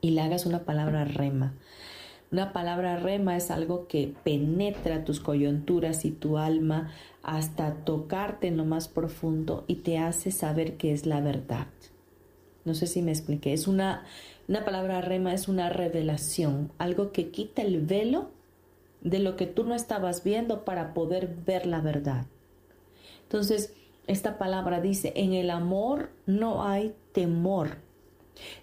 y 0.00 0.10
le 0.10 0.20
hagas 0.20 0.46
una 0.46 0.60
palabra 0.60 1.04
rema. 1.04 1.54
Una 2.32 2.52
palabra 2.52 2.96
rema 2.96 3.36
es 3.36 3.50
algo 3.50 3.88
que 3.88 4.14
penetra 4.22 5.04
tus 5.04 5.18
coyunturas 5.18 6.04
y 6.04 6.12
tu 6.12 6.38
alma 6.38 6.92
hasta 7.24 7.74
tocarte 7.84 8.46
en 8.46 8.56
lo 8.56 8.64
más 8.64 8.86
profundo 8.86 9.64
y 9.66 9.76
te 9.76 9.98
hace 9.98 10.30
saber 10.30 10.76
que 10.76 10.92
es 10.92 11.06
la 11.06 11.20
verdad. 11.20 11.66
No 12.64 12.74
sé 12.74 12.86
si 12.86 13.02
me 13.02 13.10
expliqué. 13.10 13.52
Es 13.52 13.66
una, 13.66 14.04
una 14.46 14.64
palabra 14.64 15.00
rema, 15.00 15.34
es 15.34 15.48
una 15.48 15.70
revelación, 15.70 16.70
algo 16.78 17.10
que 17.10 17.30
quita 17.30 17.62
el 17.62 17.84
velo 17.84 18.30
de 19.00 19.18
lo 19.18 19.34
que 19.34 19.46
tú 19.46 19.64
no 19.64 19.74
estabas 19.74 20.22
viendo 20.22 20.64
para 20.64 20.94
poder 20.94 21.34
ver 21.44 21.66
la 21.66 21.80
verdad. 21.80 22.26
Entonces, 23.22 23.72
esta 24.06 24.38
palabra 24.38 24.80
dice, 24.80 25.12
en 25.16 25.32
el 25.32 25.50
amor 25.50 26.10
no 26.26 26.64
hay 26.64 26.94
temor, 27.12 27.78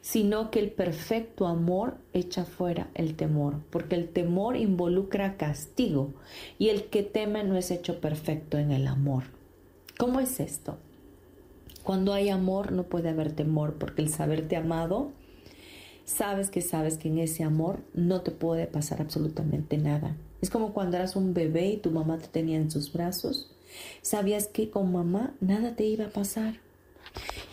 sino 0.02 0.52
que 0.52 0.60
el 0.60 0.72
perfecto 0.72 1.48
amor 1.48 1.98
echa 2.14 2.46
fuera 2.46 2.90
el 2.94 3.16
temor, 3.16 3.62
porque 3.70 3.96
el 3.96 4.10
temor 4.10 4.56
involucra 4.58 5.38
castigo 5.38 6.14
y 6.58 6.70
el 6.70 6.86
que 6.86 7.04
teme 7.04 7.44
no 7.44 7.58
es 7.58 7.72
hecho 7.72 8.00
perfecto 8.02 8.58
en 8.58 8.72
el 8.72 8.88
amor. 8.88 9.24
¿Cómo 9.98 10.20
es 10.20 10.40
esto? 10.40 10.78
Cuando 11.84 12.14
hay 12.14 12.30
amor 12.30 12.72
no 12.72 12.84
puede 12.84 13.10
haber 13.10 13.32
temor, 13.32 13.76
porque 13.76 14.02
el 14.02 14.10
saberte 14.10 14.58
amado, 14.58 15.12
sabes 16.06 16.50
que 16.50 16.62
sabes 16.62 16.98
que 16.98 17.08
en 17.08 17.20
ese 17.20 17.44
amor 17.44 17.80
no 17.94 18.22
te 18.22 18.32
puede 18.32 18.68
pasar 18.68 19.02
absolutamente 19.02 19.78
nada. 19.78 20.16
Es 20.42 20.50
como 20.50 20.74
cuando 20.74 20.98
eras 20.98 21.16
un 21.16 21.34
bebé 21.34 21.68
y 21.68 21.78
tu 21.78 21.92
mamá 21.92 22.18
te 22.18 22.28
tenía 22.28 22.58
en 22.58 22.70
sus 22.70 22.92
brazos. 22.92 23.52
Sabías 24.02 24.48
que 24.48 24.70
con 24.70 24.92
mamá 24.92 25.34
nada 25.40 25.76
te 25.76 25.86
iba 25.86 26.06
a 26.06 26.10
pasar. 26.10 26.60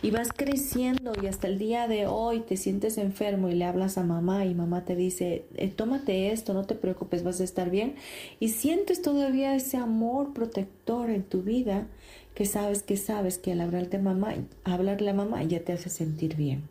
Y 0.03 0.11
vas 0.11 0.29
creciendo 0.35 1.13
y 1.23 1.27
hasta 1.27 1.47
el 1.47 1.59
día 1.59 1.89
de 1.89 2.07
hoy 2.07 2.41
te 2.41 2.57
sientes 2.57 2.99
enfermo 2.99 3.49
y 3.49 3.55
le 3.55 3.65
hablas 3.65 3.97
a 3.97 4.05
mamá 4.05 4.45
y 4.45 4.55
mamá 4.55 4.85
te 4.85 4.97
dice, 4.97 5.47
eh, 5.57 5.69
tómate 5.69 6.31
esto, 6.31 6.53
no 6.53 6.65
te 6.65 6.75
preocupes, 6.75 7.25
vas 7.25 7.41
a 7.41 7.45
estar 7.45 7.71
bien. 7.71 7.95
Y 8.41 8.51
sientes 8.51 9.01
todavía 9.01 9.55
ese 9.55 9.77
amor 9.77 10.33
protector 10.35 11.11
en 11.11 11.23
tu 11.23 11.43
vida 11.43 11.87
que 12.35 12.45
sabes 12.45 12.83
que 12.83 12.97
sabes 12.97 13.39
que 13.39 13.53
al 13.53 13.61
hablarle 13.61 13.97
a 13.97 14.03
mamá, 14.03 14.35
hablarle 14.65 15.11
a 15.11 15.15
mamá 15.15 15.43
ya 15.45 15.61
te 15.61 15.73
hace 15.73 15.89
sentir 15.89 16.37
bien. 16.37 16.69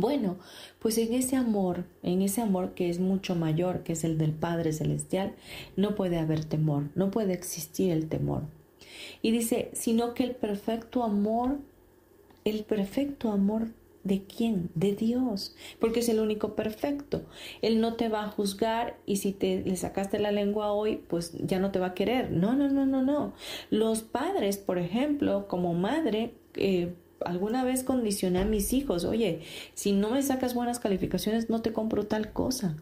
Bueno, 0.00 0.38
pues 0.78 0.96
en 0.96 1.12
ese 1.12 1.36
amor, 1.36 1.84
en 2.02 2.22
ese 2.22 2.40
amor 2.40 2.72
que 2.72 2.88
es 2.88 3.00
mucho 3.00 3.34
mayor, 3.34 3.82
que 3.82 3.92
es 3.92 4.02
el 4.02 4.16
del 4.16 4.32
Padre 4.32 4.72
Celestial, 4.72 5.34
no 5.76 5.94
puede 5.94 6.18
haber 6.18 6.44
temor, 6.44 6.84
no 6.94 7.10
puede 7.10 7.34
existir 7.34 7.90
el 7.90 8.08
temor. 8.08 8.44
Y 9.20 9.30
dice, 9.30 9.70
sino 9.74 10.14
que 10.14 10.24
el 10.24 10.34
perfecto 10.34 11.02
amor, 11.02 11.58
el 12.44 12.64
perfecto 12.64 13.30
amor 13.30 13.68
¿De 14.02 14.22
quién? 14.24 14.70
De 14.74 14.94
Dios, 14.94 15.54
porque 15.78 16.00
es 16.00 16.08
el 16.08 16.20
único 16.20 16.56
perfecto. 16.56 17.22
Él 17.60 17.82
no 17.82 17.94
te 17.94 18.08
va 18.08 18.24
a 18.24 18.30
juzgar 18.30 18.96
y 19.04 19.16
si 19.16 19.32
te 19.32 19.62
le 19.62 19.76
sacaste 19.76 20.18
la 20.18 20.32
lengua 20.32 20.72
hoy, 20.72 20.96
pues 21.08 21.32
ya 21.34 21.58
no 21.58 21.70
te 21.70 21.80
va 21.80 21.88
a 21.88 21.94
querer. 21.94 22.30
No, 22.30 22.54
no, 22.54 22.68
no, 22.70 22.86
no, 22.86 23.02
no. 23.02 23.34
Los 23.68 24.00
padres, 24.00 24.56
por 24.56 24.78
ejemplo, 24.78 25.48
como 25.48 25.74
madre, 25.74 26.32
eh, 26.54 26.94
alguna 27.26 27.62
vez 27.62 27.84
condicioné 27.84 28.38
a 28.38 28.44
mis 28.46 28.72
hijos, 28.72 29.04
oye, 29.04 29.40
si 29.74 29.92
no 29.92 30.10
me 30.10 30.22
sacas 30.22 30.54
buenas 30.54 30.80
calificaciones, 30.80 31.50
no 31.50 31.60
te 31.60 31.74
compro 31.74 32.06
tal 32.06 32.32
cosa. 32.32 32.76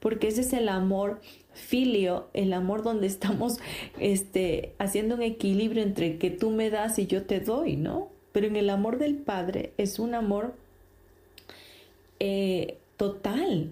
Porque 0.00 0.28
ese 0.28 0.42
es 0.42 0.52
el 0.52 0.68
amor 0.68 1.20
filio, 1.54 2.28
el 2.34 2.52
amor 2.52 2.82
donde 2.82 3.06
estamos 3.06 3.58
este, 3.98 4.74
haciendo 4.78 5.14
un 5.14 5.22
equilibrio 5.22 5.82
entre 5.82 6.18
que 6.18 6.30
tú 6.30 6.50
me 6.50 6.68
das 6.68 6.98
y 6.98 7.06
yo 7.06 7.22
te 7.22 7.40
doy, 7.40 7.76
¿no? 7.76 8.17
Pero 8.32 8.46
en 8.46 8.56
el 8.56 8.70
amor 8.70 8.98
del 8.98 9.16
Padre 9.16 9.72
es 9.78 9.98
un 9.98 10.14
amor 10.14 10.54
eh, 12.20 12.78
total, 12.96 13.70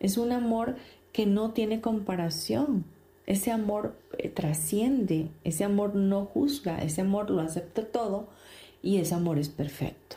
es 0.00 0.16
un 0.16 0.32
amor 0.32 0.76
que 1.12 1.26
no 1.26 1.52
tiene 1.52 1.80
comparación. 1.80 2.84
Ese 3.26 3.50
amor 3.50 3.96
eh, 4.18 4.28
trasciende, 4.28 5.28
ese 5.44 5.64
amor 5.64 5.94
no 5.94 6.26
juzga, 6.26 6.78
ese 6.78 7.00
amor 7.00 7.30
lo 7.30 7.40
acepta 7.40 7.84
todo 7.84 8.28
y 8.82 8.98
ese 8.98 9.14
amor 9.14 9.38
es 9.38 9.48
perfecto. 9.48 10.16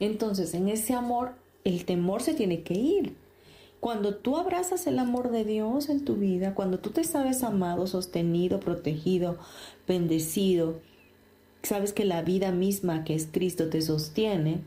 Entonces, 0.00 0.52
en 0.54 0.68
ese 0.68 0.94
amor, 0.94 1.32
el 1.64 1.84
temor 1.84 2.22
se 2.22 2.34
tiene 2.34 2.62
que 2.62 2.74
ir. 2.74 3.16
Cuando 3.80 4.16
tú 4.16 4.36
abrazas 4.36 4.86
el 4.86 4.98
amor 4.98 5.30
de 5.30 5.44
Dios 5.44 5.88
en 5.88 6.04
tu 6.04 6.16
vida, 6.16 6.54
cuando 6.54 6.78
tú 6.78 6.90
te 6.90 7.04
sabes 7.04 7.42
amado, 7.42 7.86
sostenido, 7.86 8.60
protegido, 8.60 9.38
bendecido, 9.86 10.80
sabes 11.62 11.92
que 11.92 12.04
la 12.04 12.22
vida 12.22 12.52
misma 12.52 13.04
que 13.04 13.14
es 13.14 13.28
Cristo 13.30 13.68
te 13.68 13.82
sostiene, 13.82 14.60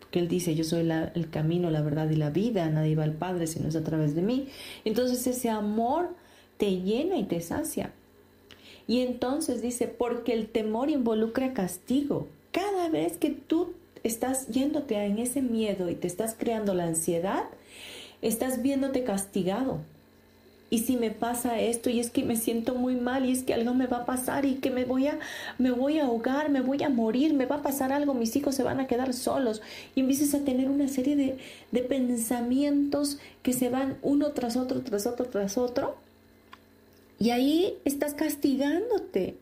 porque 0.00 0.18
Él 0.18 0.28
dice, 0.28 0.54
yo 0.54 0.64
soy 0.64 0.88
el 1.14 1.30
camino, 1.30 1.70
la 1.70 1.82
verdad 1.82 2.10
y 2.10 2.16
la 2.16 2.30
vida, 2.30 2.68
nadie 2.68 2.96
va 2.96 3.04
al 3.04 3.14
Padre 3.14 3.46
si 3.46 3.60
no 3.60 3.68
es 3.68 3.76
a 3.76 3.84
través 3.84 4.14
de 4.14 4.22
mí. 4.22 4.48
Entonces 4.84 5.26
ese 5.26 5.50
amor 5.50 6.14
te 6.56 6.80
llena 6.80 7.16
y 7.16 7.24
te 7.24 7.40
sacia. 7.40 7.92
Y 8.86 9.00
entonces 9.00 9.62
dice, 9.62 9.88
porque 9.88 10.34
el 10.34 10.48
temor 10.48 10.90
involucra 10.90 11.54
castigo. 11.54 12.28
Cada 12.52 12.88
vez 12.90 13.16
que 13.16 13.30
tú 13.30 13.72
estás 14.02 14.48
yéndote 14.48 14.96
en 14.96 15.18
ese 15.18 15.40
miedo 15.40 15.88
y 15.88 15.94
te 15.94 16.06
estás 16.06 16.36
creando 16.38 16.74
la 16.74 16.84
ansiedad, 16.84 17.44
estás 18.20 18.62
viéndote 18.62 19.04
castigado 19.04 19.80
y 20.74 20.78
si 20.80 20.96
me 20.96 21.12
pasa 21.12 21.60
esto 21.60 21.88
y 21.88 22.00
es 22.00 22.10
que 22.10 22.24
me 22.24 22.34
siento 22.34 22.74
muy 22.74 22.96
mal 22.96 23.24
y 23.24 23.30
es 23.30 23.44
que 23.44 23.54
algo 23.54 23.74
me 23.74 23.86
va 23.86 23.98
a 23.98 24.06
pasar 24.06 24.44
y 24.44 24.56
que 24.56 24.72
me 24.72 24.84
voy 24.84 25.06
a 25.06 25.20
me 25.56 25.70
voy 25.70 26.00
a 26.00 26.06
ahogar, 26.06 26.50
me 26.50 26.62
voy 26.62 26.82
a 26.82 26.88
morir, 26.88 27.32
me 27.32 27.46
va 27.46 27.56
a 27.58 27.62
pasar 27.62 27.92
algo, 27.92 28.12
mis 28.12 28.34
hijos 28.34 28.56
se 28.56 28.64
van 28.64 28.80
a 28.80 28.88
quedar 28.88 29.14
solos. 29.14 29.62
Y 29.94 30.00
empiezas 30.00 30.34
a 30.34 30.44
tener 30.44 30.68
una 30.68 30.88
serie 30.88 31.14
de, 31.14 31.38
de 31.70 31.82
pensamientos 31.82 33.18
que 33.44 33.52
se 33.52 33.68
van 33.68 33.98
uno 34.02 34.32
tras 34.32 34.56
otro, 34.56 34.82
tras 34.82 35.06
otro, 35.06 35.26
tras 35.26 35.58
otro. 35.58 35.94
Y 37.20 37.30
ahí 37.30 37.74
estás 37.84 38.14
castigándote. 38.14 39.36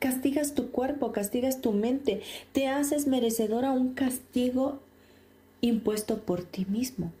Castigas 0.00 0.54
tu 0.54 0.72
cuerpo, 0.72 1.12
castigas 1.12 1.60
tu 1.60 1.70
mente, 1.70 2.20
te 2.50 2.66
haces 2.66 3.06
merecedor 3.06 3.64
a 3.64 3.70
un 3.70 3.94
castigo 3.94 4.80
impuesto 5.60 6.18
por 6.18 6.42
ti 6.42 6.64
mismo 6.64 7.12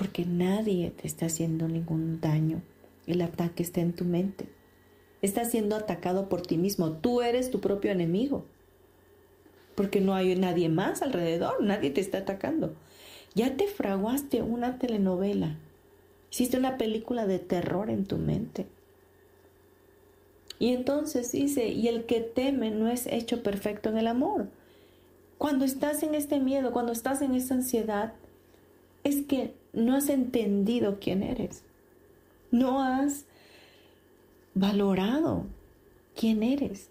porque 0.00 0.24
nadie 0.24 0.92
te 0.92 1.06
está 1.06 1.26
haciendo 1.26 1.68
ningún 1.68 2.22
daño. 2.22 2.62
El 3.06 3.20
ataque 3.20 3.62
está 3.62 3.82
en 3.82 3.92
tu 3.92 4.06
mente. 4.06 4.48
Estás 5.20 5.50
siendo 5.50 5.76
atacado 5.76 6.30
por 6.30 6.40
ti 6.40 6.56
mismo. 6.56 6.92
Tú 6.92 7.20
eres 7.20 7.50
tu 7.50 7.60
propio 7.60 7.90
enemigo. 7.90 8.46
Porque 9.74 10.00
no 10.00 10.14
hay 10.14 10.34
nadie 10.36 10.70
más 10.70 11.02
alrededor, 11.02 11.62
nadie 11.62 11.90
te 11.90 12.00
está 12.00 12.16
atacando. 12.16 12.74
Ya 13.34 13.58
te 13.58 13.66
fraguaste 13.66 14.40
una 14.40 14.78
telenovela. 14.78 15.58
Hiciste 16.32 16.56
una 16.56 16.78
película 16.78 17.26
de 17.26 17.38
terror 17.38 17.90
en 17.90 18.06
tu 18.06 18.16
mente. 18.16 18.68
Y 20.58 20.72
entonces 20.72 21.30
dice, 21.32 21.68
y 21.68 21.88
el 21.88 22.06
que 22.06 22.22
teme 22.22 22.70
no 22.70 22.88
es 22.88 23.06
hecho 23.06 23.42
perfecto 23.42 23.90
en 23.90 23.98
el 23.98 24.06
amor. 24.06 24.48
Cuando 25.36 25.66
estás 25.66 26.02
en 26.02 26.14
este 26.14 26.40
miedo, 26.40 26.72
cuando 26.72 26.92
estás 26.92 27.20
en 27.20 27.34
esta 27.34 27.52
ansiedad, 27.52 28.14
es 29.04 29.26
que 29.26 29.59
no 29.72 29.94
has 29.94 30.08
entendido 30.08 30.98
quién 31.00 31.22
eres. 31.22 31.62
No 32.50 32.82
has 32.82 33.24
valorado 34.54 35.46
quién 36.16 36.42
eres. 36.42 36.88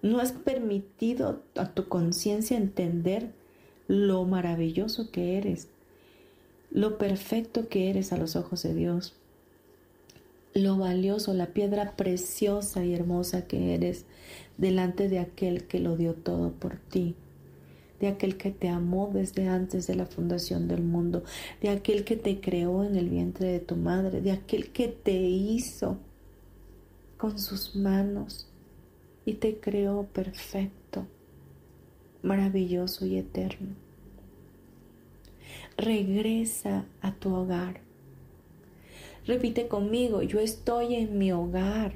No 0.00 0.18
has 0.18 0.32
permitido 0.32 1.42
a 1.54 1.70
tu 1.70 1.88
conciencia 1.88 2.56
entender 2.56 3.30
lo 3.86 4.24
maravilloso 4.24 5.10
que 5.10 5.36
eres, 5.36 5.68
lo 6.70 6.98
perfecto 6.98 7.68
que 7.68 7.90
eres 7.90 8.12
a 8.12 8.16
los 8.16 8.34
ojos 8.34 8.62
de 8.62 8.74
Dios, 8.74 9.14
lo 10.54 10.76
valioso, 10.76 11.34
la 11.34 11.48
piedra 11.48 11.94
preciosa 11.96 12.84
y 12.84 12.94
hermosa 12.94 13.46
que 13.46 13.74
eres 13.74 14.06
delante 14.58 15.08
de 15.08 15.18
aquel 15.18 15.64
que 15.64 15.78
lo 15.78 15.96
dio 15.96 16.14
todo 16.14 16.52
por 16.52 16.76
ti 16.76 17.14
de 18.02 18.08
aquel 18.08 18.36
que 18.36 18.50
te 18.50 18.68
amó 18.68 19.12
desde 19.14 19.46
antes 19.46 19.86
de 19.86 19.94
la 19.94 20.06
fundación 20.06 20.66
del 20.66 20.82
mundo, 20.82 21.22
de 21.60 21.68
aquel 21.68 22.02
que 22.02 22.16
te 22.16 22.40
creó 22.40 22.82
en 22.82 22.96
el 22.96 23.08
vientre 23.08 23.46
de 23.46 23.60
tu 23.60 23.76
madre, 23.76 24.20
de 24.20 24.32
aquel 24.32 24.72
que 24.72 24.88
te 24.88 25.12
hizo 25.12 25.98
con 27.16 27.38
sus 27.38 27.76
manos 27.76 28.48
y 29.24 29.34
te 29.34 29.58
creó 29.60 30.02
perfecto, 30.02 31.06
maravilloso 32.24 33.06
y 33.06 33.18
eterno. 33.18 33.76
Regresa 35.76 36.84
a 37.02 37.14
tu 37.14 37.32
hogar. 37.32 37.82
Repite 39.28 39.68
conmigo, 39.68 40.22
yo 40.22 40.40
estoy 40.40 40.96
en 40.96 41.18
mi 41.18 41.30
hogar. 41.30 41.94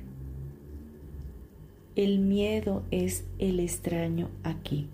El 1.96 2.20
miedo 2.20 2.84
es 2.92 3.24
el 3.40 3.58
extraño 3.58 4.30
aquí. 4.44 4.88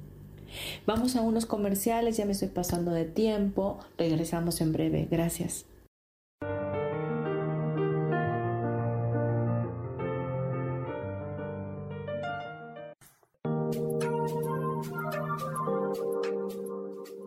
Vamos 0.86 1.16
a 1.16 1.22
unos 1.22 1.46
comerciales, 1.46 2.16
ya 2.16 2.24
me 2.24 2.32
estoy 2.32 2.48
pasando 2.48 2.92
de 2.92 3.04
tiempo. 3.04 3.78
Regresamos 3.96 4.60
en 4.60 4.72
breve. 4.72 5.08
Gracias. 5.10 5.66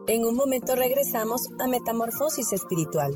En 0.08 0.24
un 0.24 0.36
momento 0.36 0.76
regresamos 0.76 1.42
a 1.60 1.68
Metamorfosis 1.68 2.54
Espiritual. 2.54 3.16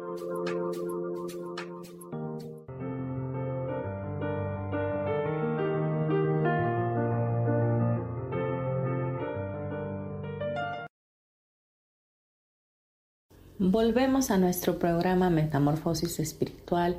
Volvemos 13.63 14.31
a 14.31 14.39
nuestro 14.39 14.79
programa 14.79 15.29
Metamorfosis 15.29 16.19
Espiritual, 16.19 16.97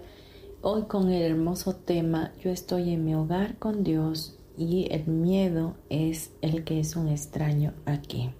hoy 0.60 0.82
con 0.82 1.10
el 1.10 1.22
hermoso 1.22 1.74
tema 1.74 2.30
Yo 2.40 2.52
estoy 2.52 2.90
en 2.90 3.04
mi 3.04 3.16
hogar 3.16 3.58
con 3.58 3.82
Dios 3.82 4.38
y 4.56 4.86
el 4.92 5.08
miedo 5.08 5.74
es 5.90 6.30
el 6.40 6.62
que 6.62 6.78
es 6.78 6.94
un 6.94 7.08
extraño 7.08 7.72
aquí. 7.84 8.30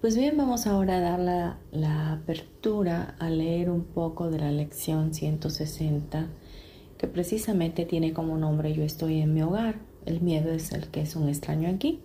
Pues 0.00 0.16
bien, 0.16 0.36
vamos 0.36 0.68
ahora 0.68 0.98
a 0.98 1.00
dar 1.00 1.58
la, 1.72 2.12
apertura 2.12 3.16
a 3.18 3.30
leer 3.30 3.68
un 3.68 3.82
poco 3.82 4.30
de 4.30 4.38
la 4.38 4.52
lección 4.52 5.14
160 5.14 6.28
que 6.98 7.08
precisamente 7.08 7.84
tiene 7.84 8.12
como 8.12 8.38
nombre 8.38 8.72
Yo 8.74 8.84
estoy 8.84 9.22
en 9.22 9.34
mi 9.34 9.42
hogar. 9.42 9.80
El 10.06 10.20
miedo 10.20 10.52
es 10.52 10.70
el 10.70 10.86
que 10.86 11.00
es 11.00 11.16
un 11.16 11.28
extraño 11.28 11.68
aquí. 11.68 11.98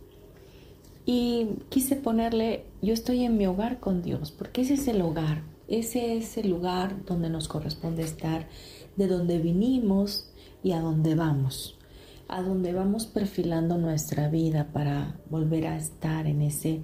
Y 1.06 1.50
quise 1.70 1.96
ponerle, 1.98 2.66
yo 2.84 2.94
estoy 2.94 3.24
en 3.24 3.38
mi 3.38 3.48
hogar 3.48 3.80
con 3.80 4.02
Dios, 4.02 4.32
porque 4.32 4.62
ese 4.62 4.74
es 4.74 4.90
el 4.90 5.02
hogar, 5.02 5.44
ese 5.70 6.18
es 6.18 6.38
el 6.38 6.50
lugar 6.50 7.06
donde 7.06 7.30
nos 7.30 7.48
corresponde 7.48 8.04
estar, 8.04 8.50
de 8.98 9.08
donde 9.08 9.40
vinimos 9.40 10.30
y 10.64 10.74
a 10.74 10.82
donde 10.82 11.16
vamos, 11.16 11.80
a 12.28 12.42
donde 12.42 12.74
vamos 12.74 13.06
perfilando 13.06 13.78
nuestra 13.78 14.28
vida 14.28 14.68
para 14.74 15.18
volver 15.30 15.68
a 15.68 15.78
estar 15.78 16.28
en 16.28 16.42
ese 16.42 16.82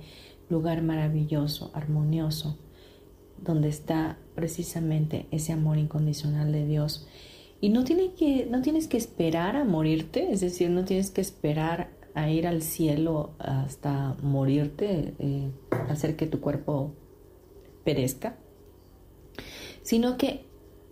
lugar 0.50 0.82
maravilloso, 0.84 1.70
armonioso, 1.74 2.58
donde 3.38 3.68
está 3.68 4.18
precisamente 4.36 5.28
ese 5.32 5.52
amor 5.52 5.78
incondicional 5.78 6.54
de 6.54 6.66
Dios. 6.66 7.08
Y 7.60 7.70
no, 7.70 7.82
no 7.82 8.62
tienes 8.62 8.88
que 8.88 8.98
esperar 8.98 9.58
a 9.58 9.66
morirte, 9.66 10.32
es 10.32 10.40
decir, 10.40 10.70
no 10.70 10.86
tienes 10.86 11.12
que 11.12 11.20
esperar 11.20 11.99
a 12.24 12.30
ir 12.30 12.48
al 12.48 12.62
cielo 12.62 13.32
hasta 13.40 14.16
morirte, 14.22 15.14
eh, 15.20 15.52
hacer 15.90 16.16
que 16.16 16.28
tu 16.28 16.40
cuerpo 16.40 16.94
perezca, 17.84 18.38
sino 19.82 20.18
que 20.18 20.46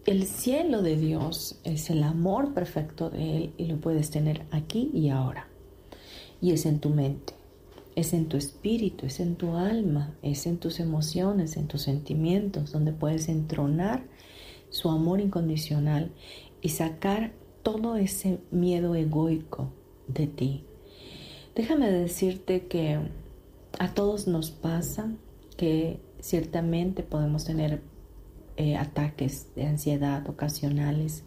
el 0.06 0.26
cielo 0.26 0.82
de 0.82 0.96
Dios 0.96 1.60
es 1.64 1.90
el 1.90 2.04
amor 2.04 2.54
perfecto 2.54 3.10
de 3.10 3.38
Él 3.38 3.54
y 3.58 3.66
lo 3.66 3.78
puedes 3.78 4.10
tener 4.10 4.46
aquí 4.52 4.90
y 4.94 5.10
ahora. 5.10 5.48
Y 6.40 6.52
es 6.52 6.66
en 6.66 6.80
tu 6.80 6.90
mente, 6.90 7.34
es 7.96 8.14
en 8.14 8.28
tu 8.28 8.38
espíritu, 8.38 9.06
es 9.06 9.20
en 9.20 9.36
tu 9.36 9.56
alma, 9.56 10.16
es 10.22 10.48
en 10.48 10.58
tus 10.60 10.80
emociones, 10.80 11.58
en 11.58 11.68
tus 11.68 11.82
sentimientos, 11.82 12.72
donde 12.72 12.94
puedes 12.94 13.28
entronar 13.28 14.06
su 14.70 14.90
amor 14.90 15.20
incondicional 15.20 16.12
y 16.62 16.70
sacar 16.70 17.34
todo 17.64 17.98
ese 17.98 18.40
miedo 18.50 18.96
egoico 18.96 19.74
de 20.08 20.28
ti, 20.28 20.64
Déjame 21.58 21.92
decirte 21.92 22.68
que 22.68 23.00
a 23.80 23.92
todos 23.96 24.28
nos 24.28 24.52
pasa 24.52 25.10
que 25.58 26.00
ciertamente 26.20 27.02
podemos 27.02 27.46
tener 27.46 27.82
eh, 28.58 28.78
ataques 28.78 29.48
de 29.56 29.66
ansiedad 29.66 30.30
ocasionales, 30.30 31.24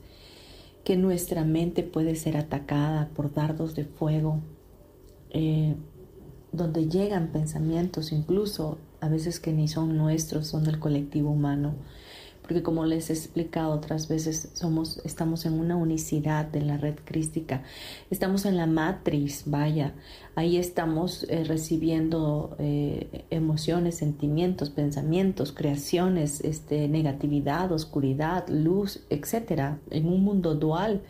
que 0.84 0.96
nuestra 0.96 1.44
mente 1.44 1.82
puede 1.82 2.14
ser 2.14 2.36
atacada 2.36 3.08
por 3.08 3.34
dardos 3.34 3.74
de 3.74 3.86
fuego, 3.86 4.38
eh, 5.30 5.74
donde 6.52 6.86
llegan 6.86 7.32
pensamientos 7.32 8.12
incluso 8.12 8.78
a 9.00 9.08
veces 9.08 9.40
que 9.40 9.52
ni 9.52 9.66
son 9.66 9.96
nuestros, 9.96 10.46
son 10.46 10.62
del 10.62 10.78
colectivo 10.78 11.32
humano, 11.32 11.74
porque 12.50 12.64
como 12.64 12.84
les 12.84 13.10
he 13.10 13.12
explicado 13.12 13.70
otras 13.70 14.08
veces, 14.08 14.50
somos, 14.54 15.00
estamos 15.04 15.46
en 15.46 15.52
una 15.52 15.76
unicidad 15.76 16.46
de 16.46 16.62
la 16.62 16.78
red 16.78 16.96
crística, 17.04 17.62
estamos 18.10 18.44
en 18.44 18.56
la 18.56 18.66
matriz, 18.66 19.44
vaya, 19.46 19.94
ahí 20.34 20.56
estamos 20.56 21.24
eh, 21.28 21.44
recibiendo 21.44 22.56
eh, 22.58 23.24
emociones, 23.30 23.98
sentimientos, 23.98 24.70
pensamientos, 24.70 25.52
creaciones, 25.52 26.40
este, 26.40 26.88
negatividad, 26.88 27.70
oscuridad, 27.70 28.48
luz, 28.48 29.04
etcétera, 29.10 29.78
en 29.88 30.08
un 30.08 30.24
mundo 30.24 30.56
dual 30.56 31.02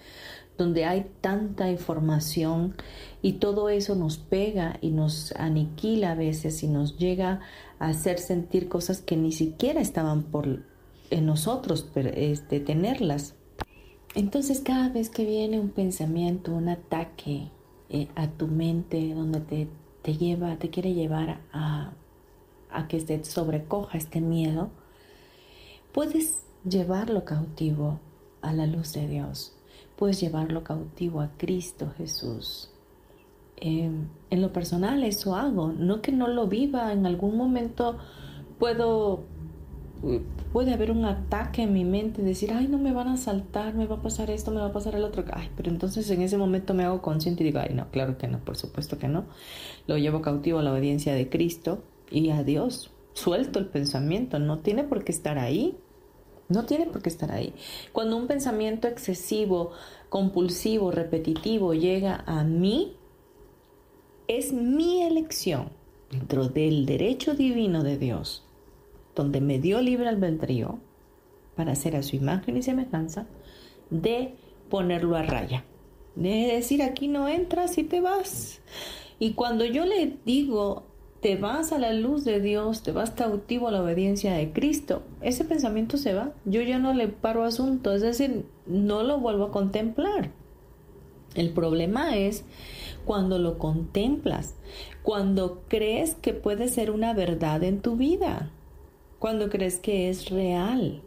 donde 0.58 0.84
hay 0.84 1.06
tanta 1.22 1.70
información 1.70 2.74
y 3.22 3.34
todo 3.34 3.70
eso 3.70 3.94
nos 3.94 4.18
pega 4.18 4.76
y 4.82 4.90
nos 4.90 5.32
aniquila 5.36 6.12
a 6.12 6.16
veces 6.16 6.62
y 6.62 6.68
nos 6.68 6.98
llega 6.98 7.40
a 7.78 7.88
hacer 7.88 8.18
sentir 8.18 8.68
cosas 8.68 9.00
que 9.00 9.16
ni 9.16 9.32
siquiera 9.32 9.80
estaban 9.80 10.24
por, 10.24 10.68
en 11.10 11.26
nosotros 11.26 11.88
este, 11.94 12.60
tenerlas. 12.60 13.34
Entonces 14.14 14.60
cada 14.60 14.88
vez 14.88 15.10
que 15.10 15.24
viene 15.24 15.60
un 15.60 15.70
pensamiento, 15.70 16.52
un 16.52 16.68
ataque 16.68 17.50
eh, 17.88 18.08
a 18.14 18.28
tu 18.28 18.48
mente 18.48 19.14
donde 19.14 19.40
te, 19.40 19.68
te, 20.02 20.16
lleva, 20.16 20.56
te 20.56 20.70
quiere 20.70 20.94
llevar 20.94 21.40
a, 21.52 21.92
a 22.70 22.88
que 22.88 23.00
te 23.00 23.22
sobrecoja 23.24 23.98
este 23.98 24.20
miedo, 24.20 24.70
puedes 25.92 26.46
llevarlo 26.64 27.24
cautivo 27.24 28.00
a 28.42 28.52
la 28.52 28.66
luz 28.66 28.92
de 28.92 29.06
Dios. 29.06 29.56
Puedes 29.96 30.20
llevarlo 30.20 30.64
cautivo 30.64 31.20
a 31.20 31.30
Cristo 31.36 31.92
Jesús. 31.96 32.70
Em, 33.56 34.08
en 34.30 34.40
lo 34.40 34.52
personal 34.52 35.04
eso 35.04 35.34
hago, 35.34 35.68
no 35.68 36.00
que 36.00 36.12
no 36.12 36.28
lo 36.28 36.46
viva, 36.46 36.92
en 36.92 37.04
algún 37.04 37.36
momento 37.36 37.98
puedo, 38.58 39.24
puede 40.52 40.72
haber 40.72 40.90
un 40.90 41.04
ataque 41.04 41.62
en 41.62 41.72
mi 41.72 41.84
mente, 41.84 42.22
decir, 42.22 42.52
ay, 42.52 42.68
no 42.68 42.78
me 42.78 42.92
van 42.92 43.08
a 43.08 43.16
saltar, 43.16 43.74
me 43.74 43.86
va 43.86 43.96
a 43.96 44.02
pasar 44.02 44.30
esto, 44.30 44.50
me 44.50 44.60
va 44.60 44.66
a 44.66 44.72
pasar 44.72 44.94
el 44.94 45.04
otro, 45.04 45.24
ay, 45.32 45.50
pero 45.56 45.70
entonces 45.70 46.10
en 46.10 46.22
ese 46.22 46.36
momento 46.36 46.74
me 46.74 46.84
hago 46.84 47.02
consciente 47.02 47.42
y 47.42 47.46
digo, 47.46 47.60
ay, 47.60 47.74
no, 47.74 47.90
claro 47.90 48.16
que 48.18 48.26
no, 48.26 48.38
por 48.38 48.56
supuesto 48.56 48.98
que 48.98 49.08
no, 49.08 49.24
lo 49.86 49.98
llevo 49.98 50.22
cautivo 50.22 50.58
a 50.58 50.62
la 50.62 50.72
obediencia 50.72 51.14
de 51.14 51.28
Cristo 51.28 51.82
y 52.10 52.30
a 52.30 52.42
Dios, 52.42 52.90
suelto 53.12 53.58
el 53.58 53.66
pensamiento, 53.66 54.38
no 54.38 54.58
tiene 54.58 54.84
por 54.84 55.04
qué 55.04 55.12
estar 55.12 55.38
ahí, 55.38 55.76
no 56.48 56.64
tiene 56.64 56.86
por 56.86 57.02
qué 57.02 57.08
estar 57.08 57.30
ahí. 57.30 57.54
Cuando 57.92 58.16
un 58.16 58.26
pensamiento 58.26 58.88
excesivo, 58.88 59.70
compulsivo, 60.08 60.90
repetitivo 60.90 61.74
llega 61.74 62.24
a 62.26 62.42
mí, 62.44 62.96
es 64.26 64.52
mi 64.52 65.02
elección 65.02 65.70
dentro 66.10 66.48
del 66.48 66.86
derecho 66.86 67.34
divino 67.34 67.82
de 67.82 67.98
Dios, 67.98 68.44
donde 69.14 69.40
me 69.40 69.58
dio 69.58 69.80
libre 69.80 70.08
albedrío 70.08 70.78
para 71.56 71.72
hacer 71.72 71.96
a 71.96 72.02
su 72.02 72.16
imagen 72.16 72.56
y 72.56 72.62
semejanza, 72.62 73.26
de 73.90 74.34
ponerlo 74.68 75.16
a 75.16 75.22
raya. 75.22 75.64
De 76.14 76.52
decir, 76.54 76.82
aquí 76.82 77.08
no 77.08 77.28
entras 77.28 77.78
y 77.78 77.84
te 77.84 78.00
vas. 78.00 78.60
Y 79.18 79.32
cuando 79.32 79.64
yo 79.64 79.84
le 79.84 80.16
digo 80.24 80.84
te 81.20 81.36
vas 81.36 81.72
a 81.72 81.78
la 81.78 81.92
luz 81.92 82.24
de 82.24 82.40
Dios, 82.40 82.82
te 82.82 82.92
vas 82.92 83.10
cautivo 83.10 83.68
a 83.68 83.70
la 83.70 83.82
obediencia 83.82 84.32
de 84.32 84.52
Cristo, 84.52 85.02
ese 85.20 85.44
pensamiento 85.44 85.98
se 85.98 86.14
va. 86.14 86.32
Yo 86.46 86.62
ya 86.62 86.78
no 86.78 86.94
le 86.94 87.08
paro 87.08 87.44
asunto, 87.44 87.92
es 87.92 88.00
decir, 88.00 88.46
no 88.66 89.02
lo 89.02 89.18
vuelvo 89.18 89.44
a 89.44 89.50
contemplar. 89.50 90.30
El 91.34 91.50
problema 91.50 92.16
es 92.16 92.44
cuando 93.04 93.38
lo 93.38 93.58
contemplas, 93.58 94.56
cuando 95.02 95.62
crees 95.68 96.14
que 96.14 96.32
puede 96.32 96.68
ser 96.68 96.90
una 96.90 97.12
verdad 97.12 97.62
en 97.62 97.80
tu 97.82 97.96
vida, 97.96 98.50
cuando 99.20 99.50
crees 99.50 99.78
que 99.78 100.08
es 100.08 100.30
real 100.30 101.02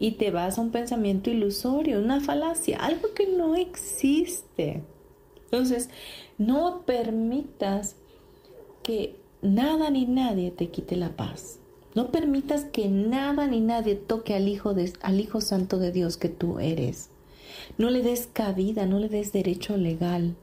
y 0.00 0.12
te 0.12 0.32
vas 0.32 0.58
a 0.58 0.62
un 0.62 0.70
pensamiento 0.70 1.30
ilusorio, 1.30 2.00
una 2.00 2.20
falacia, 2.20 2.78
algo 2.78 3.12
que 3.14 3.28
no 3.28 3.54
existe. 3.54 4.82
Entonces, 5.44 5.90
no 6.38 6.82
permitas 6.86 7.94
que 8.82 9.16
nada 9.42 9.90
ni 9.90 10.06
nadie 10.06 10.50
te 10.50 10.70
quite 10.70 10.96
la 10.96 11.14
paz. 11.14 11.60
No 11.94 12.10
permitas 12.10 12.64
que 12.64 12.88
nada 12.88 13.46
ni 13.46 13.60
nadie 13.60 13.96
toque 13.96 14.34
al 14.34 14.48
Hijo, 14.48 14.74
al 15.02 15.20
Hijo 15.20 15.40
Santo 15.40 15.78
de 15.78 15.92
Dios 15.92 16.16
que 16.16 16.28
tú 16.28 16.60
eres. 16.60 17.10
No 17.76 17.90
le 17.90 18.02
des 18.02 18.28
cabida, 18.32 18.86
no 18.86 18.98
le 18.98 19.08
des 19.08 19.32
derecho 19.32 19.76
legal 19.76 20.36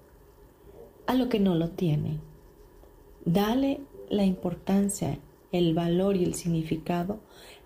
a 1.08 1.16
lo 1.16 1.30
que 1.30 1.40
no 1.40 1.56
lo 1.56 1.70
tiene. 1.70 2.20
Dale 3.26 3.80
la 4.10 4.26
importancia, 4.26 5.18
el 5.56 5.74
valor 5.74 6.16
y 6.16 6.24
el 6.24 6.36
significado 6.36 7.20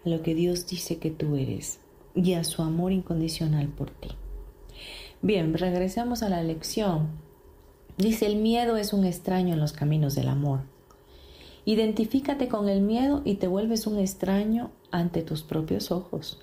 a 0.06 0.10
lo 0.10 0.22
que 0.22 0.36
Dios 0.36 0.68
dice 0.68 0.98
que 0.98 1.12
tú 1.12 1.36
eres 1.36 1.80
y 2.16 2.34
a 2.34 2.44
su 2.44 2.62
amor 2.62 2.92
incondicional 2.92 3.68
por 3.68 3.92
ti. 3.92 4.10
Bien, 5.22 5.54
regresemos 5.54 6.24
a 6.24 6.30
la 6.30 6.42
lección. 6.42 7.10
Dice, 7.98 8.26
el 8.26 8.38
miedo 8.38 8.78
es 8.78 8.94
un 8.94 9.06
extraño 9.06 9.54
en 9.54 9.60
los 9.60 9.74
caminos 9.74 10.16
del 10.16 10.30
amor. 10.30 10.62
Identifícate 11.66 12.48
con 12.48 12.70
el 12.70 12.82
miedo 12.82 13.22
y 13.26 13.36
te 13.36 13.48
vuelves 13.48 13.86
un 13.86 14.00
extraño 14.00 14.72
ante 14.92 15.22
tus 15.22 15.44
propios 15.44 15.92
ojos. 15.92 16.40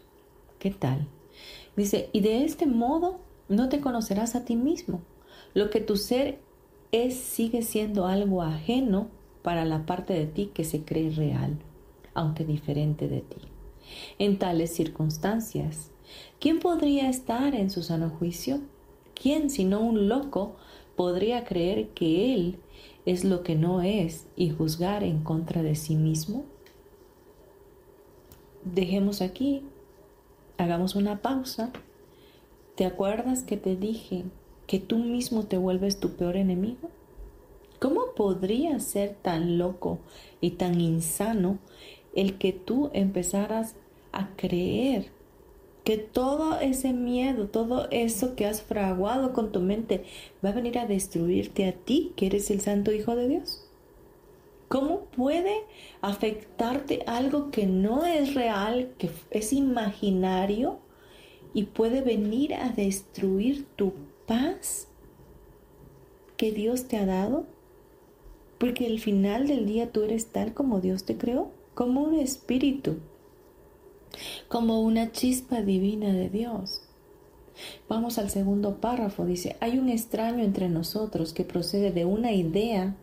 ¿Qué 0.59 0.70
tal? 0.70 1.09
Dice, 1.76 2.11
y 2.12 2.20
de 2.20 2.44
este 2.44 2.66
modo 2.66 3.20
no 3.49 3.68
te 3.68 3.80
conocerás 3.80 4.34
a 4.34 4.44
ti 4.44 4.57
mismo. 4.57 5.01
Lo 5.55 5.70
que 5.70 5.80
tu 5.80 5.97
ser 5.97 6.38
es 6.92 7.16
sigue 7.16 7.62
siendo 7.62 8.07
algo 8.07 8.42
ajeno 8.42 9.09
para 9.47 9.64
la 9.64 9.86
parte 9.86 10.12
de 10.12 10.26
ti 10.26 10.51
que 10.53 10.64
se 10.64 10.82
cree 10.84 11.09
real, 11.09 11.57
aunque 12.14 12.44
diferente 12.44 13.07
de 13.07 13.20
ti. 13.20 13.36
En 14.18 14.40
tales 14.40 14.74
circunstancias, 14.74 15.92
¿quién 16.40 16.59
podría 16.59 17.09
estar 17.09 17.55
en 17.55 17.70
su 17.70 17.84
sano 17.84 18.11
juicio? 18.11 18.59
¿Quién, 19.14 19.49
sino 19.49 19.78
un 19.78 20.09
loco, 20.09 20.57
podría 20.97 21.44
creer 21.44 21.90
que 21.90 22.34
él 22.34 22.59
es 23.05 23.22
lo 23.22 23.44
que 23.44 23.55
no 23.55 23.82
es 23.82 24.26
y 24.34 24.51
juzgar 24.51 25.05
en 25.05 25.22
contra 25.22 25.62
de 25.62 25.76
sí 25.76 25.94
mismo? 25.94 26.44
Dejemos 28.64 29.22
aquí, 29.22 29.62
hagamos 30.59 30.97
una 30.97 31.22
pausa. 31.22 31.70
¿Te 32.74 32.84
acuerdas 32.84 33.44
que 33.44 33.57
te 33.57 33.76
dije 33.76 34.24
que 34.66 34.80
tú 34.80 34.99
mismo 34.99 35.44
te 35.44 35.57
vuelves 35.57 36.01
tu 36.01 36.16
peor 36.16 36.36
enemigo? 36.36 36.90
¿Cómo 37.79 38.14
podría 38.14 38.79
ser 38.81 39.16
tan 39.20 39.59
loco 39.59 39.99
y 40.41 40.53
tan 40.53 40.81
insano 40.81 41.59
el 42.14 42.39
que 42.39 42.53
tú 42.53 42.91
empezaras 42.95 43.77
a 44.12 44.35
creer 44.37 45.11
que 45.85 45.99
todo 45.99 46.59
ese 46.59 46.93
miedo, 46.93 47.49
todo 47.49 47.89
eso 47.91 48.35
que 48.35 48.47
has 48.47 48.62
fraguado 48.62 49.33
con 49.33 49.53
tu 49.53 49.61
mente 49.61 50.05
va 50.45 50.49
a 50.49 50.55
venir 50.55 50.79
a 50.79 50.87
destruirte 50.87 51.68
a 51.68 51.72
ti, 51.72 52.12
que 52.16 52.27
eres 52.27 52.51
el 52.51 52.61
Santo 52.61 52.93
Hijo 52.93 53.14
de 53.14 53.29
Dios? 53.29 53.62
¿Cómo 54.68 55.05
puede 55.16 55.55
afectarte 56.01 57.05
algo 57.07 57.53
que 57.53 57.66
no 57.66 58.05
es 58.05 58.35
real, 58.35 58.95
que 58.99 59.11
es 59.31 59.53
imaginario 59.53 60.81
y 61.55 61.64
puede 61.64 62.01
venir 62.01 62.55
a 62.55 62.70
destruir 62.70 63.66
tu 63.77 63.93
paz 64.27 64.89
que 66.37 66.51
Dios 66.51 66.89
te 66.89 66.97
ha 66.97 67.07
dado? 67.07 67.47
Porque 68.59 68.87
al 68.87 68.99
final 68.99 69.47
del 69.47 69.67
día 69.67 69.93
tú 69.93 70.03
eres 70.03 70.27
tal 70.27 70.55
como 70.55 70.81
Dios 70.81 71.05
te 71.05 71.17
creó, 71.17 71.51
como 71.75 72.03
un 72.03 72.15
espíritu 72.15 72.97
como 74.49 74.81
una 74.81 75.13
chispa 75.13 75.63
divina 75.63 76.13
de 76.13 76.29
Dios. 76.29 76.83
Vamos 77.89 78.19
al 78.19 78.29
segundo 78.29 78.81
párrafo, 78.81 79.25
dice, 79.25 79.57
hay 79.61 79.79
un 79.79 79.89
extraño 79.89 80.45
entre 80.45 80.69
nosotros 80.69 81.33
que 81.33 81.45
procede 81.45 81.91
de 81.91 82.05
una 82.05 82.33
idea 82.33 82.97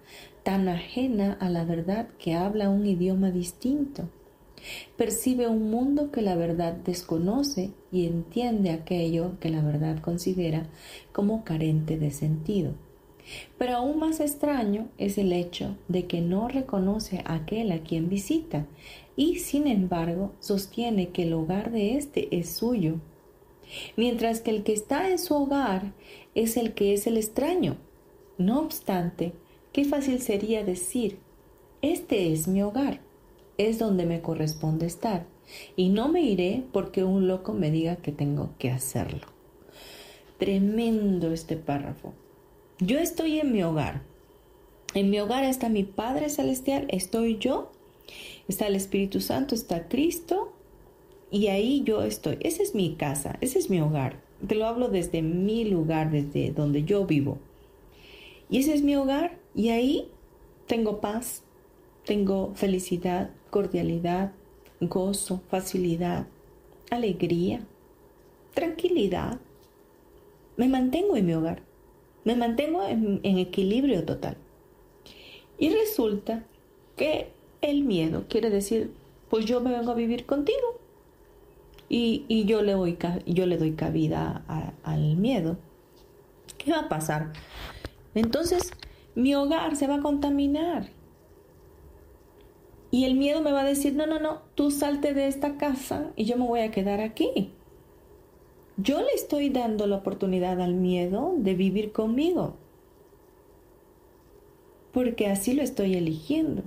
tan 0.43 0.67
ajena 0.67 1.37
a 1.39 1.49
la 1.49 1.63
verdad 1.65 2.07
que 2.19 2.35
habla 2.35 2.69
un 2.69 2.85
idioma 2.85 3.31
distinto. 3.31 4.09
Percibe 4.95 5.47
un 5.47 5.71
mundo 5.71 6.11
que 6.11 6.21
la 6.21 6.35
verdad 6.35 6.73
desconoce 6.73 7.71
y 7.91 8.05
entiende 8.05 8.69
aquello 8.69 9.39
que 9.39 9.49
la 9.49 9.61
verdad 9.61 9.99
considera 9.99 10.67
como 11.11 11.43
carente 11.43 11.97
de 11.97 12.11
sentido. 12.11 12.73
Pero 13.57 13.77
aún 13.77 13.99
más 13.99 14.19
extraño 14.19 14.89
es 14.97 15.17
el 15.17 15.31
hecho 15.33 15.77
de 15.87 16.05
que 16.05 16.21
no 16.21 16.47
reconoce 16.47 17.21
a 17.25 17.35
aquel 17.35 17.71
a 17.71 17.79
quien 17.79 18.09
visita 18.09 18.65
y 19.15 19.37
sin 19.39 19.67
embargo 19.67 20.33
sostiene 20.39 21.09
que 21.09 21.23
el 21.23 21.33
hogar 21.33 21.71
de 21.71 21.97
éste 21.97 22.35
es 22.37 22.49
suyo, 22.49 22.95
mientras 23.95 24.41
que 24.41 24.51
el 24.51 24.63
que 24.63 24.73
está 24.73 25.09
en 25.09 25.19
su 25.19 25.35
hogar 25.35 25.93
es 26.35 26.57
el 26.57 26.73
que 26.73 26.93
es 26.93 27.07
el 27.07 27.17
extraño. 27.17 27.77
No 28.37 28.59
obstante, 28.59 29.33
qué 29.71 29.85
fácil 29.85 30.19
sería 30.19 30.63
decir, 30.63 31.19
este 31.81 32.31
es 32.31 32.47
mi 32.47 32.63
hogar, 32.63 33.01
es 33.57 33.77
donde 33.77 34.05
me 34.05 34.21
corresponde 34.21 34.85
estar, 34.85 35.25
y 35.75 35.89
no 35.89 36.07
me 36.07 36.21
iré 36.21 36.63
porque 36.71 37.03
un 37.03 37.27
loco 37.27 37.53
me 37.53 37.69
diga 37.69 37.97
que 37.97 38.11
tengo 38.11 38.51
que 38.57 38.71
hacerlo. 38.71 39.27
Tremendo 40.39 41.31
este 41.31 41.55
párrafo. 41.57 42.13
Yo 42.79 42.99
estoy 42.99 43.39
en 43.39 43.51
mi 43.51 43.63
hogar. 43.63 44.01
En 44.93 45.09
mi 45.09 45.19
hogar 45.19 45.43
está 45.43 45.69
mi 45.69 45.83
Padre 45.83 46.29
Celestial, 46.29 46.85
estoy 46.89 47.37
yo 47.37 47.71
está 48.47 48.67
el 48.67 48.75
Espíritu 48.75 49.21
Santo, 49.21 49.55
está 49.55 49.87
Cristo 49.87 50.53
y 51.31 51.47
ahí 51.47 51.83
yo 51.83 52.03
estoy. 52.03 52.37
Esa 52.41 52.63
es 52.63 52.75
mi 52.75 52.95
casa, 52.95 53.37
ese 53.41 53.59
es 53.59 53.69
mi 53.69 53.81
hogar. 53.81 54.21
Te 54.45 54.55
lo 54.55 54.65
hablo 54.65 54.89
desde 54.89 55.21
mi 55.21 55.65
lugar, 55.65 56.11
desde 56.11 56.51
donde 56.51 56.83
yo 56.83 57.05
vivo. 57.05 57.37
Y 58.49 58.59
ese 58.59 58.73
es 58.73 58.83
mi 58.83 58.95
hogar 58.95 59.37
y 59.55 59.69
ahí 59.69 60.09
tengo 60.67 60.99
paz, 60.99 61.43
tengo 62.05 62.53
felicidad, 62.55 63.31
cordialidad, 63.49 64.33
gozo, 64.81 65.41
facilidad, 65.49 66.27
alegría, 66.91 67.65
tranquilidad. 68.53 69.39
Me 70.57 70.67
mantengo 70.67 71.15
en 71.15 71.25
mi 71.25 71.33
hogar, 71.33 71.63
me 72.23 72.35
mantengo 72.35 72.85
en, 72.85 73.19
equilibrio 73.23 74.05
total. 74.05 74.37
Y 75.57 75.69
resulta 75.69 76.43
que 76.95 77.31
el 77.61 77.83
miedo 77.83 78.25
quiere 78.29 78.49
decir, 78.49 78.91
pues 79.29 79.45
yo 79.45 79.61
me 79.61 79.71
vengo 79.71 79.91
a 79.91 79.95
vivir 79.95 80.25
contigo. 80.25 80.79
Y, 81.89 82.45
yo, 82.45 82.63
le 82.63 82.71
doy, 82.71 82.97
yo 83.27 83.45
le 83.45 83.57
doy 83.57 83.73
cabida 83.73 84.43
al 84.83 85.15
miedo. 85.15 85.57
¿Qué 86.57 86.71
va 86.71 86.79
a 86.79 86.89
pasar? 86.89 87.33
Entonces, 88.15 88.71
mi 89.15 89.35
hogar 89.35 89.75
se 89.75 89.87
va 89.87 89.95
a 89.95 90.01
contaminar. 90.01 90.89
Y 92.89 93.05
el 93.05 93.15
miedo 93.15 93.41
me 93.41 93.51
va 93.51 93.61
a 93.61 93.65
decir, 93.65 93.95
no, 93.95 94.05
no, 94.05 94.19
no, 94.19 94.41
tú 94.55 94.71
salte 94.71 95.13
de 95.13 95.27
esta 95.27 95.57
casa 95.57 96.11
y 96.15 96.25
yo 96.25 96.37
me 96.37 96.45
voy 96.45 96.59
a 96.61 96.71
quedar 96.71 96.99
aquí. 96.99 97.51
Yo 98.77 98.99
le 99.01 99.11
estoy 99.15 99.49
dando 99.49 99.85
la 99.87 99.97
oportunidad 99.97 100.59
al 100.61 100.73
miedo 100.73 101.33
de 101.37 101.53
vivir 101.53 101.91
conmigo. 101.91 102.55
Porque 104.91 105.27
así 105.27 105.53
lo 105.53 105.61
estoy 105.61 105.95
eligiendo. 105.95 106.63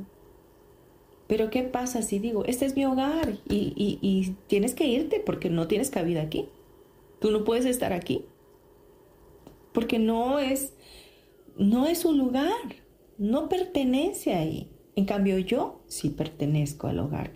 Pero 1.26 1.50
¿qué 1.50 1.62
pasa 1.62 2.02
si 2.02 2.18
digo, 2.18 2.44
este 2.44 2.66
es 2.66 2.76
mi 2.76 2.84
hogar 2.84 3.38
y, 3.48 4.34
tienes 4.46 4.74
que 4.74 4.86
irte 4.86 5.20
porque 5.24 5.50
no 5.50 5.66
tienes 5.66 5.90
cabida 5.90 6.22
aquí? 6.22 6.48
Tú 7.20 7.32
no 7.32 7.44
puedes 7.44 7.66
estar 7.66 7.92
aquí. 7.92 8.24
Porque 9.72 9.98
no 9.98 10.38
es, 10.38 10.72
no 11.56 11.86
es 11.86 12.04
lugar, 12.04 12.76
no 13.18 13.48
pertenece 13.48 14.34
ahí. 14.34 14.70
En 14.94 15.04
cambio 15.04 15.38
yo 15.38 15.80
sí 15.86 16.10
pertenezco 16.10 16.86
al 16.86 17.00
hogar 17.00 17.32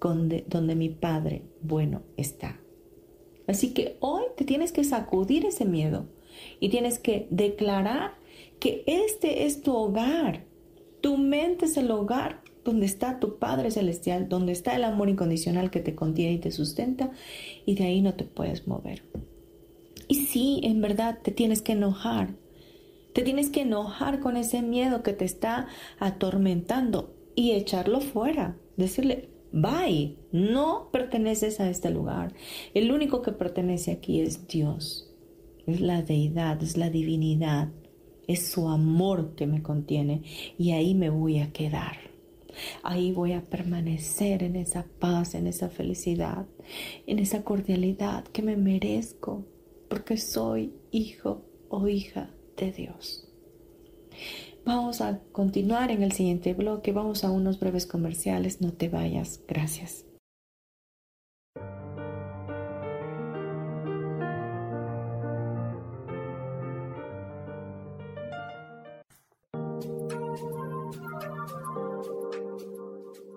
donde 0.00 0.74
mi 0.74 0.88
Padre 0.88 1.42
bueno 1.62 2.02
está. 2.16 2.60
Así 3.46 3.72
que 3.72 3.96
hoy 4.00 4.24
te 4.36 4.44
tienes 4.44 4.72
que 4.72 4.84
sacudir 4.84 5.46
ese 5.46 5.64
miedo 5.64 6.06
y 6.60 6.68
tienes 6.68 6.98
que 6.98 7.26
declarar 7.30 8.14
que 8.58 8.82
este 8.86 9.46
es 9.46 9.62
tu 9.62 9.74
hogar. 9.74 10.44
Tu 11.00 11.16
mente 11.16 11.66
es 11.66 11.76
el 11.76 11.90
hogar 11.90 12.42
donde 12.64 12.86
está 12.86 13.20
tu 13.20 13.38
Padre 13.38 13.70
Celestial, 13.70 14.28
donde 14.28 14.52
está 14.52 14.74
el 14.74 14.84
amor 14.84 15.08
incondicional 15.08 15.70
que 15.70 15.80
te 15.80 15.94
contiene 15.94 16.32
y 16.32 16.38
te 16.38 16.50
sustenta, 16.50 17.12
y 17.64 17.76
de 17.76 17.84
ahí 17.84 18.02
no 18.02 18.14
te 18.14 18.24
puedes 18.24 18.66
mover. 18.66 19.02
Y 20.08 20.26
sí, 20.26 20.60
en 20.64 20.80
verdad 20.80 21.18
te 21.22 21.30
tienes 21.30 21.62
que 21.62 21.72
enojar, 21.72 22.34
te 23.12 23.22
tienes 23.22 23.50
que 23.50 23.62
enojar 23.62 24.20
con 24.20 24.36
ese 24.36 24.62
miedo 24.62 25.02
que 25.02 25.12
te 25.12 25.24
está 25.24 25.68
atormentando 25.98 27.14
y 27.36 27.52
echarlo 27.52 28.00
fuera. 28.00 28.56
Decirle, 28.76 29.28
bye, 29.56 30.16
no 30.32 30.90
perteneces 30.92 31.60
a 31.60 31.70
este 31.70 31.90
lugar. 31.90 32.34
El 32.74 32.92
único 32.92 33.22
que 33.22 33.32
pertenece 33.32 33.90
aquí 33.90 34.20
es 34.20 34.46
Dios. 34.46 35.10
Es 35.66 35.80
la 35.80 36.02
deidad, 36.02 36.62
es 36.62 36.76
la 36.76 36.90
divinidad. 36.90 37.68
Es 38.28 38.48
su 38.48 38.68
amor 38.68 39.34
que 39.34 39.46
me 39.46 39.62
contiene 39.62 40.22
y 40.58 40.72
ahí 40.72 40.94
me 40.94 41.10
voy 41.10 41.38
a 41.38 41.52
quedar. 41.52 41.96
Ahí 42.82 43.12
voy 43.12 43.32
a 43.32 43.48
permanecer 43.48 44.42
en 44.42 44.56
esa 44.56 44.86
paz, 44.98 45.34
en 45.34 45.46
esa 45.46 45.68
felicidad, 45.68 46.46
en 47.06 47.18
esa 47.18 47.42
cordialidad 47.42 48.24
que 48.24 48.42
me 48.42 48.56
merezco, 48.56 49.44
porque 49.88 50.16
soy 50.16 50.74
hijo 50.90 51.44
o 51.68 51.86
hija 51.88 52.30
de 52.56 52.72
Dios. 52.72 53.28
Vamos 54.66 55.00
a 55.00 55.20
continuar 55.30 55.92
en 55.92 56.02
el 56.02 56.10
siguiente 56.10 56.52
bloque, 56.52 56.90
vamos 56.90 57.22
a 57.22 57.30
unos 57.30 57.60
breves 57.60 57.86
comerciales, 57.86 58.60
no 58.60 58.72
te 58.72 58.88
vayas, 58.88 59.40
gracias. 59.46 60.04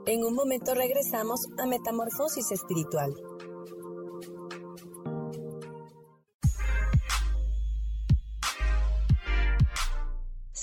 En 0.08 0.26
un 0.26 0.34
momento 0.34 0.74
regresamos 0.74 1.42
a 1.60 1.68
Metamorfosis 1.68 2.52
Espiritual. 2.52 3.14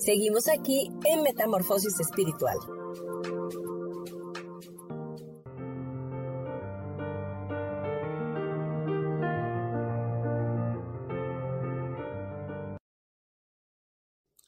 Seguimos 0.00 0.48
aquí 0.48 0.90
en 1.04 1.22
Metamorfosis 1.22 2.00
Espiritual. 2.00 2.56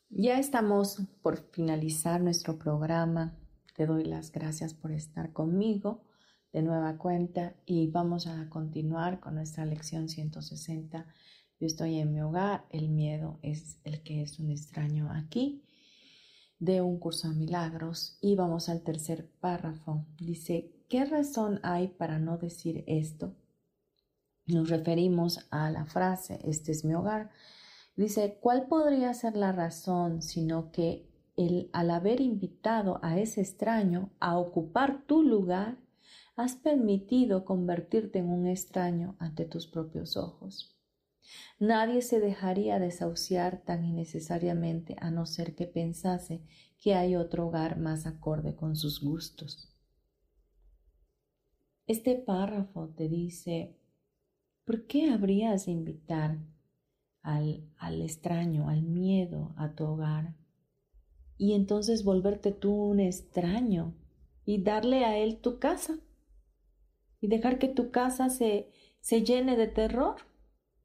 Ya 0.08 0.38
estamos 0.38 1.02
por 1.20 1.36
finalizar 1.50 2.22
nuestro 2.22 2.58
programa. 2.58 3.36
Te 3.76 3.84
doy 3.84 4.04
las 4.04 4.32
gracias 4.32 4.72
por 4.72 4.90
estar 4.90 5.34
conmigo 5.34 6.02
de 6.54 6.62
nueva 6.62 6.96
cuenta 6.96 7.56
y 7.66 7.90
vamos 7.90 8.26
a 8.26 8.48
continuar 8.48 9.20
con 9.20 9.34
nuestra 9.34 9.66
lección 9.66 10.08
160 10.08 11.06
yo 11.62 11.66
estoy 11.66 12.00
en 12.00 12.12
mi 12.12 12.20
hogar, 12.20 12.66
el 12.70 12.88
miedo 12.88 13.38
es 13.40 13.78
el 13.84 14.02
que 14.02 14.20
es 14.20 14.40
un 14.40 14.50
extraño 14.50 15.12
aquí, 15.12 15.62
de 16.58 16.80
un 16.82 16.98
curso 16.98 17.28
de 17.28 17.36
milagros. 17.36 18.18
Y 18.20 18.34
vamos 18.34 18.68
al 18.68 18.82
tercer 18.82 19.30
párrafo. 19.38 20.04
Dice, 20.18 20.72
¿qué 20.88 21.04
razón 21.04 21.60
hay 21.62 21.86
para 21.86 22.18
no 22.18 22.36
decir 22.36 22.82
esto? 22.88 23.36
Nos 24.44 24.70
referimos 24.70 25.46
a 25.52 25.70
la 25.70 25.86
frase, 25.86 26.40
este 26.42 26.72
es 26.72 26.84
mi 26.84 26.94
hogar. 26.94 27.30
Dice, 27.94 28.38
¿cuál 28.40 28.66
podría 28.66 29.14
ser 29.14 29.36
la 29.36 29.52
razón 29.52 30.20
sino 30.20 30.72
que 30.72 31.08
el, 31.36 31.70
al 31.72 31.92
haber 31.92 32.20
invitado 32.20 32.98
a 33.04 33.20
ese 33.20 33.40
extraño 33.40 34.10
a 34.18 34.36
ocupar 34.36 35.06
tu 35.06 35.22
lugar, 35.22 35.78
has 36.34 36.56
permitido 36.56 37.44
convertirte 37.44 38.18
en 38.18 38.30
un 38.30 38.48
extraño 38.48 39.14
ante 39.20 39.44
tus 39.44 39.68
propios 39.68 40.16
ojos? 40.16 40.71
Nadie 41.58 42.02
se 42.02 42.20
dejaría 42.20 42.78
desahuciar 42.78 43.62
tan 43.64 43.84
innecesariamente 43.84 44.96
a 44.98 45.10
no 45.10 45.26
ser 45.26 45.54
que 45.54 45.66
pensase 45.66 46.42
que 46.78 46.94
hay 46.94 47.14
otro 47.16 47.46
hogar 47.46 47.78
más 47.78 48.06
acorde 48.06 48.56
con 48.56 48.76
sus 48.76 49.00
gustos. 49.00 49.72
Este 51.86 52.16
párrafo 52.16 52.88
te 52.96 53.08
dice, 53.08 53.76
¿por 54.64 54.86
qué 54.86 55.10
habrías 55.10 55.66
de 55.66 55.72
invitar 55.72 56.38
al, 57.22 57.68
al 57.76 58.02
extraño, 58.02 58.68
al 58.68 58.82
miedo 58.82 59.54
a 59.56 59.74
tu 59.74 59.84
hogar? 59.84 60.34
Y 61.38 61.54
entonces 61.54 62.04
volverte 62.04 62.52
tú 62.52 62.72
un 62.72 63.00
extraño 63.00 63.94
y 64.44 64.62
darle 64.62 65.04
a 65.04 65.18
él 65.18 65.40
tu 65.40 65.58
casa 65.58 65.98
y 67.20 67.28
dejar 67.28 67.58
que 67.58 67.68
tu 67.68 67.90
casa 67.90 68.30
se, 68.30 68.70
se 69.00 69.22
llene 69.22 69.56
de 69.56 69.68
terror 69.68 70.16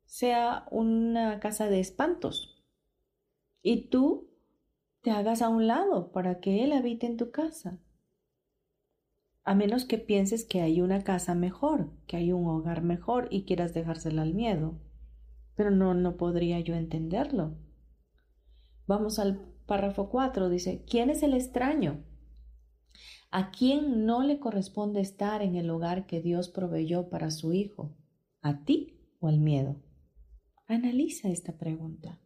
sea 0.07 0.65
una 0.71 1.39
casa 1.39 1.69
de 1.69 1.79
espantos 1.79 2.63
y 3.61 3.89
tú 3.89 4.29
te 5.01 5.11
hagas 5.11 5.41
a 5.41 5.49
un 5.49 5.67
lado 5.67 6.11
para 6.11 6.39
que 6.39 6.63
Él 6.63 6.71
habite 6.73 7.05
en 7.05 7.17
tu 7.17 7.31
casa. 7.31 7.79
a 9.43 9.55
menos 9.55 9.85
que 9.85 9.97
pienses 9.97 10.43
que 10.43 10.61
hay 10.61 10.81
una 10.81 11.03
casa 11.03 11.33
mejor, 11.33 11.89
que 12.05 12.17
hay 12.17 12.33
un 12.33 12.47
hogar 12.47 12.81
mejor 12.81 13.29
y 13.31 13.45
quieras 13.45 13.73
dejársela 13.73 14.23
al 14.23 14.33
miedo. 14.33 14.77
Pero 15.55 15.71
no, 15.71 15.93
no 15.93 16.17
podría 16.17 16.59
yo 16.59 16.75
entenderlo. 16.75 17.55
Vamos 18.85 19.19
al 19.19 19.39
párrafo 19.65 20.09
4, 20.09 20.49
dice, 20.49 20.83
¿quién 20.89 21.09
es 21.09 21.23
el 21.23 21.33
extraño? 21.33 22.03
¿A 23.31 23.51
quién 23.51 24.05
no 24.05 24.21
le 24.23 24.39
corresponde 24.39 24.99
estar 24.99 25.41
en 25.41 25.55
el 25.55 25.69
hogar 25.69 26.07
que 26.07 26.21
Dios 26.21 26.49
proveyó 26.49 27.09
para 27.09 27.31
su 27.31 27.53
hijo? 27.53 27.95
¿A 28.41 28.65
ti 28.65 28.99
o 29.19 29.29
al 29.29 29.39
miedo? 29.39 29.77
Analiza 30.69 31.29
esta 31.29 31.57
pregunta. 31.57 32.19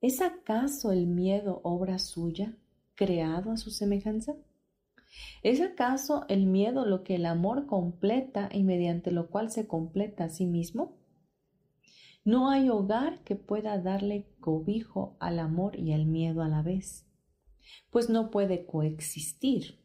¿Es 0.00 0.20
acaso 0.20 0.90
el 0.90 1.06
miedo 1.06 1.60
obra 1.62 2.00
suya? 2.00 2.56
creado 2.96 3.52
a 3.52 3.56
su 3.56 3.70
semejanza? 3.70 4.34
¿Es 5.44 5.60
acaso 5.60 6.26
el 6.28 6.46
miedo 6.46 6.84
lo 6.86 7.04
que 7.04 7.14
el 7.14 7.24
amor 7.24 7.66
completa 7.66 8.48
y 8.52 8.64
mediante 8.64 9.12
lo 9.12 9.30
cual 9.30 9.50
se 9.50 9.68
completa 9.68 10.24
a 10.24 10.28
sí 10.28 10.44
mismo? 10.44 10.98
No 12.24 12.50
hay 12.50 12.68
hogar 12.68 13.22
que 13.22 13.36
pueda 13.36 13.78
darle 13.78 14.26
cobijo 14.40 15.16
al 15.20 15.38
amor 15.38 15.78
y 15.78 15.92
al 15.92 16.04
miedo 16.04 16.42
a 16.42 16.48
la 16.48 16.62
vez, 16.62 17.06
pues 17.90 18.10
no 18.10 18.30
puede 18.30 18.66
coexistir. 18.66 19.78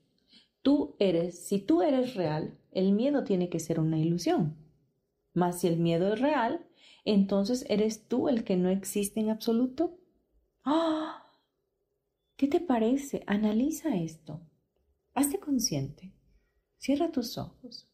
Tú 0.64 0.96
eres, 0.98 1.48
si 1.48 1.60
tú 1.60 1.84
eres 1.84 2.16
real, 2.16 2.58
el 2.72 2.92
miedo 2.92 3.24
tiene 3.24 3.50
que 3.50 3.60
ser 3.60 3.80
una 3.80 4.00
ilusión. 4.00 4.65
Mas 5.36 5.60
si 5.60 5.68
el 5.68 5.78
miedo 5.78 6.14
es 6.14 6.20
real, 6.20 6.66
entonces 7.04 7.66
eres 7.70 8.08
tú 8.08 8.30
el 8.30 8.44
que 8.44 8.56
no 8.56 8.70
existe 8.70 9.20
en 9.20 9.30
absoluto. 9.30 10.00
¡Ah! 10.64 11.30
¿Qué 12.38 12.48
te 12.48 12.60
parece? 12.60 13.24
Analiza 13.28 13.96
esto. 13.96 14.42
Hazte 15.14 15.40
consciente. 15.40 16.14
Cierra 16.78 17.12
tus 17.12 17.38
ojos. 17.38 17.88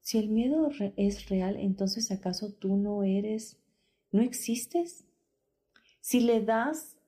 Si 0.00 0.18
el 0.18 0.28
miedo 0.28 0.70
es 0.96 1.28
real, 1.28 1.56
entonces 1.56 2.10
¿acaso 2.10 2.52
tú 2.52 2.76
no 2.76 3.02
eres, 3.02 3.58
no 4.12 4.22
existes? 4.22 5.04
Si 6.00 6.20
le 6.20 6.42
das 6.42 6.98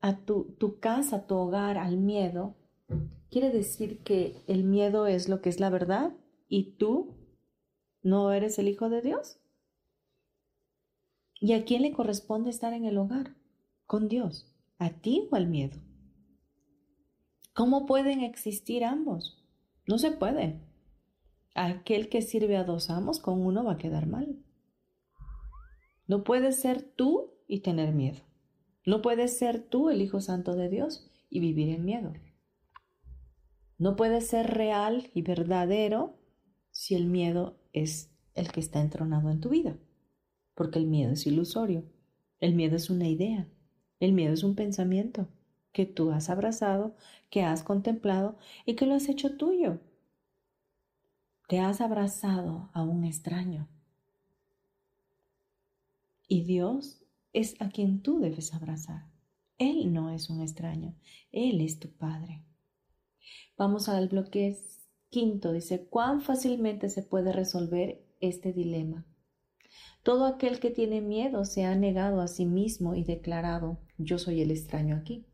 a 0.00 0.18
tu, 0.24 0.54
tu 0.58 0.78
casa, 0.78 1.26
tu 1.26 1.36
hogar, 1.36 1.78
al 1.78 1.96
miedo, 1.96 2.56
quiere 3.30 3.50
decir 3.50 4.00
que 4.02 4.42
el 4.46 4.64
miedo 4.64 5.06
es 5.06 5.28
lo 5.28 5.40
que 5.40 5.48
es 5.48 5.58
la 5.58 5.70
verdad 5.70 6.12
y 6.48 6.72
tú 6.72 7.21
no 8.02 8.32
eres 8.32 8.58
el 8.58 8.68
Hijo 8.68 8.88
de 8.90 9.00
Dios. 9.02 9.38
¿Y 11.40 11.52
a 11.54 11.64
quién 11.64 11.82
le 11.82 11.92
corresponde 11.92 12.50
estar 12.50 12.72
en 12.72 12.84
el 12.84 12.98
hogar? 12.98 13.36
Con 13.86 14.08
Dios. 14.08 14.52
¿A 14.78 14.90
ti 14.90 15.28
o 15.30 15.36
al 15.36 15.46
miedo? 15.46 15.80
¿Cómo 17.54 17.86
pueden 17.86 18.20
existir 18.20 18.84
ambos? 18.84 19.44
No 19.86 19.98
se 19.98 20.10
puede. 20.10 20.60
Aquel 21.54 22.08
que 22.08 22.22
sirve 22.22 22.56
a 22.56 22.64
dos 22.64 22.90
amos 22.90 23.18
con 23.18 23.44
uno 23.44 23.64
va 23.64 23.72
a 23.72 23.78
quedar 23.78 24.06
mal. 24.06 24.42
No 26.06 26.24
puedes 26.24 26.60
ser 26.60 26.82
tú 26.82 27.34
y 27.46 27.60
tener 27.60 27.92
miedo. 27.92 28.22
No 28.84 29.02
puedes 29.02 29.38
ser 29.38 29.62
tú 29.62 29.90
el 29.90 30.00
Hijo 30.00 30.20
Santo 30.20 30.54
de 30.56 30.68
Dios 30.68 31.10
y 31.28 31.40
vivir 31.40 31.68
en 31.68 31.84
miedo. 31.84 32.12
No 33.78 33.96
puedes 33.96 34.26
ser 34.26 34.46
real 34.48 35.10
y 35.14 35.22
verdadero 35.22 36.18
si 36.70 36.94
el 36.94 37.06
miedo 37.06 37.61
es 37.72 38.10
el 38.34 38.50
que 38.50 38.60
está 38.60 38.80
entronado 38.80 39.30
en 39.30 39.40
tu 39.40 39.50
vida, 39.50 39.76
porque 40.54 40.78
el 40.78 40.86
miedo 40.86 41.12
es 41.12 41.26
ilusorio. 41.26 41.84
El 42.38 42.54
miedo 42.54 42.76
es 42.76 42.90
una 42.90 43.08
idea. 43.08 43.48
El 44.00 44.12
miedo 44.12 44.34
es 44.34 44.42
un 44.42 44.54
pensamiento 44.54 45.28
que 45.72 45.86
tú 45.86 46.10
has 46.10 46.28
abrazado, 46.28 46.96
que 47.30 47.42
has 47.42 47.62
contemplado 47.62 48.36
y 48.66 48.74
que 48.74 48.86
lo 48.86 48.94
has 48.94 49.08
hecho 49.08 49.36
tuyo. 49.36 49.80
Te 51.48 51.60
has 51.60 51.80
abrazado 51.80 52.70
a 52.72 52.82
un 52.82 53.04
extraño. 53.04 53.68
Y 56.28 56.44
Dios 56.44 57.02
es 57.32 57.60
a 57.60 57.68
quien 57.68 58.02
tú 58.02 58.20
debes 58.20 58.54
abrazar. 58.54 59.06
Él 59.58 59.92
no 59.92 60.10
es 60.10 60.30
un 60.30 60.40
extraño, 60.40 60.94
Él 61.30 61.60
es 61.60 61.78
tu 61.78 61.90
Padre. 61.90 62.42
Vamos 63.56 63.88
al 63.88 64.08
bloque 64.08 64.58
quinto. 65.12 65.52
Dice, 65.52 65.86
¿cuán 65.86 66.22
fácilmente 66.22 66.88
se 66.88 67.02
puede 67.02 67.32
resolver 67.32 68.02
este 68.20 68.52
dilema? 68.52 69.06
Todo 70.02 70.24
aquel 70.24 70.58
que 70.58 70.70
tiene 70.70 71.00
miedo 71.00 71.44
se 71.44 71.64
ha 71.64 71.76
negado 71.76 72.20
a 72.20 72.26
sí 72.26 72.46
mismo 72.46 72.96
y 72.96 73.04
declarado, 73.04 73.78
yo 73.98 74.18
soy 74.18 74.40
el 74.40 74.50
extraño 74.50 74.96
aquí. 74.96 75.26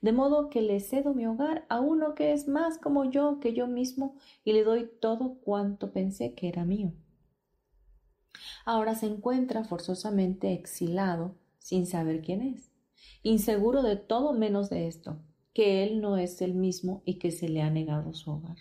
De 0.00 0.12
modo 0.12 0.50
que 0.50 0.62
le 0.62 0.78
cedo 0.78 1.14
mi 1.14 1.26
hogar 1.26 1.64
a 1.68 1.80
uno 1.80 2.14
que 2.14 2.32
es 2.32 2.46
más 2.46 2.78
como 2.78 3.10
yo 3.10 3.40
que 3.40 3.54
yo 3.54 3.66
mismo 3.66 4.14
y 4.44 4.52
le 4.52 4.62
doy 4.62 4.88
todo 5.00 5.40
cuanto 5.40 5.92
pensé 5.92 6.34
que 6.34 6.46
era 6.46 6.64
mío. 6.64 6.92
Ahora 8.64 8.94
se 8.94 9.06
encuentra 9.06 9.64
forzosamente 9.64 10.52
exilado 10.52 11.34
sin 11.58 11.86
saber 11.86 12.20
quién 12.20 12.42
es, 12.42 12.70
inseguro 13.22 13.82
de 13.82 13.96
todo 13.96 14.32
menos 14.32 14.68
de 14.68 14.86
esto, 14.86 15.18
que 15.54 15.82
él 15.82 16.00
no 16.00 16.18
es 16.18 16.42
el 16.42 16.54
mismo 16.54 17.02
y 17.04 17.18
que 17.18 17.30
se 17.30 17.48
le 17.48 17.62
ha 17.62 17.70
negado 17.70 18.12
su 18.12 18.30
hogar. 18.30 18.58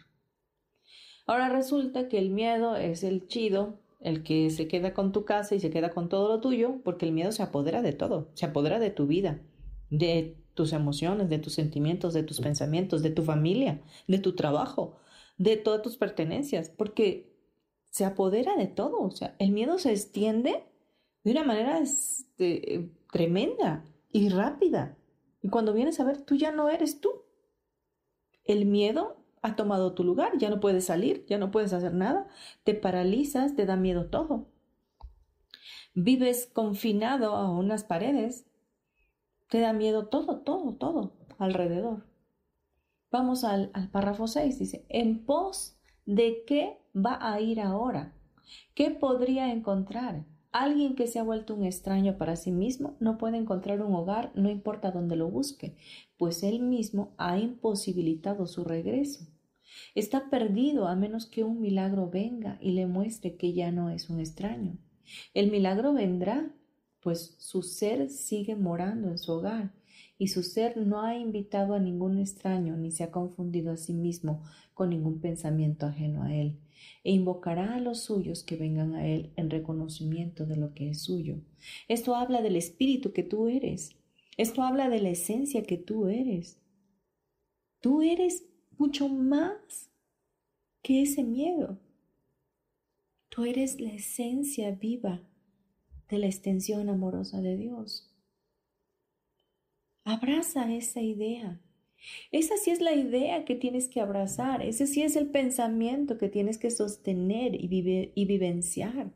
Ahora 1.26 1.50
resulta 1.50 2.08
que 2.08 2.18
el 2.18 2.30
miedo 2.30 2.76
es 2.76 3.04
el 3.04 3.28
chido 3.28 3.80
el 4.04 4.24
que 4.24 4.50
se 4.50 4.68
queda 4.68 4.94
con 4.94 5.12
tu 5.14 5.24
casa 5.24 5.56
y 5.56 5.60
se 5.60 5.70
queda 5.70 5.90
con 5.90 6.10
todo 6.10 6.28
lo 6.28 6.42
tuyo, 6.42 6.82
porque 6.84 7.06
el 7.06 7.14
miedo 7.14 7.32
se 7.32 7.42
apodera 7.42 7.82
de 7.82 7.94
todo, 7.94 8.30
se 8.34 8.46
apodera 8.46 8.78
de 8.78 8.90
tu 8.90 9.08
vida, 9.08 9.40
de 9.90 10.38
tus 10.54 10.74
emociones, 10.74 11.30
de 11.30 11.40
tus 11.40 11.54
sentimientos, 11.54 12.14
de 12.14 12.24
tus 12.24 12.42
pensamientos, 12.42 13.02
de 13.02 13.12
tu 13.12 13.24
familia, 13.24 13.82
de 14.08 14.20
tu 14.20 14.36
trabajo, 14.36 14.98
de 15.38 15.56
todas 15.56 15.82
tus 15.82 15.98
pertenencias, 15.98 16.70
porque 16.70 17.34
se 17.90 18.04
apodera 18.06 18.56
de 18.58 18.68
todo, 18.68 19.00
o 19.00 19.12
sea, 19.12 19.36
el 19.40 19.52
miedo 19.52 19.80
se 19.80 19.92
extiende 19.92 20.66
de 21.24 21.32
una 21.32 21.46
manera 21.46 21.80
este, 21.80 22.90
tremenda 23.12 23.86
y 24.12 24.30
rápida. 24.30 24.98
Y 25.42 25.50
cuando 25.50 25.74
vienes 25.74 26.00
a 26.00 26.04
ver, 26.04 26.22
tú 26.22 26.36
ya 26.36 26.52
no 26.52 26.70
eres 26.70 27.00
tú. 27.00 27.24
El 28.44 28.66
miedo 28.66 29.23
ha 29.44 29.56
tomado 29.58 29.94
tu 29.94 30.04
lugar, 30.04 30.38
ya 30.38 30.50
no 30.50 30.60
puedes 30.60 30.86
salir, 30.86 31.26
ya 31.28 31.38
no 31.38 31.52
puedes 31.52 31.74
hacer 31.74 31.94
nada, 31.94 32.28
te 32.64 32.74
paralizas, 32.74 33.56
te 33.56 33.66
da 33.66 33.76
miedo 33.76 34.10
todo. 34.10 34.48
Vives 35.94 36.50
confinado 36.52 37.36
a 37.36 37.52
unas 37.52 37.84
paredes, 37.84 38.48
te 39.50 39.60
da 39.60 39.74
miedo 39.74 40.08
todo, 40.08 40.40
todo, 40.40 40.76
todo 40.76 41.14
alrededor. 41.38 42.06
Vamos 43.12 43.44
al, 43.44 43.70
párrafo 43.92 44.28
6, 44.28 44.58
dice, 44.58 44.86
¿en 44.90 45.26
pos 45.26 45.78
de 46.06 46.44
qué 46.48 46.80
va 46.96 47.20
a 47.22 47.40
ir 47.42 47.60
ahora? 47.60 48.16
¿Qué 48.74 48.92
podría 48.92 49.52
encontrar? 49.52 50.26
Alguien 50.54 50.96
que 50.96 51.08
se 51.08 51.20
ha 51.20 51.24
vuelto 51.24 51.54
un 51.54 51.66
extraño 51.66 52.18
para 52.18 52.38
sí 52.38 52.52
mismo 52.52 52.96
no 53.00 53.18
puede 53.18 53.38
encontrar 53.38 53.82
un 53.82 53.94
hogar, 53.94 54.32
no 54.36 54.50
importa 54.50 54.92
dónde 54.92 55.16
lo 55.16 55.30
busque, 55.30 55.76
pues 56.18 56.44
él 56.44 56.62
mismo 56.62 57.14
ha 57.18 57.38
imposibilitado 57.38 58.48
su 58.48 58.64
regreso. 58.64 59.33
Está 59.96 60.30
perdido 60.30 60.88
a 60.88 60.96
menos 60.96 61.26
que 61.26 61.44
un 61.44 61.62
milagro 61.62 62.10
venga 62.10 62.58
y 62.62 62.72
le 62.72 62.88
muestre 62.88 63.36
que 63.36 63.54
ya 63.54 63.72
no 63.72 63.90
es 63.90 64.10
un 64.10 64.20
extraño. 64.20 64.78
El 65.34 65.52
milagro 65.52 65.94
vendrá, 65.94 66.54
pues 67.02 67.36
su 67.38 67.62
ser 67.64 68.10
sigue 68.10 68.56
morando 68.56 69.10
en 69.10 69.18
su 69.18 69.34
hogar, 69.34 69.74
y 70.18 70.30
su 70.30 70.44
ser 70.44 70.78
no 70.78 71.02
ha 71.02 71.18
invitado 71.18 71.74
a 71.74 71.80
ningún 71.80 72.18
extraño 72.18 72.78
ni 72.78 72.92
se 72.92 73.04
ha 73.04 73.12
confundido 73.12 73.72
a 73.72 73.78
sí 73.78 73.94
mismo 73.94 74.42
con 74.74 74.90
ningún 74.90 75.20
pensamiento 75.20 75.86
ajeno 75.86 76.24
a 76.24 76.34
él, 76.34 76.60
e 77.04 77.12
invocará 77.12 77.76
a 77.76 77.80
los 77.80 78.02
suyos 78.02 78.44
que 78.44 78.56
vengan 78.56 78.96
a 78.96 79.08
él 79.08 79.32
en 79.36 79.50
reconocimiento 79.50 80.46
de 80.46 80.56
lo 80.56 80.74
que 80.74 80.90
es 80.90 81.02
suyo. 81.02 81.42
Esto 81.88 82.16
habla 82.16 82.42
del 82.42 82.56
espíritu 82.56 83.12
que 83.12 83.24
tú 83.24 83.48
eres. 83.48 83.96
Esto 84.38 84.64
habla 84.64 84.90
de 84.90 85.02
la 85.02 85.10
esencia 85.10 85.64
que 85.64 85.78
tú 85.78 86.08
eres. 86.08 86.60
Tú 87.82 88.02
eres 88.02 88.46
mucho 88.78 89.10
más 89.10 89.90
que 90.82 91.02
ese 91.02 91.24
miedo. 91.24 91.80
Tú 93.30 93.46
eres 93.46 93.80
la 93.80 93.94
esencia 93.94 94.72
viva 94.72 95.22
de 96.10 96.20
la 96.20 96.28
extensión 96.28 96.90
amorosa 96.90 97.42
de 97.42 97.58
Dios. 97.58 98.14
Abraza 100.04 100.72
esa 100.72 101.02
idea. 101.02 101.60
Esa 102.32 102.58
sí 102.58 102.72
es 102.72 102.82
la 102.82 102.94
idea 102.94 103.46
que 103.46 103.56
tienes 103.56 103.88
que 103.88 104.02
abrazar. 104.02 104.62
Ese 104.62 104.86
sí 104.86 105.02
es 105.02 105.16
el 105.16 105.28
pensamiento 105.28 106.18
que 106.18 106.28
tienes 106.30 106.58
que 106.58 106.70
sostener 106.70 107.56
y, 107.56 108.12
y 108.14 108.26
vivenciar. 108.26 109.12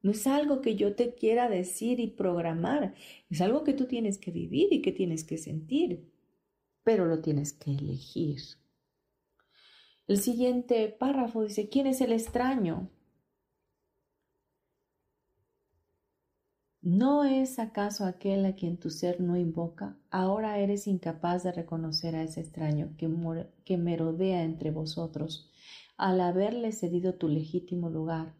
No 0.00 0.10
es 0.10 0.26
algo 0.26 0.60
que 0.62 0.74
yo 0.74 0.96
te 0.96 1.14
quiera 1.14 1.48
decir 1.48 2.00
y 2.00 2.08
programar. 2.08 2.94
Es 3.30 3.40
algo 3.40 3.62
que 3.62 3.74
tú 3.74 3.86
tienes 3.86 4.18
que 4.18 4.30
vivir 4.30 4.72
y 4.72 4.82
que 4.82 4.90
tienes 4.90 5.22
que 5.22 5.38
sentir 5.38 6.11
pero 6.84 7.06
lo 7.06 7.20
tienes 7.20 7.52
que 7.52 7.72
elegir. 7.72 8.40
El 10.06 10.18
siguiente 10.18 10.88
párrafo 10.88 11.42
dice, 11.42 11.68
¿quién 11.68 11.86
es 11.86 12.00
el 12.00 12.12
extraño? 12.12 12.90
¿No 16.82 17.22
es 17.22 17.60
acaso 17.60 18.04
aquel 18.04 18.44
a 18.44 18.56
quien 18.56 18.76
tu 18.76 18.90
ser 18.90 19.20
no 19.20 19.36
invoca? 19.36 19.96
Ahora 20.10 20.58
eres 20.58 20.88
incapaz 20.88 21.44
de 21.44 21.52
reconocer 21.52 22.16
a 22.16 22.24
ese 22.24 22.40
extraño 22.40 22.96
que, 22.98 23.08
que 23.64 23.78
merodea 23.78 24.42
entre 24.42 24.72
vosotros, 24.72 25.48
al 25.96 26.20
haberle 26.20 26.72
cedido 26.72 27.14
tu 27.14 27.28
legítimo 27.28 27.88
lugar. 27.88 28.34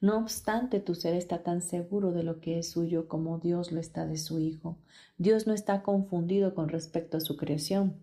No 0.00 0.18
obstante, 0.18 0.80
tu 0.80 0.94
ser 0.94 1.14
está 1.14 1.42
tan 1.42 1.62
seguro 1.62 2.12
de 2.12 2.22
lo 2.22 2.40
que 2.40 2.58
es 2.58 2.70
suyo 2.70 3.08
como 3.08 3.38
Dios 3.38 3.72
lo 3.72 3.80
está 3.80 4.06
de 4.06 4.16
su 4.16 4.38
Hijo. 4.38 4.78
Dios 5.18 5.46
no 5.46 5.52
está 5.52 5.82
confundido 5.82 6.54
con 6.54 6.68
respecto 6.68 7.16
a 7.16 7.20
su 7.20 7.36
creación. 7.36 8.02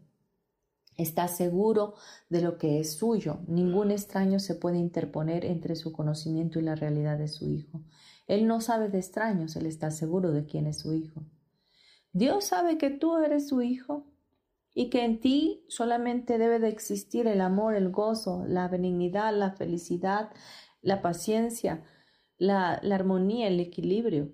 Está 0.96 1.28
seguro 1.28 1.94
de 2.30 2.42
lo 2.42 2.58
que 2.58 2.80
es 2.80 2.94
suyo. 2.94 3.40
Ningún 3.48 3.92
extraño 3.92 4.40
se 4.40 4.56
puede 4.56 4.78
interponer 4.78 5.46
entre 5.46 5.76
su 5.76 5.92
conocimiento 5.92 6.60
y 6.60 6.64
la 6.64 6.76
realidad 6.76 7.18
de 7.18 7.28
su 7.28 7.50
Hijo. 7.50 7.82
Él 8.28 8.46
no 8.46 8.60
sabe 8.60 8.90
de 8.90 8.98
extraños, 9.00 9.56
Él 9.56 9.66
está 9.66 9.90
seguro 9.90 10.32
de 10.32 10.46
quién 10.46 10.68
es 10.68 10.80
su 10.80 10.94
hijo. 10.94 11.24
Dios 12.12 12.46
sabe 12.46 12.78
que 12.78 12.90
tú 12.90 13.18
eres 13.18 13.48
su 13.48 13.62
hijo 13.62 14.06
y 14.74 14.90
que 14.90 15.06
en 15.06 15.20
ti 15.20 15.64
solamente 15.70 16.38
debe 16.38 16.60
de 16.60 16.68
existir 16.68 17.26
el 17.28 17.42
amor, 17.42 17.76
el 17.76 17.90
gozo, 17.90 18.44
la 18.48 18.68
benignidad, 18.68 19.34
la 19.34 19.52
felicidad, 19.52 20.30
la 20.82 21.02
paciencia, 21.02 21.84
la, 22.38 22.80
la 22.84 22.96
armonía, 22.96 23.48
el 23.48 23.60
equilibrio. 23.60 24.32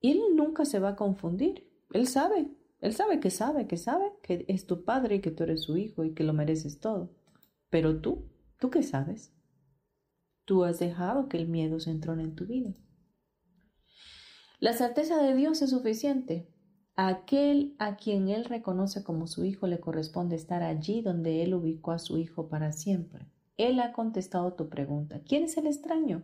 Él 0.00 0.20
nunca 0.34 0.64
se 0.64 0.78
va 0.78 0.90
a 0.90 0.96
confundir. 0.96 1.70
Él 1.92 2.06
sabe, 2.06 2.50
Él 2.80 2.92
sabe 2.92 3.20
que 3.20 3.30
sabe, 3.30 3.66
que 3.66 3.76
sabe 3.76 4.12
que 4.22 4.44
es 4.48 4.66
tu 4.66 4.84
padre 4.84 5.16
y 5.16 5.20
que 5.20 5.30
tú 5.30 5.44
eres 5.44 5.62
su 5.62 5.76
hijo 5.76 6.04
y 6.04 6.14
que 6.14 6.24
lo 6.24 6.32
mereces 6.32 6.80
todo. 6.80 7.14
Pero 7.70 8.00
tú, 8.00 8.30
¿tú 8.58 8.70
qué 8.70 8.82
sabes? 8.82 9.32
Tú 10.44 10.64
has 10.64 10.78
dejado 10.78 11.28
que 11.28 11.36
el 11.36 11.48
miedo 11.48 11.80
se 11.80 11.90
entrone 11.90 12.22
en 12.22 12.34
tu 12.34 12.46
vida. 12.46 12.74
La 14.60 14.72
certeza 14.72 15.22
de 15.22 15.34
Dios 15.34 15.60
es 15.60 15.70
suficiente. 15.70 16.48
Aquel 16.94 17.74
a 17.78 17.96
quien 17.96 18.28
Él 18.28 18.44
reconoce 18.44 19.04
como 19.04 19.26
su 19.26 19.44
hijo 19.44 19.66
le 19.66 19.80
corresponde 19.80 20.36
estar 20.36 20.62
allí 20.62 21.02
donde 21.02 21.42
Él 21.42 21.52
ubicó 21.52 21.92
a 21.92 21.98
su 21.98 22.16
hijo 22.16 22.48
para 22.48 22.72
siempre. 22.72 23.30
Él 23.56 23.80
ha 23.80 23.92
contestado 23.92 24.52
tu 24.52 24.68
pregunta. 24.68 25.22
¿Quién 25.26 25.44
es 25.44 25.56
el 25.56 25.66
extraño? 25.66 26.22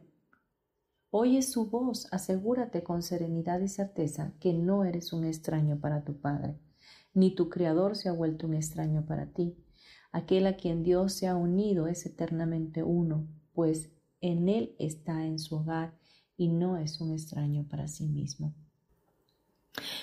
Oye 1.11 1.43
su 1.43 1.67
voz, 1.69 2.07
asegúrate 2.11 2.83
con 2.83 3.03
serenidad 3.03 3.61
y 3.61 3.69
certeza 3.69 4.33
que 4.41 4.55
no 4.55 4.85
eres 4.85 5.13
un 5.13 5.25
extraño 5.25 5.79
para 5.79 6.05
tu 6.05 6.21
Padre, 6.21 6.59
ni 7.13 7.35
tu 7.35 7.49
Creador 7.49 7.97
se 7.97 8.09
ha 8.09 8.13
vuelto 8.13 8.47
un 8.47 8.55
extraño 8.55 9.05
para 9.05 9.27
ti. 9.27 9.57
Aquel 10.11 10.47
a 10.47 10.57
quien 10.57 10.83
Dios 10.83 11.13
se 11.15 11.27
ha 11.27 11.37
unido 11.37 11.87
es 11.87 12.07
eternamente 12.07 12.83
uno, 12.83 13.27
pues 13.53 13.91
en 14.21 14.49
Él 14.49 14.75
está 14.79 15.27
en 15.27 15.39
su 15.39 15.57
hogar 15.57 15.99
y 16.37 16.49
no 16.49 16.77
es 16.77 17.01
un 17.01 17.13
extraño 17.13 17.67
para 17.69 17.89
sí 17.89 18.07
mismo. 18.07 18.55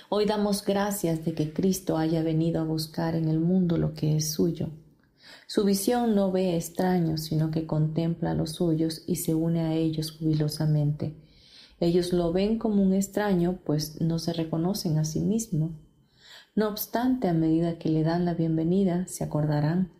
Hoy 0.09 0.25
damos 0.25 0.65
gracias 0.65 1.23
de 1.25 1.33
que 1.33 1.53
Cristo 1.53 1.97
haya 1.97 2.23
venido 2.23 2.61
a 2.61 2.65
buscar 2.65 3.15
en 3.15 3.27
el 3.29 3.39
mundo 3.39 3.77
lo 3.77 3.93
que 3.93 4.15
es 4.15 4.31
suyo. 4.31 4.69
Su 5.47 5.65
visión 5.65 6.15
no 6.15 6.31
ve 6.31 6.55
extraños, 6.55 7.21
sino 7.21 7.51
que 7.51 7.65
contempla 7.65 8.31
a 8.31 8.35
los 8.35 8.51
suyos 8.53 9.03
y 9.07 9.17
se 9.17 9.35
une 9.35 9.61
a 9.61 9.73
ellos 9.73 10.11
jubilosamente. 10.11 11.15
Ellos 11.79 12.13
lo 12.13 12.33
ven 12.33 12.57
como 12.57 12.83
un 12.83 12.93
extraño, 12.93 13.59
pues 13.63 14.01
no 14.01 14.19
se 14.19 14.33
reconocen 14.33 14.97
a 14.97 15.05
sí 15.05 15.21
mismos. 15.21 15.71
No 16.55 16.67
obstante, 16.67 17.27
a 17.27 17.33
medida 17.33 17.77
que 17.77 17.89
le 17.89 18.03
dan 18.03 18.25
la 18.25 18.33
bienvenida, 18.33 19.07
se 19.07 19.23
acordarán 19.23 19.91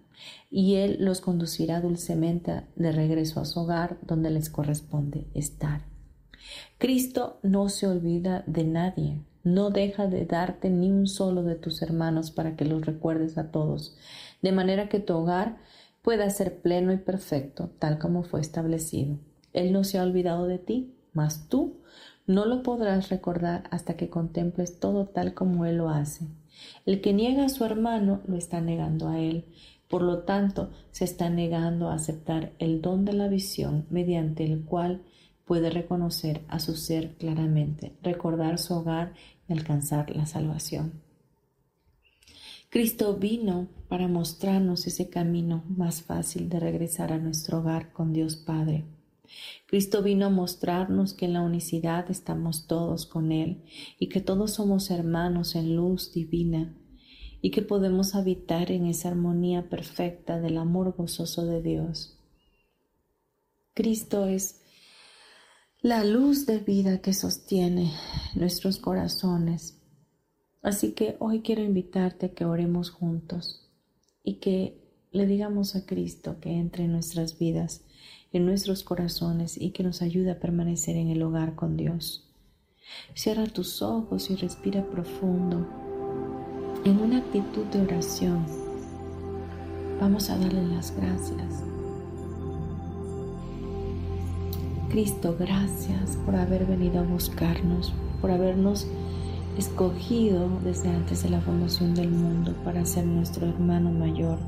y 0.50 0.76
Él 0.76 0.98
los 1.00 1.22
conducirá 1.22 1.80
dulcemente 1.82 2.64
de 2.76 2.92
regreso 2.92 3.40
a 3.40 3.46
su 3.46 3.62
hogar 3.62 3.98
donde 4.02 4.30
les 4.30 4.50
corresponde 4.50 5.28
estar. 5.34 5.86
Cristo 6.78 7.40
no 7.44 7.70
se 7.70 7.88
olvida 7.88 8.44
de 8.48 8.64
nadie, 8.64 9.22
no 9.44 9.70
deja 9.70 10.08
de 10.08 10.26
darte 10.26 10.70
ni 10.70 10.92
un 10.92 11.08
solo 11.08 11.44
de 11.44 11.56
tus 11.56 11.82
hermanos 11.82 12.32
para 12.32 12.56
que 12.56 12.66
los 12.66 12.86
recuerdes 12.86 13.38
a 13.38 13.52
todos, 13.52 13.98
de 14.42 14.52
manera 14.52 14.90
que 14.90 15.00
tu 15.00 15.14
hogar 15.14 15.58
pueda 16.02 16.30
ser 16.30 16.62
pleno 16.62 16.94
y 16.94 16.98
perfecto, 16.98 17.72
tal 17.80 18.00
como 18.00 18.24
fue 18.24 18.42
establecido. 18.42 19.18
Él 19.54 19.72
no 19.74 19.84
se 19.84 19.98
ha 19.98 20.04
olvidado 20.04 20.48
de 20.48 20.60
ti, 20.60 20.94
mas 21.14 21.48
tú 21.50 21.82
no 22.28 22.46
lo 22.46 22.62
podrás 22.64 23.10
recordar 23.10 23.64
hasta 23.72 23.96
que 23.96 24.10
contemples 24.10 24.80
todo 24.80 25.08
tal 25.08 25.34
como 25.34 25.66
Él 25.66 25.78
lo 25.78 25.90
hace. 25.90 26.28
El 26.86 27.02
que 27.02 27.14
niega 27.14 27.46
a 27.46 27.50
su 27.50 27.66
hermano 27.66 28.22
lo 28.28 28.38
está 28.38 28.62
negando 28.62 29.08
a 29.08 29.20
Él, 29.20 29.46
por 29.88 30.04
lo 30.04 30.20
tanto, 30.20 30.70
se 30.92 31.04
está 31.04 31.30
negando 31.32 31.90
a 31.90 31.96
aceptar 31.96 32.54
el 32.60 32.82
don 32.82 33.06
de 33.06 33.14
la 33.14 33.28
visión 33.28 33.88
mediante 33.90 34.46
el 34.46 34.64
cual 34.64 35.02
puede 35.50 35.72
reconocer 35.72 36.42
a 36.48 36.60
su 36.60 36.76
ser 36.76 37.16
claramente, 37.16 37.98
recordar 38.04 38.60
su 38.60 38.76
hogar 38.76 39.16
y 39.48 39.54
alcanzar 39.54 40.16
la 40.16 40.28
salvación. 40.28 41.02
Cristo 42.70 43.16
vino 43.16 43.68
para 43.88 44.08
mostrarnos 44.08 44.86
ese 44.86 45.10
camino 45.10 45.64
más 45.68 46.04
fácil 46.04 46.50
de 46.50 46.60
regresar 46.60 47.12
a 47.12 47.18
nuestro 47.18 47.62
hogar 47.62 47.92
con 47.94 48.14
Dios 48.14 48.36
Padre. 48.36 48.86
Cristo 49.66 50.04
vino 50.04 50.28
a 50.28 50.30
mostrarnos 50.30 51.16
que 51.16 51.26
en 51.26 51.34
la 51.34 51.42
unicidad 51.42 52.12
estamos 52.12 52.68
todos 52.68 53.08
con 53.08 53.32
Él 53.32 53.64
y 53.98 54.10
que 54.10 54.22
todos 54.22 54.52
somos 54.52 54.92
hermanos 54.92 55.56
en 55.56 55.76
luz 55.76 56.14
divina 56.14 56.78
y 57.42 57.50
que 57.50 57.64
podemos 57.64 58.14
habitar 58.14 58.70
en 58.70 58.86
esa 58.86 59.10
armonía 59.10 59.68
perfecta 59.68 60.40
del 60.40 60.60
amor 60.60 60.96
gozoso 60.96 61.48
de 61.48 61.64
Dios. 61.64 62.20
Cristo 63.74 64.28
es 64.28 64.59
la 65.82 66.04
luz 66.04 66.46
de 66.46 66.60
vida 66.60 67.00
que 67.00 67.14
sostiene 67.14 67.94
nuestros 68.36 68.80
corazones. 68.80 69.80
Así 70.62 70.92
que 70.92 71.16
hoy 71.20 71.42
quiero 71.42 71.64
invitarte 71.64 72.26
a 72.26 72.34
que 72.34 72.44
oremos 72.44 72.90
juntos 72.90 73.66
y 74.22 74.36
que 74.36 74.78
le 75.12 75.26
digamos 75.26 75.78
a 75.78 75.86
Cristo 75.86 76.38
que 76.42 76.52
entre 76.52 76.84
en 76.84 76.92
nuestras 76.92 77.40
vidas, 77.40 77.86
en 78.34 78.46
nuestros 78.46 78.84
corazones 78.84 79.60
y 79.60 79.72
que 79.72 79.84
nos 79.84 80.02
ayude 80.02 80.32
a 80.32 80.40
permanecer 80.40 80.98
en 80.98 81.10
el 81.10 81.24
hogar 81.24 81.56
con 81.56 81.78
Dios. 81.78 82.30
Cierra 83.14 83.46
tus 83.46 83.82
ojos 83.82 84.30
y 84.30 84.36
respira 84.36 84.86
profundo 84.86 85.66
en 86.84 87.00
una 87.00 87.20
actitud 87.20 87.66
de 87.68 87.82
oración, 87.82 88.46
vamos 90.00 90.30
a 90.30 90.38
darle 90.38 90.66
las 90.68 90.96
gracias. 90.96 91.69
Cristo, 94.90 95.36
gracias 95.40 96.18
por 96.26 96.36
haber 96.36 96.66
venido 96.66 97.00
a 97.00 97.04
buscarnos, 97.04 97.94
por 98.22 98.32
habernos 98.32 98.88
escogido 99.56 100.50
desde 100.64 100.90
antes 100.90 101.22
de 101.22 101.30
la 101.30 101.42
fundación 101.42 101.94
del 101.94 102.10
mundo 102.10 102.56
para 102.66 102.86
ser 102.86 103.06
nuestro 103.06 103.48
hermano 103.48 103.92
mayor, 103.92 104.40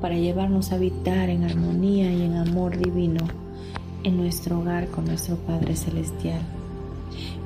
para 0.00 0.16
llevarnos 0.16 0.70
a 0.70 0.76
habitar 0.76 1.30
en 1.30 1.42
armonía 1.42 2.12
y 2.12 2.22
en 2.22 2.36
amor 2.36 2.78
divino 2.78 3.24
en 4.04 4.16
nuestro 4.16 4.60
hogar 4.60 4.88
con 4.88 5.04
nuestro 5.04 5.34
Padre 5.36 5.74
Celestial. 5.74 6.42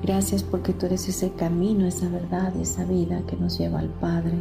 Gracias 0.02 0.42
porque 0.42 0.74
tú 0.74 0.86
eres 0.86 1.08
ese 1.08 1.32
camino, 1.32 1.86
esa 1.86 2.08
verdad, 2.10 2.54
esa 2.56 2.84
vida 2.84 3.22
que 3.26 3.36
nos 3.36 3.58
lleva 3.58 3.78
al 3.78 3.88
Padre. 3.88 4.34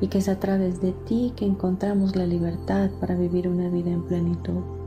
Y 0.00 0.08
que 0.08 0.18
es 0.18 0.28
a 0.28 0.40
través 0.40 0.80
de 0.80 0.90
ti 0.90 1.32
que 1.36 1.46
encontramos 1.46 2.16
la 2.16 2.26
libertad 2.26 2.90
para 3.00 3.14
vivir 3.14 3.46
una 3.46 3.68
vida 3.68 3.90
en 3.90 4.02
plenitud. 4.02 4.81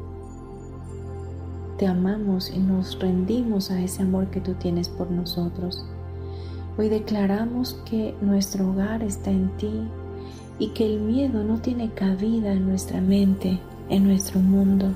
Te 1.78 1.88
amamos 1.88 2.50
y 2.50 2.60
nos 2.60 2.98
rendimos 3.00 3.70
a 3.70 3.82
ese 3.82 4.04
amor 4.04 4.28
que 4.28 4.40
tú 4.40 4.54
tienes 4.54 4.88
por 4.88 5.12
nosotros. 5.12 5.86
Hoy 6.78 6.88
declaramos 6.88 7.82
que 7.90 8.16
nuestro 8.22 8.70
hogar 8.70 9.04
está 9.04 9.30
en 9.30 9.50
ti 9.58 9.88
y 10.58 10.70
que 10.70 10.86
el 10.86 11.02
miedo 11.02 11.44
no 11.44 11.60
tiene 11.60 11.90
cabida 11.92 12.54
en 12.54 12.66
nuestra 12.66 13.02
mente, 13.02 13.60
en 13.90 14.06
nuestro 14.06 14.40
mundo. 14.40 14.88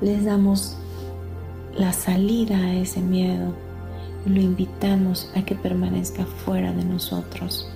Les 0.00 0.24
damos 0.24 0.78
la 1.76 1.92
salida 1.92 2.56
a 2.56 2.74
ese 2.74 3.02
miedo 3.02 3.52
y 4.24 4.30
lo 4.30 4.40
invitamos 4.40 5.30
a 5.36 5.44
que 5.44 5.54
permanezca 5.54 6.24
fuera 6.24 6.72
de 6.72 6.84
nosotros. 6.84 7.70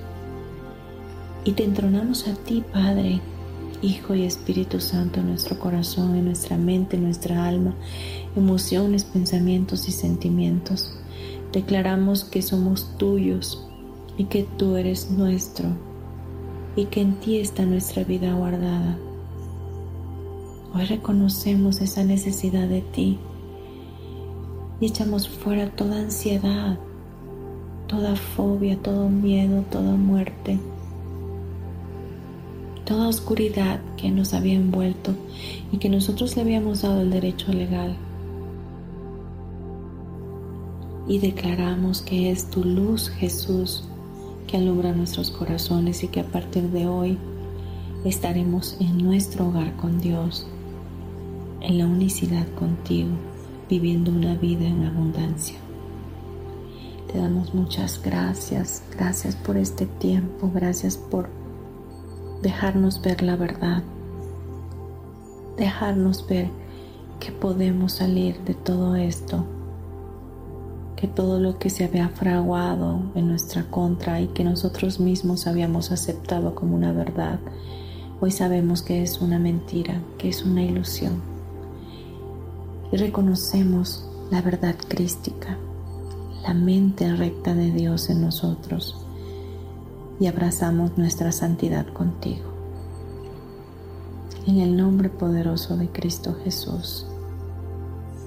Y 1.44 1.52
te 1.52 1.64
entronamos 1.64 2.26
a 2.26 2.34
ti, 2.34 2.64
Padre, 2.72 3.20
Hijo 3.82 4.14
y 4.14 4.22
Espíritu 4.22 4.80
Santo 4.80 5.18
en 5.18 5.28
nuestro 5.28 5.58
corazón, 5.58 6.14
en 6.14 6.26
nuestra 6.26 6.56
mente, 6.56 6.96
en 6.96 7.02
nuestra 7.02 7.48
alma, 7.48 7.74
emociones, 8.36 9.02
pensamientos 9.02 9.88
y 9.88 9.92
sentimientos. 9.92 10.96
Declaramos 11.52 12.22
que 12.24 12.42
somos 12.42 12.96
tuyos 12.96 13.66
y 14.16 14.24
que 14.24 14.44
tú 14.56 14.76
eres 14.76 15.10
nuestro 15.10 15.66
y 16.76 16.84
que 16.86 17.00
en 17.00 17.14
ti 17.14 17.38
está 17.38 17.64
nuestra 17.66 18.04
vida 18.04 18.32
guardada. 18.34 18.96
Hoy 20.74 20.84
reconocemos 20.84 21.80
esa 21.80 22.04
necesidad 22.04 22.68
de 22.68 22.82
ti 22.82 23.18
y 24.80 24.86
echamos 24.86 25.28
fuera 25.28 25.70
toda 25.70 25.98
ansiedad, 25.98 26.78
toda 27.88 28.16
fobia, 28.16 28.78
todo 28.78 29.08
miedo, 29.08 29.64
toda 29.70 29.96
muerte, 29.96 30.58
toda 32.92 33.08
oscuridad 33.08 33.80
que 33.96 34.10
nos 34.10 34.34
había 34.34 34.52
envuelto 34.52 35.14
y 35.72 35.78
que 35.78 35.88
nosotros 35.88 36.36
le 36.36 36.42
habíamos 36.42 36.82
dado 36.82 37.00
el 37.00 37.10
derecho 37.10 37.50
legal. 37.50 37.96
y 41.08 41.18
declaramos 41.18 42.00
que 42.02 42.30
es 42.30 42.48
tu 42.48 42.64
luz, 42.64 43.08
Jesús, 43.08 43.84
que 44.46 44.56
alumbra 44.56 44.92
nuestros 44.92 45.30
corazones 45.30 46.04
y 46.04 46.08
que 46.08 46.20
a 46.20 46.24
partir 46.24 46.70
de 46.70 46.86
hoy 46.86 47.18
estaremos 48.04 48.76
en 48.80 48.98
nuestro 48.98 49.48
hogar 49.48 49.74
con 49.76 50.00
Dios, 50.00 50.46
en 51.60 51.78
la 51.78 51.86
unicidad 51.86 52.46
contigo, 52.54 53.10
viviendo 53.68 54.10
una 54.10 54.36
vida 54.36 54.66
en 54.66 54.84
abundancia. 54.84 55.56
Te 57.10 57.18
damos 57.18 57.52
muchas 57.52 58.00
gracias, 58.02 58.84
gracias 58.96 59.34
por 59.34 59.56
este 59.56 59.86
tiempo, 59.86 60.50
gracias 60.54 60.96
por 60.96 61.41
dejarnos 62.42 63.00
ver 63.00 63.22
la 63.22 63.36
verdad, 63.36 63.84
dejarnos 65.56 66.26
ver 66.26 66.48
que 67.20 67.30
podemos 67.30 67.92
salir 67.92 68.40
de 68.40 68.54
todo 68.54 68.96
esto, 68.96 69.44
que 70.96 71.06
todo 71.06 71.38
lo 71.38 71.60
que 71.60 71.70
se 71.70 71.84
había 71.84 72.08
fraguado 72.08 73.00
en 73.14 73.28
nuestra 73.28 73.62
contra 73.70 74.20
y 74.20 74.26
que 74.28 74.42
nosotros 74.42 74.98
mismos 74.98 75.46
habíamos 75.46 75.92
aceptado 75.92 76.56
como 76.56 76.74
una 76.74 76.92
verdad, 76.92 77.38
hoy 78.20 78.32
sabemos 78.32 78.82
que 78.82 79.02
es 79.02 79.20
una 79.20 79.38
mentira, 79.38 80.00
que 80.18 80.28
es 80.28 80.44
una 80.44 80.64
ilusión. 80.64 81.22
Y 82.90 82.96
reconocemos 82.96 84.04
la 84.32 84.42
verdad 84.42 84.74
crística, 84.88 85.58
la 86.42 86.54
mente 86.54 87.14
recta 87.14 87.54
de 87.54 87.70
Dios 87.70 88.10
en 88.10 88.20
nosotros 88.20 88.96
y 90.22 90.28
abrazamos 90.28 90.96
nuestra 90.96 91.32
santidad 91.32 91.84
contigo. 91.88 92.44
En 94.46 94.60
el 94.60 94.76
nombre 94.76 95.08
poderoso 95.08 95.76
de 95.76 95.88
Cristo 95.88 96.36
Jesús. 96.44 97.08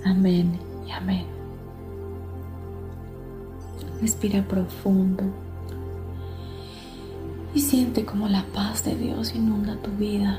Amén 0.04 0.60
y 0.86 0.91
amén. 0.91 1.26
Respira 4.02 4.46
profundo 4.46 5.24
y 7.54 7.62
siente 7.62 8.04
como 8.04 8.28
la 8.28 8.43
paz 8.54 8.84
de 8.84 8.98
Dios 8.98 9.34
inunda 9.34 9.78
tu 9.78 9.91
vida. 9.91 10.38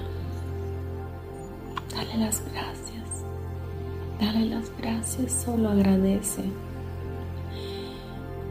Dale 1.90 2.18
las 2.18 2.42
gracias. 2.52 3.24
Dale 4.20 4.44
las 4.44 4.70
gracias, 4.78 5.32
solo 5.32 5.70
agradece. 5.70 6.42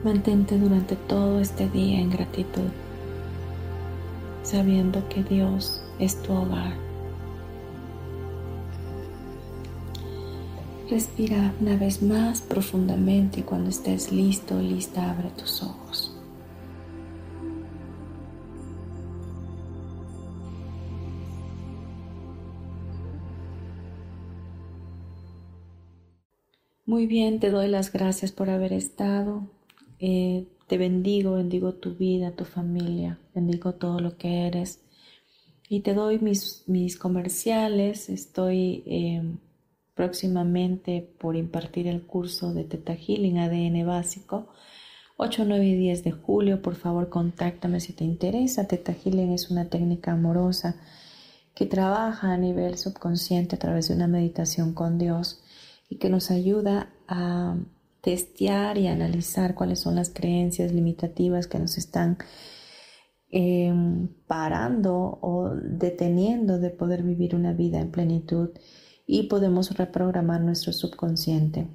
Mantente 0.03 0.57
durante 0.57 0.95
todo 0.95 1.39
este 1.39 1.69
día 1.69 1.99
en 1.99 2.09
gratitud, 2.09 2.71
sabiendo 4.55 5.05
que 5.09 5.21
Dios 5.21 5.81
es 5.99 6.15
tu 6.23 6.31
hogar 6.31 6.73
Respira 10.89 11.53
una 11.59 11.75
vez 11.75 12.01
más 12.01 12.41
profundamente 12.41 13.41
y 13.41 13.43
cuando 13.43 13.69
estés 13.69 14.13
listo, 14.13 14.61
lista, 14.61 15.11
abre 15.11 15.29
tus 15.31 15.61
ojos. 15.61 16.15
Muy 26.85 27.07
bien, 27.07 27.41
te 27.41 27.49
doy 27.49 27.67
las 27.67 27.91
gracias 27.91 28.31
por 28.31 28.49
haber 28.49 28.71
estado. 28.71 29.49
Eh, 29.99 30.47
te 30.67 30.77
bendigo, 30.77 31.33
bendigo 31.33 31.73
tu 31.73 31.95
vida, 31.95 32.31
tu 32.31 32.45
familia, 32.45 33.19
bendigo 33.33 33.73
todo 33.73 33.99
lo 33.99 34.17
que 34.17 34.47
eres. 34.47 34.81
Y 35.69 35.81
te 35.81 35.93
doy 35.93 36.19
mis, 36.19 36.63
mis 36.67 36.97
comerciales. 36.97 38.09
Estoy 38.09 38.83
eh, 38.85 39.37
próximamente 39.93 41.07
por 41.19 41.35
impartir 41.35 41.87
el 41.87 42.05
curso 42.05 42.53
de 42.53 42.63
Teta 42.63 42.95
Healing 42.95 43.39
ADN 43.39 43.85
básico. 43.85 44.49
8, 45.17 45.45
9 45.47 45.65
y 45.65 45.75
10 45.75 46.03
de 46.03 46.11
julio, 46.11 46.61
por 46.61 46.75
favor 46.75 47.09
contáctame 47.09 47.79
si 47.79 47.93
te 47.93 48.03
interesa. 48.03 48.67
Teta 48.67 48.93
Healing 48.93 49.31
es 49.31 49.49
una 49.49 49.69
técnica 49.69 50.11
amorosa 50.11 50.75
que 51.53 51.65
trabaja 51.65 52.33
a 52.33 52.37
nivel 52.37 52.77
subconsciente 52.77 53.55
a 53.55 53.59
través 53.59 53.87
de 53.87 53.95
una 53.95 54.07
meditación 54.07 54.73
con 54.73 54.97
Dios 54.97 55.41
y 55.89 55.97
que 55.97 56.09
nos 56.09 56.31
ayuda 56.31 56.89
a 57.07 57.55
testear 58.05 58.77
y 58.77 58.85
analizar 58.85 59.55
cuáles 59.55 59.79
son 59.79 59.95
las 59.95 60.11
creencias 60.11 60.71
limitativas 60.71 61.47
que 61.47 61.57
nos 61.57 61.75
están 61.79 62.19
em, 63.31 64.09
parando 64.27 65.17
o 65.23 65.49
deteniendo 65.55 66.59
de 66.59 66.69
poder 66.69 67.01
vivir 67.01 67.33
una 67.33 67.51
vida 67.51 67.81
en 67.81 67.89
plenitud 67.89 68.49
y 69.07 69.23
podemos 69.23 69.75
reprogramar 69.75 70.41
nuestro 70.41 70.71
subconsciente 70.71 71.67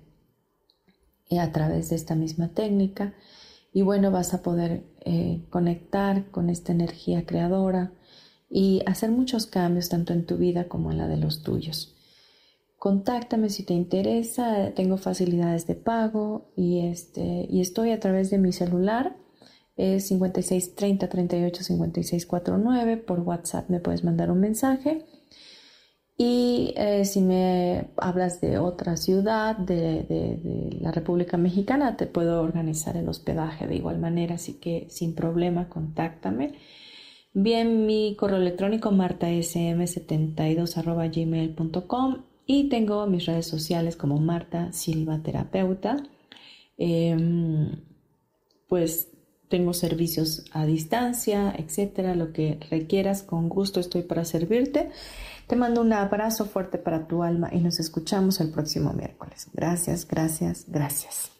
a 1.37 1.51
través 1.51 1.91
de 1.91 1.97
esta 1.97 2.14
misma 2.14 2.55
técnica. 2.55 3.12
Y 3.72 3.83
bueno, 3.83 4.12
vas 4.12 4.33
a 4.33 4.41
poder 4.41 4.85
eh, 5.01 5.45
conectar 5.51 6.31
con 6.31 6.49
esta 6.49 6.70
energía 6.70 7.26
creadora 7.26 7.93
y 8.49 8.83
hacer 8.87 9.11
muchos 9.11 9.47
cambios 9.47 9.89
tanto 9.89 10.12
en 10.12 10.26
tu 10.26 10.37
vida 10.37 10.68
como 10.68 10.93
en 10.93 10.99
la 10.99 11.09
de 11.09 11.16
los 11.16 11.43
tuyos. 11.43 11.99
Contáctame 12.81 13.51
si 13.51 13.62
te 13.62 13.74
interesa, 13.74 14.72
tengo 14.74 14.97
facilidades 14.97 15.66
de 15.66 15.74
pago 15.74 16.51
y, 16.57 16.87
este, 16.87 17.47
y 17.51 17.61
estoy 17.61 17.91
a 17.91 18.01
través 18.01 18.31
de 18.31 18.39
mi 18.39 18.53
celular, 18.53 19.18
es 19.76 20.09
56 20.09 20.76
30 20.76 21.11
38 21.11 21.62
56 21.62 22.24
49, 22.24 22.97
por 22.97 23.20
WhatsApp 23.20 23.68
me 23.68 23.81
puedes 23.81 24.03
mandar 24.03 24.31
un 24.31 24.41
mensaje. 24.41 25.05
Y 26.16 26.72
eh, 26.78 27.05
si 27.05 27.20
me 27.20 27.91
hablas 27.99 28.41
de 28.41 28.57
otra 28.57 28.97
ciudad 28.97 29.59
de, 29.59 30.78
la 30.81 30.91
República 30.91 31.37
Mexicana, 31.37 31.99
te 31.99 32.07
puedo 32.07 32.41
organizar 32.41 32.97
el 32.97 33.11
hospedaje 33.11 33.66
de 33.66 33.76
igual 33.76 33.99
manera, 33.99 34.37
así 34.37 34.55
que 34.55 34.87
sin 34.89 35.14
problema, 35.14 35.68
contáctame. 35.68 36.55
Bien, 37.35 37.85
mi 37.85 38.16
correo 38.18 38.39
electrónico 38.39 38.91
martasm72 38.91 41.14
gmail.com 41.14 42.30
y 42.53 42.68
tengo 42.68 43.07
mis 43.07 43.26
redes 43.26 43.46
sociales 43.46 43.94
como 43.94 44.18
Marta 44.18 44.72
Silva 44.72 45.22
Terapeuta. 45.22 45.98
Em, 46.76 47.70
pues 48.66 49.07
tengo 49.48 49.72
servicios 49.72 50.44
a 50.51 50.66
distancia, 50.66 51.55
etcétera, 51.57 52.16
lo 52.16 52.32
que 52.32 52.59
requieras, 52.68 53.22
con 53.22 53.48
gusto 53.48 53.78
estoy 53.78 54.03
para 54.03 54.24
servirte. 54.24 54.90
Te 55.46 55.55
mando 55.55 55.80
un 55.80 55.92
abrazo 55.92 56.44
fuerte 56.44 56.78
para 56.78 57.07
tu 57.07 57.22
alma 57.22 57.51
y 57.53 57.61
nos 57.61 57.78
escuchamos 57.78 58.40
el 58.40 58.51
próximo 58.51 58.92
miércoles. 58.94 59.46
Gracias, 59.53 60.05
gracias, 60.09 60.64
gracias. 60.66 61.39